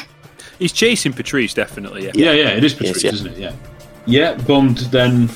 [0.58, 2.06] He's chasing Patrice, definitely.
[2.06, 2.12] Yeah.
[2.16, 3.12] Yeah, yeah, it is Patrice, Yes, yeah.
[3.12, 3.38] isn't it?
[3.38, 3.56] Yeah.
[4.06, 5.30] Yeah, Bond then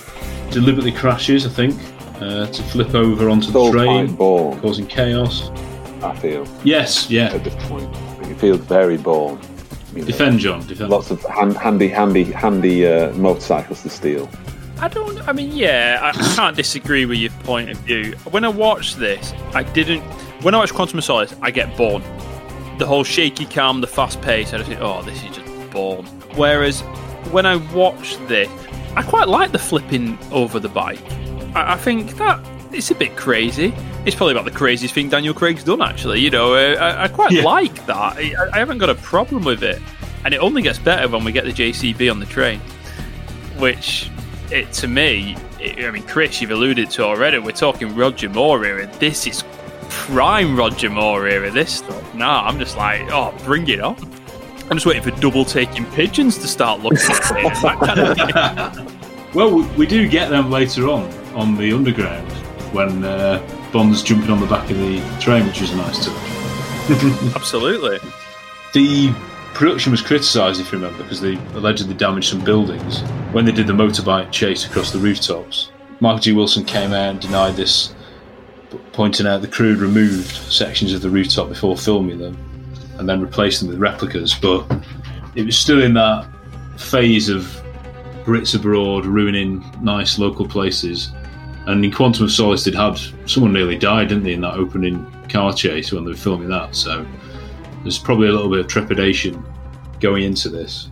[0.51, 1.79] deliberately crashes, I think,
[2.21, 5.49] uh, to flip over onto Still the train, causing chaos.
[6.03, 6.47] I feel.
[6.63, 7.33] Yes, yeah.
[7.33, 7.93] At this point,
[8.43, 9.39] I think very bored.
[9.93, 10.67] You know, Defend, John.
[10.67, 10.89] Defend.
[10.89, 14.29] Lots of hand, handy, handy, handy uh, motorcycles to steal.
[14.79, 15.25] I don't.
[15.27, 18.13] I mean, yeah, I, I can't disagree with your point of view.
[18.31, 20.01] When I watched this, I didn't.
[20.43, 22.03] When I watch Quantum of Solace, I get bored.
[22.79, 26.05] The whole shaky cam, the fast pace, I just think, oh, this is just bored.
[26.35, 26.81] Whereas
[27.31, 28.49] when I watched this,
[28.95, 30.99] I quite like the flipping over the bike.
[31.55, 33.73] I, I think that it's a bit crazy.
[34.05, 36.19] It's probably about the craziest thing Daniel Craig's done, actually.
[36.19, 37.43] You know, uh, I, I quite Yeah.
[37.43, 38.17] like that.
[38.17, 39.81] I, I haven't got a problem with it.
[40.25, 42.59] And it only gets better when we get the JCB on the train
[43.57, 44.09] which
[44.51, 47.37] it to me, it, I mean, Chris, you've alluded to already.
[47.37, 48.87] We're talking Roger Moore era.
[48.99, 49.43] This is
[49.89, 51.51] prime Roger Moore era.
[51.51, 52.15] This stuff.
[52.15, 53.95] Nah, I'm just like, oh, bring it on.
[54.69, 57.61] I'm just waiting for double taking pigeons to start looking at it.
[57.61, 58.99] That kind of.
[59.33, 62.31] Well, we, we do get them later on on the underground
[62.71, 63.39] when uh,
[63.73, 66.15] Bond's jumping on the back of the train, which was a nice touch.
[67.35, 67.97] Absolutely.
[68.73, 69.11] The
[69.53, 73.01] production was criticised, if you remember, because they allegedly damaged some buildings
[73.31, 75.71] when they did the motorbike chase across the rooftops.
[75.99, 76.33] Michael G.
[76.33, 77.95] Wilson came out and denied this,
[78.91, 82.37] pointing out the crew had removed sections of the rooftop before filming them
[82.97, 84.35] and then replaced them with replicas.
[84.35, 84.65] But
[85.35, 86.27] it was still in that
[86.77, 87.43] phase of
[88.23, 91.11] Brits abroad ruining nice local places.
[91.65, 95.05] And in Quantum of Solace, they'd had someone nearly died, didn't they, in that opening
[95.29, 96.75] car chase when they were filming that.
[96.75, 97.05] So
[97.83, 99.43] there's probably a little bit of trepidation
[99.99, 100.89] going into this.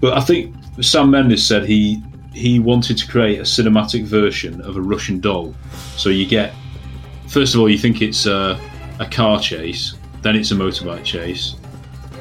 [0.00, 2.02] But I think Sam Mendes said he
[2.32, 5.54] he wanted to create a cinematic version of a Russian doll.
[5.96, 6.54] So you get,
[7.28, 8.58] first of all, you think it's a,
[8.98, 11.56] a car chase, then it's a motorbike chase,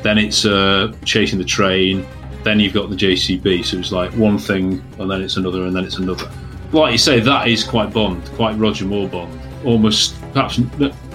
[0.04, 2.06] then it's uh, chasing the train,
[2.44, 3.64] then you've got the JCB.
[3.64, 6.30] So it's like one thing, and then it's another, and then it's another.
[6.72, 9.40] Like you say, that is quite Bond, quite Roger Moore Bond.
[9.66, 10.60] Almost, perhaps,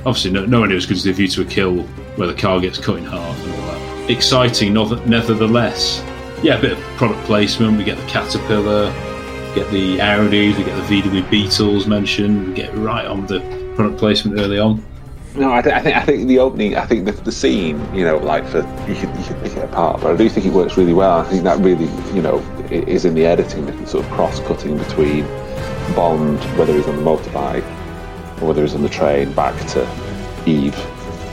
[0.05, 1.83] obviously, no, no one knows because the view to a kill
[2.17, 4.11] where the car gets cut in half and all that.
[4.11, 6.05] Exciting, nevertheless.
[6.43, 7.79] Yeah, a bit of product placement.
[7.79, 8.93] We get the Caterpillar,
[9.55, 12.49] get the Audis, we get the VW Beetles mentioned.
[12.49, 13.41] We get right on the
[13.75, 14.85] product placement early on.
[15.35, 18.05] No, I, th- I, think I think the opening, I think the, the scene, you
[18.05, 18.59] know, like for
[18.89, 21.19] you can you can pick it apart, but I do think it works really well.
[21.19, 22.39] I think that really, you know,
[22.71, 25.27] is in the editing, the sort of cross cutting between
[25.95, 27.65] Bond, whether he's on the motorbike
[28.41, 29.83] or whether he's on the train, back to
[30.47, 30.77] Eve,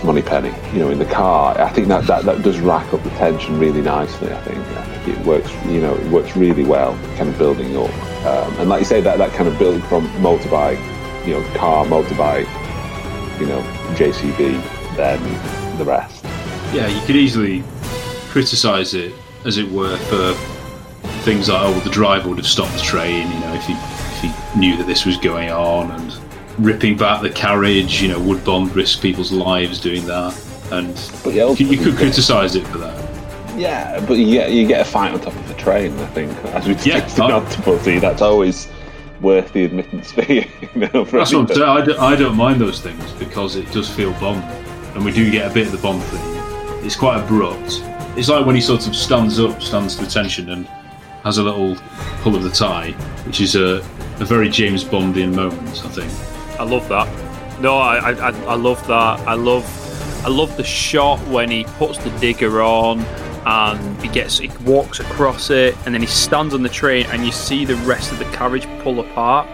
[0.04, 1.60] Moneypenny, you know, in the car.
[1.60, 4.32] I think that, that, that does rack up the tension really nicely.
[4.32, 4.58] I think.
[4.60, 7.94] I think it works, you know, it works really well, kind of building up.
[8.26, 10.80] Um, and like you say, that that kind of building from motorbike,
[11.26, 12.48] you know, car, motorbike,
[13.40, 13.62] you know,
[13.96, 16.24] JCB, then the rest.
[16.74, 17.64] Yeah, you could easily
[18.30, 19.14] criticise it,
[19.46, 20.34] as it were, for
[21.24, 23.74] things like, oh, the driver would have stopped the train, you know, if he
[24.56, 26.20] knew that this was going on, and
[26.60, 30.40] ripping back the carriage, you know, would Bond risk people's lives doing that?
[30.72, 33.14] And yeah, you, you could criticise it for that.
[33.58, 36.32] Yeah, but you get, you get a fight on top of the train, I think,
[36.46, 37.42] as we Yeah, discussed in oh.
[37.42, 38.68] Octopussy, that's always
[39.22, 40.48] worth the admittance fee.
[40.74, 41.62] You know, for That's what I'm saying.
[41.62, 44.44] I don't, I don't mind those things because it does feel Bond,
[44.96, 46.22] and we do get a bit of the Bond thing.
[46.84, 47.82] It's quite abrupt.
[48.18, 50.68] It's like when he sort of stands up, stands to attention, and
[51.24, 51.76] has a little
[52.22, 52.92] pull of the tie,
[53.26, 53.78] which is a,
[54.20, 56.60] a very James Bondian moment, I think.
[56.60, 57.08] I love that.
[57.62, 59.20] No, I, I, I- I love that.
[59.28, 59.64] I love,
[60.26, 63.00] I love the shot when he puts the digger on
[63.46, 67.26] and he gets, he walks across it, and then he stands on the train, and
[67.26, 69.48] you see the rest of the carriage pull apart.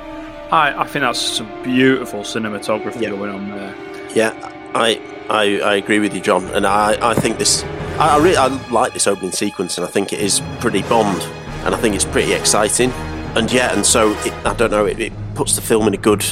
[0.52, 3.76] I, I think that's some beautiful cinematography going on there.
[4.16, 4.34] Yeah,
[4.76, 7.64] I, I I agree with you, John, and I, I think this
[7.98, 11.22] I, I really I like this opening sequence, and I think it is pretty Bond,
[11.66, 12.92] and I think it's pretty exciting,
[13.36, 15.98] and yeah, and so it, I don't know, it, it puts the film in a
[15.98, 16.24] good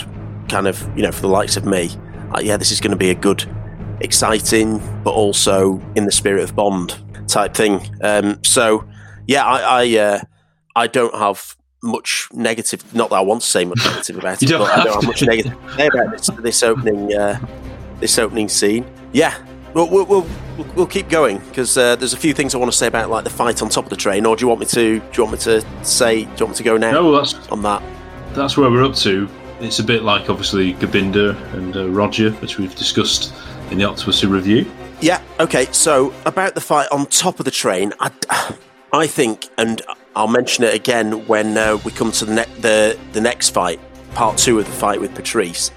[0.49, 1.89] kind of you know for the likes of me,
[2.33, 3.45] uh, yeah, this is going to be a good,
[4.01, 6.95] exciting, but also in the spirit of Bond
[7.27, 7.81] type thing.
[8.01, 8.87] Um, so
[9.27, 10.19] yeah, I I, uh,
[10.75, 12.93] I don't have much negative.
[12.93, 15.21] Not that I want to say much negative about it, but I don't have much
[15.23, 17.39] negative to say about this, this opening uh,
[17.99, 18.85] this opening scene.
[19.13, 19.37] Yeah,
[19.77, 20.05] we'll we'll,
[20.57, 23.09] we'll, we'll keep going because uh, there's a few things I want to say about
[23.09, 24.25] like the fight on top of the train.
[24.25, 24.99] Or do you want me to?
[24.99, 26.23] Do you want me to say?
[26.23, 26.91] Do you want me to go now?
[26.91, 27.83] No, that's on that.
[28.33, 29.29] That's where we're up to.
[29.59, 33.33] It's a bit like obviously Gobinda and uh, Roger, which we've discussed
[33.71, 34.69] in the Octopussy review.
[35.01, 35.21] Yeah.
[35.39, 35.65] Okay.
[35.71, 38.11] So about the fight on top of the train, I,
[38.93, 39.81] I think, and
[40.15, 43.79] I'll mention it again when uh, we come to the, ne- the the next fight,
[44.13, 45.71] part two of the fight with Patrice.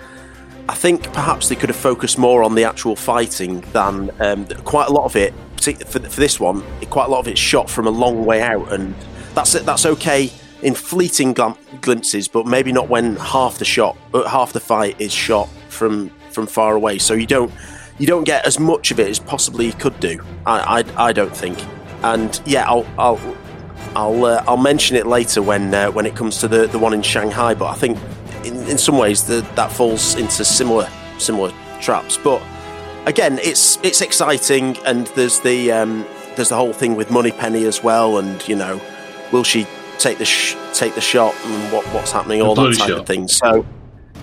[0.70, 4.86] I think perhaps they could have focused more on the actual fighting than um, quite
[4.86, 5.34] a lot of it.
[5.60, 8.72] For, for this one, quite a lot of it's shot from a long way out,
[8.72, 8.94] and
[9.34, 9.52] that's.
[9.52, 10.30] That's okay
[10.62, 14.94] in fleeting glim- glimpses, but maybe not when half the shot, uh, half the fight
[15.00, 16.98] is shot from from far away.
[16.98, 17.52] So you don't
[17.98, 20.22] you don't get as much of it as possibly you could do.
[20.46, 21.58] I I, I don't think.
[22.04, 23.36] And yeah, I'll I'll
[23.96, 26.94] I'll uh, I'll mention it later when uh, when it comes to the, the one
[26.94, 27.54] in Shanghai.
[27.54, 27.98] But I think
[28.44, 30.88] in, in some ways the, that falls into similar
[31.18, 32.16] similar traps.
[32.16, 32.42] But
[33.06, 36.06] again, it's it's exciting, and there's the um,
[36.36, 38.80] there's the whole thing with Moneypenny as well, and you know,
[39.32, 39.66] will she
[39.98, 43.00] take the sh- take the shot and what what's happening, The all that type shot.
[43.00, 43.28] of thing.
[43.28, 43.66] So.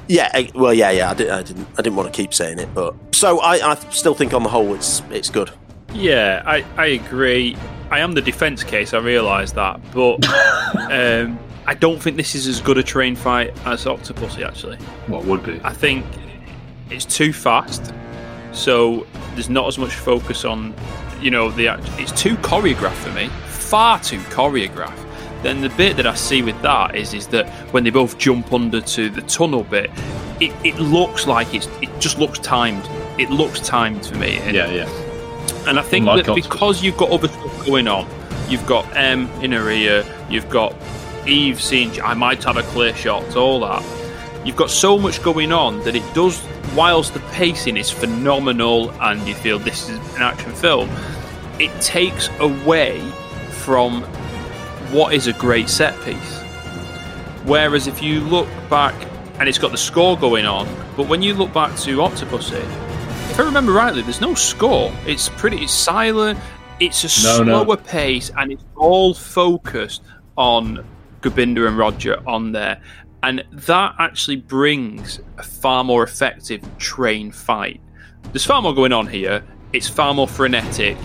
[0.09, 1.11] Yeah, eh, well, yeah, yeah.
[1.11, 3.75] I, did, I didn't, I didn't want to keep saying it, but so I, I
[3.89, 5.51] still think on the whole it's it's good.
[5.93, 7.57] Yeah, I, I agree.
[7.91, 10.25] I am the defence case, I realise that, but
[10.89, 11.37] um,
[11.67, 14.77] I don't think this is as good a train fight as Octopussy, actually.
[15.07, 15.59] What would be?
[15.63, 16.05] I think
[16.89, 17.93] it's too fast,
[18.53, 20.73] so there's not as much focus on,
[21.21, 25.03] you know, the act- it's too choreographed for me, far too choreographed.
[25.43, 28.53] Then the bit that I see with that is is that when they both jump
[28.53, 29.91] under to the tunnel bit,
[30.39, 32.87] it, it looks like it's it just looks timed.
[33.19, 34.37] It looks timed for me.
[34.37, 34.89] And- Yeah, yeah.
[35.67, 38.07] and I think that because you've got other stuff going on,
[38.49, 40.73] you've got M in her ear, you've got
[41.27, 43.83] Eve seeing I might have a clear shot, all that.
[44.45, 46.41] You've got so much going on that it does,
[46.75, 50.89] whilst the pacing is phenomenal and you feel this is an action film,
[51.59, 53.01] it takes away
[53.49, 54.01] from
[54.91, 56.41] what is a great set piece.
[57.43, 58.95] Whereas if you look back,
[59.39, 62.63] and it's got the score going on, but when you look back to Octopussy,
[63.31, 64.91] if I remember rightly, there's no score.
[65.05, 66.39] It's pretty it's silent.
[66.79, 67.63] It's a No, no.
[67.63, 70.01] slower pace, and it's all focused
[70.37, 70.83] on
[71.29, 72.81] Gobinda and Roger on there,
[73.23, 77.81] and that actually brings a far more effective train fight.
[78.31, 79.43] There's far more going on here.
[79.73, 80.97] It's far more frenetic,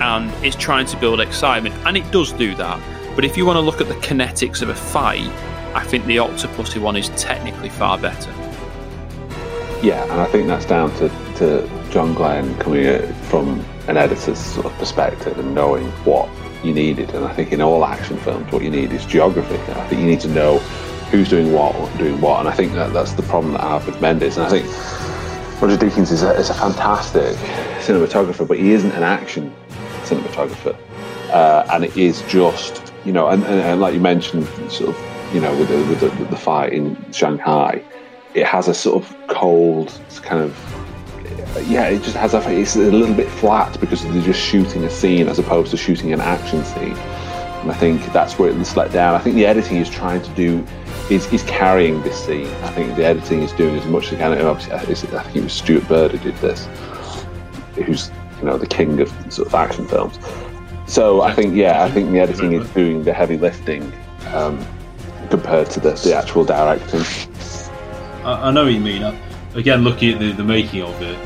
[0.00, 2.80] and it's trying to build excitement, and it does do that.
[3.14, 5.30] But if you want to look at the kinetics of a fight,
[5.74, 8.30] I think the Octopussy one is technically far better.
[9.82, 14.66] Yeah, and I think that's down to, to John Glenn coming from an editor's sort
[14.66, 16.28] of perspective and knowing what
[16.64, 17.14] you needed.
[17.14, 19.56] And I think in all action films, what you need is geography.
[19.72, 20.58] I think you need to know
[21.10, 22.40] who's doing what, doing what.
[22.40, 24.36] And I think that that's the problem that I have with Mendes.
[24.36, 24.66] And I think
[25.62, 27.36] Roger Deakins is a, is a fantastic
[27.80, 29.54] cinematographer, but he isn't an action
[30.04, 30.76] cinematographer.
[31.30, 35.34] Uh, and it is just, you know, and, and, and like you mentioned, sort of,
[35.34, 37.82] you know, with the, with the, with the fight in Shanghai,
[38.34, 40.54] it has a sort of cold kind of
[41.66, 44.90] yeah it just has a it's a little bit flat because they're just shooting a
[44.90, 46.96] scene as opposed to shooting an action scene.
[46.96, 49.14] And i think that's where it's let down.
[49.14, 50.64] I think the editing is trying to do
[51.10, 52.46] is, is carrying this scene.
[52.62, 54.32] I think the editing is doing as much as it can.
[54.32, 54.78] And obviously I
[55.22, 56.66] think- it was stuart baird who did this
[57.74, 60.18] who's you know the king of sort of action films.
[60.86, 63.92] So i think yeah i think the editing is doing the heavy lifting
[64.32, 64.64] um,
[65.30, 67.02] compared to the, the actual directing.
[68.24, 69.02] I, I know what you mean.
[69.54, 71.16] Again, looking at the, the making of it,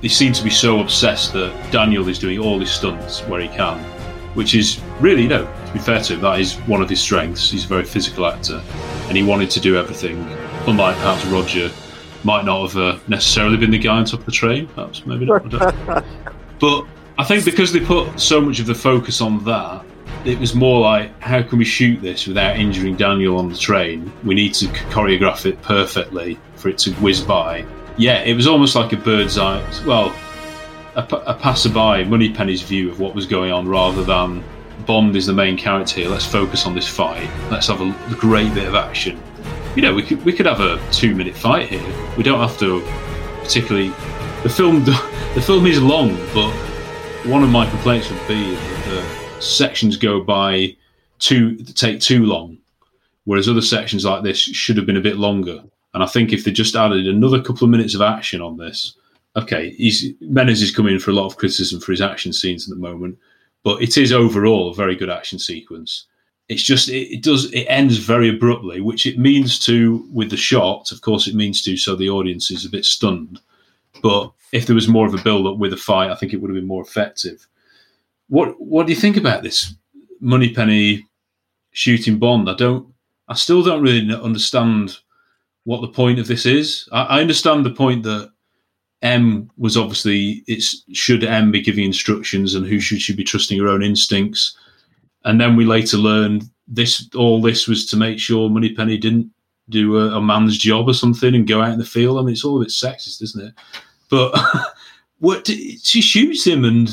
[0.00, 3.48] they seem to be so obsessed that Daniel is doing all his stunts where he
[3.48, 3.78] can,
[4.34, 7.00] which is really, you know, to be fair to him, that is one of his
[7.00, 7.50] strengths.
[7.50, 8.62] He's a very physical actor,
[9.08, 10.18] and he wanted to do everything.
[10.66, 11.70] Unlike perhaps Roger,
[12.24, 14.66] might not have uh, necessarily been the guy on top of the train.
[14.68, 15.54] Perhaps, maybe not.
[15.88, 16.02] I.
[16.60, 16.84] But
[17.16, 19.82] I think because they put so much of the focus on that,
[20.26, 24.12] it was more like, how can we shoot this without injuring Daniel on the train?
[24.24, 27.64] We need to choreograph it perfectly for it to whiz by.
[28.00, 30.16] Yeah, it was almost like a bird's eye, well,
[30.94, 34.42] a, a passerby, Moneypenny's view of what was going on rather than
[34.86, 36.08] Bond is the main character here.
[36.08, 37.28] Let's focus on this fight.
[37.50, 39.22] Let's have a, a great bit of action.
[39.76, 41.94] You know, we could we could have a two minute fight here.
[42.16, 42.80] We don't have to
[43.42, 43.88] particularly.
[44.44, 44.82] The film
[45.34, 46.52] the film is long, but
[47.26, 50.74] one of my complaints would be that the sections go by
[51.18, 52.56] too take too long,
[53.24, 55.62] whereas other sections like this should have been a bit longer.
[55.94, 58.94] And I think if they just added another couple of minutes of action on this,
[59.36, 62.68] okay, he's Mendes is coming in for a lot of criticism for his action scenes
[62.68, 63.18] at the moment,
[63.62, 66.06] but it is overall a very good action sequence.
[66.48, 70.36] It's just it, it does it ends very abruptly, which it means to with the
[70.36, 70.92] shot.
[70.92, 73.40] Of course, it means to so the audience is a bit stunned.
[74.02, 76.38] But if there was more of a build up with a fight, I think it
[76.38, 77.46] would have been more effective.
[78.28, 79.74] What What do you think about this
[80.20, 81.06] Moneypenny
[81.72, 82.48] shooting Bond?
[82.48, 82.92] I don't.
[83.28, 84.98] I still don't really understand
[85.64, 86.88] what the point of this is.
[86.92, 88.30] I, I understand the point that
[89.02, 93.58] M was obviously it's should M be giving instructions and who should she be trusting
[93.58, 94.56] her own instincts,
[95.24, 99.30] and then we later learned this all this was to make sure Moneypenny didn't
[99.68, 102.18] do a, a man's job or something and go out in the field.
[102.18, 103.54] I mean, it's all a bit sexist, isn't it?
[104.10, 104.38] But
[105.18, 106.90] what she shoots him and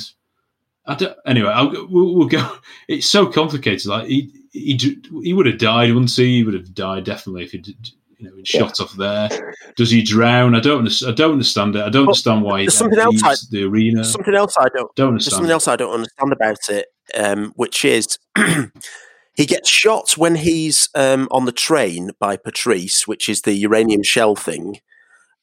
[0.86, 1.54] I don't, anyway,
[1.90, 2.58] we'll, we'll go.
[2.88, 3.88] It's so complicated.
[3.88, 6.38] Like he, he, he would have died, wouldn't he?
[6.38, 9.54] He would have died definitely if he, did, you know, been shot off there.
[9.76, 10.56] Does he drown?
[10.56, 10.88] I don't.
[11.04, 11.84] I don't understand it.
[11.84, 14.04] I don't understand why he there's something else I- the arena.
[14.04, 15.32] Something else I don't, Don't there's understand.
[15.38, 18.18] something else I don't understand about it, um, which is
[19.36, 24.04] he gets shot when he's um, on the train by Patrice, which is the uranium
[24.04, 24.80] shell thing,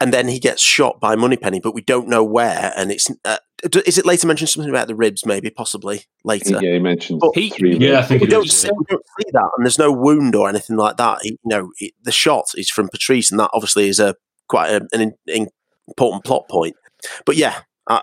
[0.00, 2.72] and then he gets shot by Moneypenny, but we don't know where.
[2.76, 3.38] And it's uh,
[3.86, 5.24] is it later mentioned something about the ribs?
[5.24, 6.58] Maybe, possibly later.
[6.60, 7.76] Yeah, he mentioned But three.
[7.78, 8.74] Yeah, I think we it don't is, see, yeah.
[8.76, 11.18] we don't see that, and there's no wound or anything like that.
[11.22, 14.14] He- you know, it, the shot is from Patrice, and that obviously is a
[14.48, 15.48] quite a, an in,
[15.88, 16.76] important plot point.
[17.24, 18.02] But yeah, I,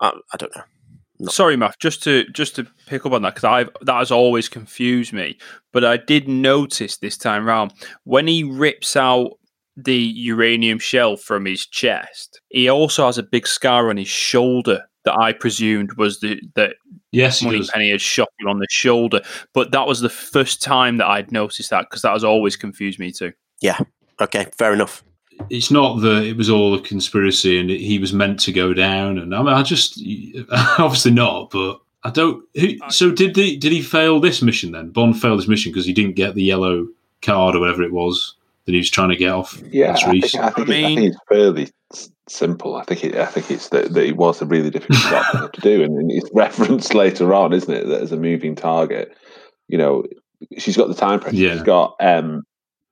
[0.00, 1.28] I, I don't know.
[1.28, 1.78] Sorry, Matt.
[1.80, 5.38] Just to just to pick up on that because I that has always confused me.
[5.72, 7.72] But I did notice this time round
[8.04, 9.30] when he rips out
[9.76, 14.82] the uranium shell from his chest, he also has a big scar on his shoulder
[15.04, 16.74] that I presumed was the that
[17.12, 17.68] Yes, he does.
[17.68, 19.22] Moneypenny had shot him on the shoulder.
[19.54, 22.98] But that was the first time that I'd noticed that because that has always confused
[22.98, 23.32] me too.
[23.62, 23.78] Yeah.
[24.20, 24.48] Okay.
[24.58, 25.02] Fair enough.
[25.48, 29.18] it's not that it was all a conspiracy and he was meant to go down.
[29.18, 29.98] And I mean, I just
[30.78, 32.44] obviously not, but I don't.
[32.54, 34.90] Who, so did the did he fail this mission then?
[34.90, 36.86] Bond failed this mission because he didn't get the yellow
[37.22, 38.35] card or whatever it was
[38.66, 39.62] that he was trying to get off.
[39.70, 41.68] Yeah, I think, I, think, I think it's fairly
[42.28, 42.74] simple.
[42.76, 45.60] I think it, I think it's that, that it was a really difficult job to
[45.60, 47.86] do, and, and it's referenced later on, isn't it?
[47.86, 49.16] That as a moving target,
[49.68, 50.04] you know,
[50.58, 51.36] she's got the time pressure.
[51.36, 51.54] Yeah.
[51.54, 52.42] She's got um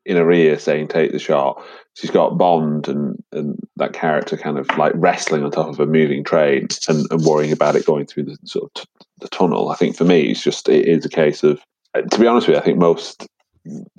[0.07, 1.63] in her ear saying "take the shot."
[1.95, 5.87] She's got Bond and and that character kind of like wrestling on top of a
[5.87, 8.89] moving train and, and worrying about it going through the sort of t-
[9.21, 9.71] the tunnel.
[9.71, 11.61] I think for me, it's just it is a case of.
[11.95, 13.27] uh, To be honest with you, I think most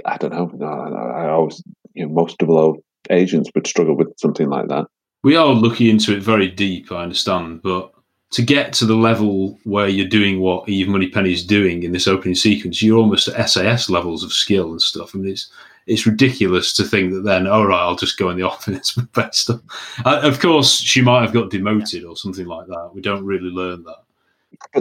[0.06, 0.66] I don't know.
[0.66, 1.64] I, I always
[1.94, 2.78] you know most double
[3.10, 4.88] agents would struggle with something like that.
[5.24, 7.92] We are looking into it very deep, I understand, but
[8.32, 12.08] to get to the level where you're doing what Eve Moneypenny is doing in this
[12.08, 15.16] opening sequence, you're almost at SAS levels of skill and stuff.
[15.16, 15.50] I mean, it's
[15.88, 19.12] it's ridiculous to think that then, all right, I'll just go in the office with
[19.14, 19.62] best stuff.
[20.06, 22.92] Uh, of course, she might have got demoted or something like that.
[22.94, 24.04] We don't really learn that.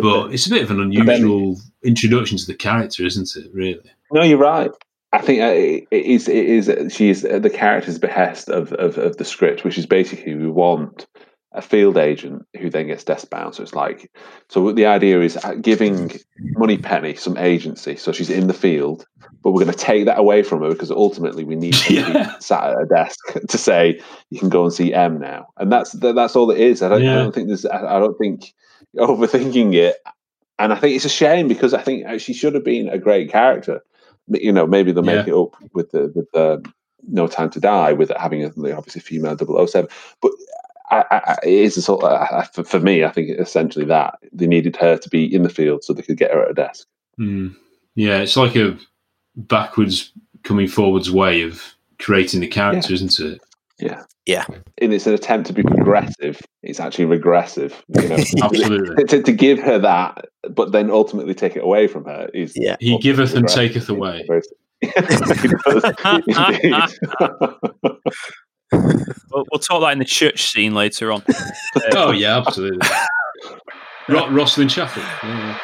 [0.01, 3.51] But it's a bit of an unusual introduction to the character, isn't it?
[3.55, 3.91] Really?
[4.15, 4.71] No, you're right.
[5.13, 5.53] I think uh,
[5.91, 6.29] it is.
[6.29, 6.93] It is.
[6.95, 10.49] She is at the character's behest of, of of the script, which is basically we
[10.49, 11.07] want
[11.51, 13.55] a field agent who then gets desk bound.
[13.55, 14.11] So it's like,
[14.49, 19.05] so the idea is uh, giving Moneypenny some agency, so she's in the field,
[19.43, 22.25] but we're going to take that away from her because ultimately we need to be
[22.41, 23.19] sat at a desk
[23.49, 24.01] to say
[24.31, 26.83] you can go and see M now, and that's that's all it is.
[26.83, 27.67] I don't, I don't think there's.
[27.67, 28.55] I don't think
[28.97, 29.97] overthinking it,
[30.61, 32.99] and I think it's a shame because I think uh, she should have been a
[32.99, 33.83] great character.
[34.29, 35.35] But, You know, maybe they'll make Yeah.
[35.35, 36.65] it up with the with the
[37.07, 39.89] No Time to Die with it having a obviously female 007.
[40.23, 40.33] But
[40.91, 43.05] I, I, I- it is a sort of, I- I- for, for me.
[43.05, 46.17] I think essentially that they needed her to be in the field so they could
[46.19, 46.87] get her at a desk.
[47.17, 47.49] Hmm.
[47.95, 48.77] Yeah, it's like a
[49.37, 51.63] backwards coming forwards way of
[51.99, 53.41] creating the character, isn't it?
[53.79, 54.45] Yeah, yeah.
[54.79, 56.41] And it's an attempt to be progressive.
[56.63, 57.83] It's actually regressive.
[57.89, 59.05] You know, Absolutely.
[59.05, 62.77] to, to give her that, but then ultimately take it away from her is yeah.
[62.81, 64.27] He giveth and taketh away.
[64.81, 65.45] He does,
[66.27, 66.75] indeed.
[68.73, 71.23] We'll, we'll talk that in the church scene later on.
[71.95, 72.87] oh yeah, absolutely.
[74.09, 75.03] Ro- Rosslyn Chapel.
[75.23, 75.59] Yeah.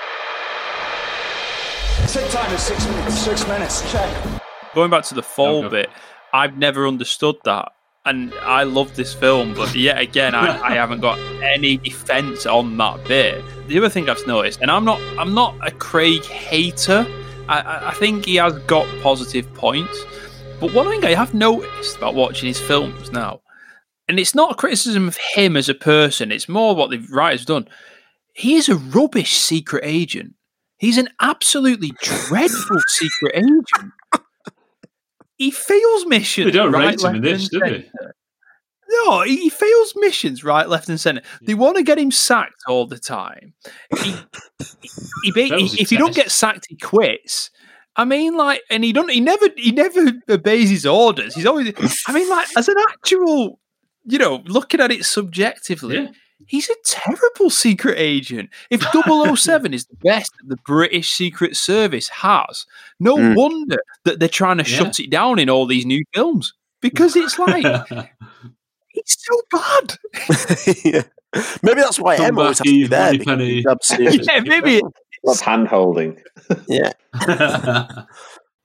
[2.07, 3.19] Set time is six minutes.
[3.19, 3.93] Six minutes.
[3.93, 4.43] Check.
[4.75, 5.69] Going back to the fall go.
[5.69, 5.91] bit,
[6.33, 7.73] I've never understood that.
[8.06, 12.77] And I love this film, but yet again, I, I haven't got any defense on
[12.78, 13.44] that bit.
[13.68, 17.06] The other thing I've noticed, and I'm not, I'm not a Craig hater.
[17.48, 19.98] I, I, think he has got positive points.
[20.60, 23.43] But one thing I have noticed about watching his films now,
[24.09, 27.44] and it's not a criticism of him as a person, it's more what the writer's
[27.44, 27.68] done.
[28.35, 30.35] He is a rubbish secret agent.
[30.78, 33.90] He's an absolutely dreadful secret agent.
[35.41, 36.53] He fails missions.
[36.53, 37.91] They don't right, rate him in this, do they?
[38.91, 41.23] No, he fails missions right, left, and centre.
[41.41, 43.55] They want to get him sacked all the time.
[44.03, 44.11] He,
[45.23, 47.51] he, That if he don't get sacked, he quits.
[47.97, 49.11] I mean, like, and he don't.
[49.11, 49.49] He never.
[49.57, 51.35] He never obeys his orders.
[51.35, 51.73] He's always.
[52.07, 53.59] I mean, like, as an actual,
[54.05, 56.11] you know, looking at it subjectively,
[56.47, 58.51] he's a terrible secret agent.
[58.71, 58.83] If
[59.37, 62.67] 007 is the best that the British Secret Service has,
[62.99, 63.37] no Mm.
[63.37, 67.39] wonder that they're trying to shut it down in all these new films because it's
[67.39, 67.65] like
[68.95, 69.97] it's so bad.
[70.85, 71.03] yeah.
[71.62, 73.12] Maybe that's why Come Emma always has to be there.
[73.12, 73.62] Moneypenny.
[73.62, 74.83] because yeah, maybe.
[75.23, 76.21] Lots hand holding.
[76.67, 76.93] Yeah.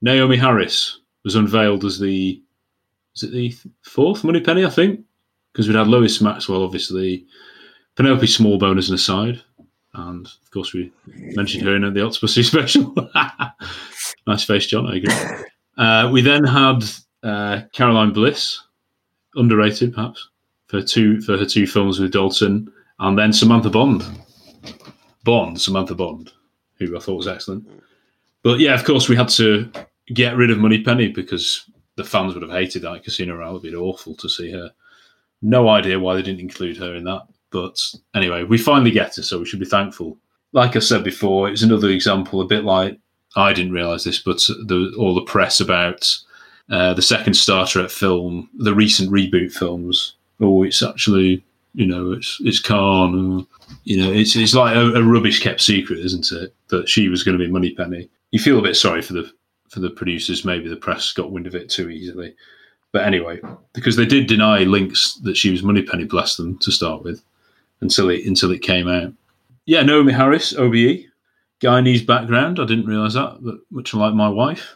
[0.03, 2.41] Naomie Harris was unveiled as the
[3.15, 5.01] is it the fourth Moneypenny, I think,
[5.51, 7.25] because we'd had Lois Maxwell, obviously,
[7.95, 9.41] Penelope Smallbone as an aside,
[9.93, 12.93] and of course we mentioned her in the Octopussy special.
[14.27, 14.87] nice face, John.
[14.87, 15.45] I agree.
[15.77, 16.83] Uh, we then had
[17.23, 18.61] uh, Caroline Bliss,
[19.35, 20.29] underrated perhaps
[20.67, 24.03] for two for her two films with Dalton, and then Samantha Bond,
[25.23, 26.31] Bond, Samantha Bond,
[26.79, 27.67] who I thought was excellent.
[28.43, 29.71] But yeah, of course, we had to
[30.13, 33.57] get rid of Moneypenny because the fans would have hated that Casino Royale.
[33.57, 34.71] It'd been awful to see her.
[35.41, 37.23] No idea why they didn't include her in that.
[37.55, 37.79] But
[38.13, 40.17] anyway, we finally get her, so we should be thankful.
[40.51, 42.99] Like I said before, it was another example, a bit like
[43.37, 46.13] I didn't realise this, but the, all the press about
[46.69, 50.15] uh, the second Star Trek film, the recent reboot films.
[50.41, 51.45] Oh, it's actually,
[51.75, 53.47] you know, it's it's Khan.
[53.85, 56.53] You know, it's it's like a, a rubbish kept secret, isn't it?
[56.67, 58.09] That she was going to be Moneypenny.
[58.31, 59.31] You feel a bit sorry for the
[59.69, 60.43] for the producers.
[60.43, 62.35] Maybe the press got wind of it too easily.
[62.91, 63.39] But anyway,
[63.73, 67.21] because they did deny links that she was Moneypenny, bless them, to start with,
[67.81, 69.13] until it until it came out.
[69.65, 71.05] Yeah, Naomie Harris, OBE,
[71.61, 72.59] Guyanese background.
[72.59, 74.75] I didn't realise that, but much like my wife,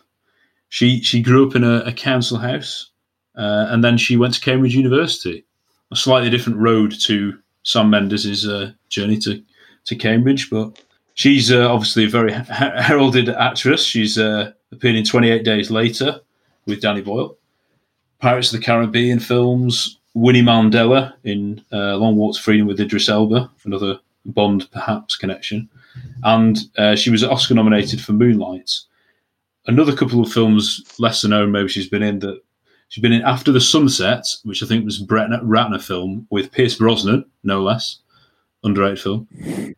[0.69, 2.91] she she grew up in a, a council house,
[3.35, 5.45] uh, and then she went to Cambridge University.
[5.91, 9.43] A slightly different road to Sam Mendes' uh, journey to
[9.85, 10.81] to Cambridge, but
[11.13, 13.83] she's uh, obviously a very her- heralded actress.
[13.83, 16.21] She's uh, appeared in 28 Days Later
[16.65, 17.37] with Danny Boyle,
[18.19, 23.09] Pirates of the Caribbean films, Winnie Mandela in uh, Long Walk to Freedom with Idris
[23.09, 25.69] Elba, another Bond perhaps connection,
[26.23, 28.71] and uh, she was Oscar nominated for Moonlight.
[29.67, 32.41] Another couple of films lesser known, maybe she's been in that.
[32.89, 36.73] She's been in After the Sunset, which I think was Brett Ratner film with Pierce
[36.73, 37.99] Brosnan, no less,
[38.63, 39.27] underrated film,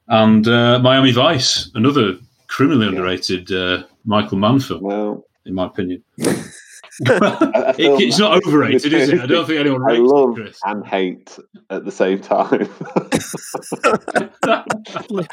[0.08, 2.18] and uh, Miami Vice, another
[2.48, 6.04] criminally underrated uh, Michael Mann film, well, in my opinion.
[7.80, 9.20] it, it's not overrated, is it?
[9.22, 10.60] I don't think anyone I rates love it, Chris.
[10.66, 11.38] and hate
[11.70, 12.70] at the same time.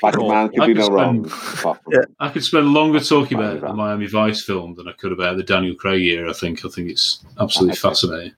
[0.01, 1.27] like a man can I do could no spend- wrong.
[1.27, 1.81] apart
[2.20, 5.43] I could spend longer talking about the Miami Vice film than I could about the
[5.43, 6.28] Daniel Craig year.
[6.28, 6.65] I think.
[6.65, 8.32] I think it's absolutely fascinating.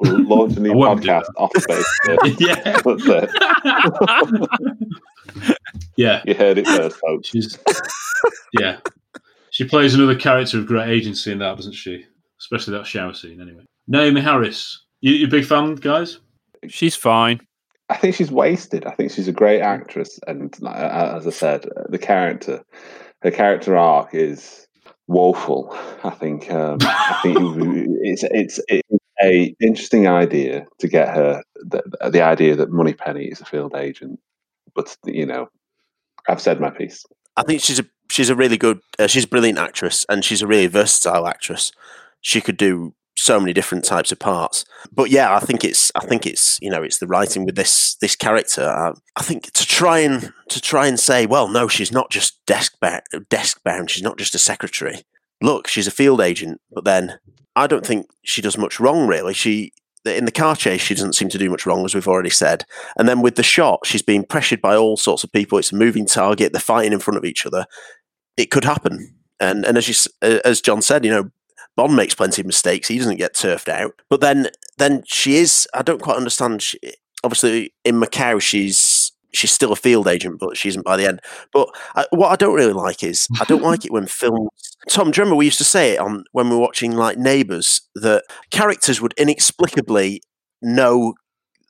[0.00, 1.86] We'll launch a new I won't do podcast off space.
[2.40, 2.80] yeah.
[2.84, 3.30] That's it.
[5.96, 7.28] Yeah, You heard it first, folks.
[7.28, 7.58] She's
[8.58, 8.78] yeah.
[9.50, 12.06] She plays another character of great agency in that, doesn't she?
[12.40, 13.40] Especially that shower scene.
[13.40, 14.84] Anyway, Naomie Harris.
[15.00, 16.18] You, you a big fan, guys?
[16.68, 17.40] She's fine.
[17.88, 18.86] I think she's wasted.
[18.86, 22.62] I think she's a great actress, and uh, as I said, uh, the character,
[23.22, 24.66] her character arc is
[25.08, 25.76] woeful.
[26.04, 26.50] I think.
[26.50, 27.38] Um, I think
[28.02, 28.88] it's it's it's
[29.22, 34.20] a interesting idea to get her the, the idea that Moneypenny is a field agent,
[34.74, 35.48] but you know,
[36.28, 37.04] I've said my piece.
[37.36, 40.42] I think she's a she's a really good, uh, she's a brilliant actress, and she's
[40.42, 41.72] a really versatile actress.
[42.20, 44.64] She could do so many different types of parts.
[44.90, 47.96] But yeah, I think it's I think it's you know it's the writing with this
[47.96, 48.62] this character.
[48.62, 52.44] Uh, I think to try and to try and say, well, no, she's not just
[52.46, 52.76] desk
[53.28, 53.90] desk bound.
[53.90, 55.02] She's not just a secretary.
[55.42, 56.60] Look, she's a field agent.
[56.70, 57.18] But then
[57.56, 59.06] I don't think she does much wrong.
[59.06, 59.72] Really, she.
[60.06, 62.64] In the car chase, she doesn't seem to do much wrong, as we've already said.
[62.96, 65.58] And then with the shot, she's being pressured by all sorts of people.
[65.58, 66.52] It's a moving target.
[66.52, 67.66] They're fighting in front of each other.
[68.38, 69.14] It could happen.
[69.40, 71.30] And and as you, as John said, you know,
[71.76, 72.88] Bond makes plenty of mistakes.
[72.88, 73.92] He doesn't get turfed out.
[74.08, 74.48] But then
[74.78, 75.68] then she is.
[75.74, 76.62] I don't quite understand.
[76.62, 76.78] She,
[77.24, 81.20] obviously, in Macau, she's she's still a field agent, but she isn't by the end.
[81.52, 84.50] But I, what I don't really like is I don't like it when films.
[84.88, 87.18] Tom, do you remember we used to say it on when we were watching like
[87.18, 90.22] Neighbours that characters would inexplicably
[90.62, 91.14] know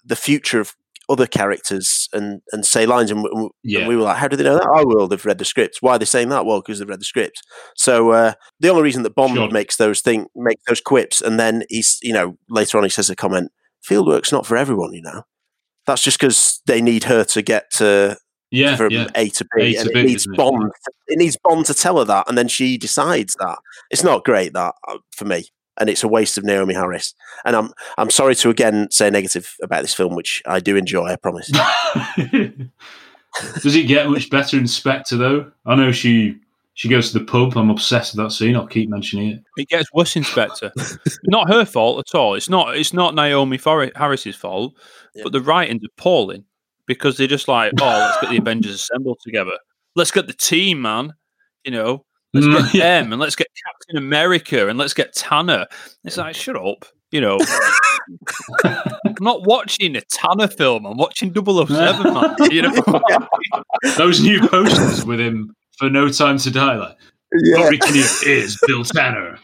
[0.05, 0.75] the future of
[1.11, 3.27] other characters and, and say lines, and,
[3.65, 3.87] Yeah.
[3.89, 5.79] we were like, "How do they know that?" Oh, well, they've read the script.
[5.81, 6.47] Why are they saying that?
[6.47, 7.43] Well, because they've read the script.
[7.77, 9.51] So uh, the only reason that Bond Sure.
[9.51, 13.11] makes those thing makes those quips, and then he's you know later on he says
[13.11, 13.51] a comment,
[13.89, 15.23] "Fieldwork's not for everyone," you know.
[15.87, 18.17] That's just because they need her to get to
[18.53, 19.09] Yeah, from yeah.
[19.17, 20.37] A to B, A to and B, it needs isn't it?
[20.37, 20.71] Bond.
[21.09, 23.59] It needs Bond to tell her that, and then she decides that.
[23.91, 25.47] It's not great that uh, for me,
[25.81, 27.15] and it's a waste of Naomie Harris.
[27.45, 31.07] And I'm I'm sorry to again say negative about this film, which I do enjoy.
[31.07, 31.51] I promise.
[33.63, 35.51] Does it get much better in Spectre though?
[35.67, 36.37] I know she
[36.75, 37.57] she goes to the pub.
[37.57, 38.57] I'm obsessed with that scene.
[38.57, 39.45] I'll keep mentioning it.
[39.57, 40.73] It gets worse, in Spectre.
[41.25, 42.35] not her fault at all.
[42.35, 42.77] It's not.
[42.77, 44.75] It's not Naomie Harris's fault.
[45.23, 46.45] But the writing's appalling
[46.87, 49.59] because they're just like, oh, let's get the Avengers assembled together.
[49.97, 51.15] Let's get the team, man.
[51.65, 55.67] You know, let's Mm, get them and let's get Captain America and let's get Tanner.
[56.05, 56.85] It's like, shut up.
[57.13, 57.39] You know,
[58.65, 60.87] I'm not watching a Tanner film.
[60.87, 61.67] I'm watching 007,
[62.15, 62.37] man.
[62.51, 62.73] You know,
[63.97, 66.77] Those new posters with him for No Time to Die.
[66.77, 66.97] Like,
[67.57, 69.39] Rory Kinnear is Bill Tanner.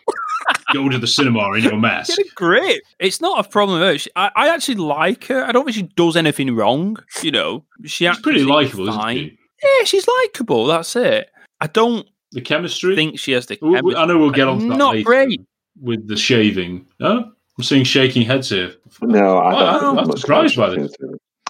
[0.72, 2.16] Go to the cinema in your mask.
[2.16, 2.82] Get a grip.
[3.00, 3.80] It's not a problem.
[3.80, 3.98] with her.
[3.98, 5.42] She- I, I actually like her.
[5.44, 6.96] I don't think she does anything wrong.
[7.22, 9.38] You know, she She's pretty actually likable, isn't she?
[9.62, 10.66] Yeah, she's likable.
[10.66, 11.30] That's it.
[11.60, 12.92] I don't The chemistry.
[12.92, 13.58] I think she has the.
[13.62, 13.96] We- we- chemistry.
[14.02, 15.40] I know we'll get on to that Not later great.
[15.80, 16.86] with the shaving.
[17.00, 17.24] Oh,
[17.58, 18.74] I'm seeing shaking heads here.
[19.02, 19.84] No, I Oh, don't.
[19.84, 20.92] I'm- think I'm surprised by this.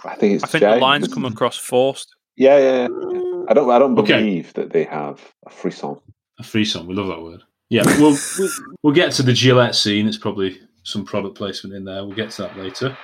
[0.05, 0.43] I think it's.
[0.43, 2.15] I think the lines come across forced.
[2.35, 2.87] Yeah, yeah, yeah.
[3.13, 3.43] yeah.
[3.49, 3.69] I don't.
[3.69, 4.19] I don't Okay.
[4.19, 5.97] believe that they have a frisson.
[6.39, 6.85] A free song.
[6.87, 7.41] We love that word.
[7.69, 8.49] Yeah, we'll, we'll
[8.83, 10.07] we'll get to the Gillette scene.
[10.07, 12.05] It's probably some product placement in there.
[12.05, 12.95] We'll get to that later.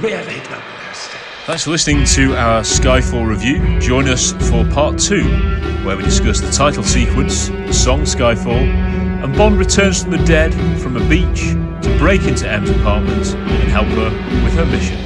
[0.00, 1.20] Really fantastic.
[1.46, 3.78] Thanks for listening to our Skyfall review.
[3.78, 5.22] Join us for part two,
[5.84, 8.66] where we discuss the title sequence, the song Skyfall,
[9.22, 11.50] and Bond returns from the dead from a beach
[11.82, 14.10] to break into M's apartment and help her
[14.42, 15.05] with her mission.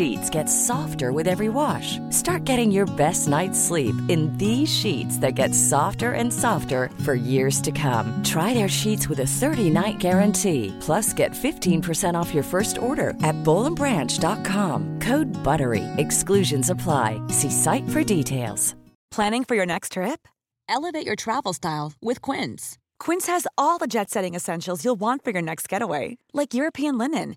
[0.00, 1.98] sheets get softer with every wash.
[2.08, 7.14] Start getting your best night's sleep in these sheets that get softer and softer for
[7.14, 8.06] years to come.
[8.24, 10.74] Try their sheets with a 30-night guarantee.
[10.80, 14.98] Plus, get 15% off your first order at bollandbranch.com.
[15.00, 15.84] Code BUTTERY.
[15.98, 17.20] Exclusions apply.
[17.28, 18.74] See site for details.
[19.10, 20.26] Planning for your next trip?
[20.68, 22.78] Elevate your travel style with Quince.
[23.04, 26.96] Quince has all the jet setting essentials you'll want for your next getaway, like European
[26.96, 27.36] linen,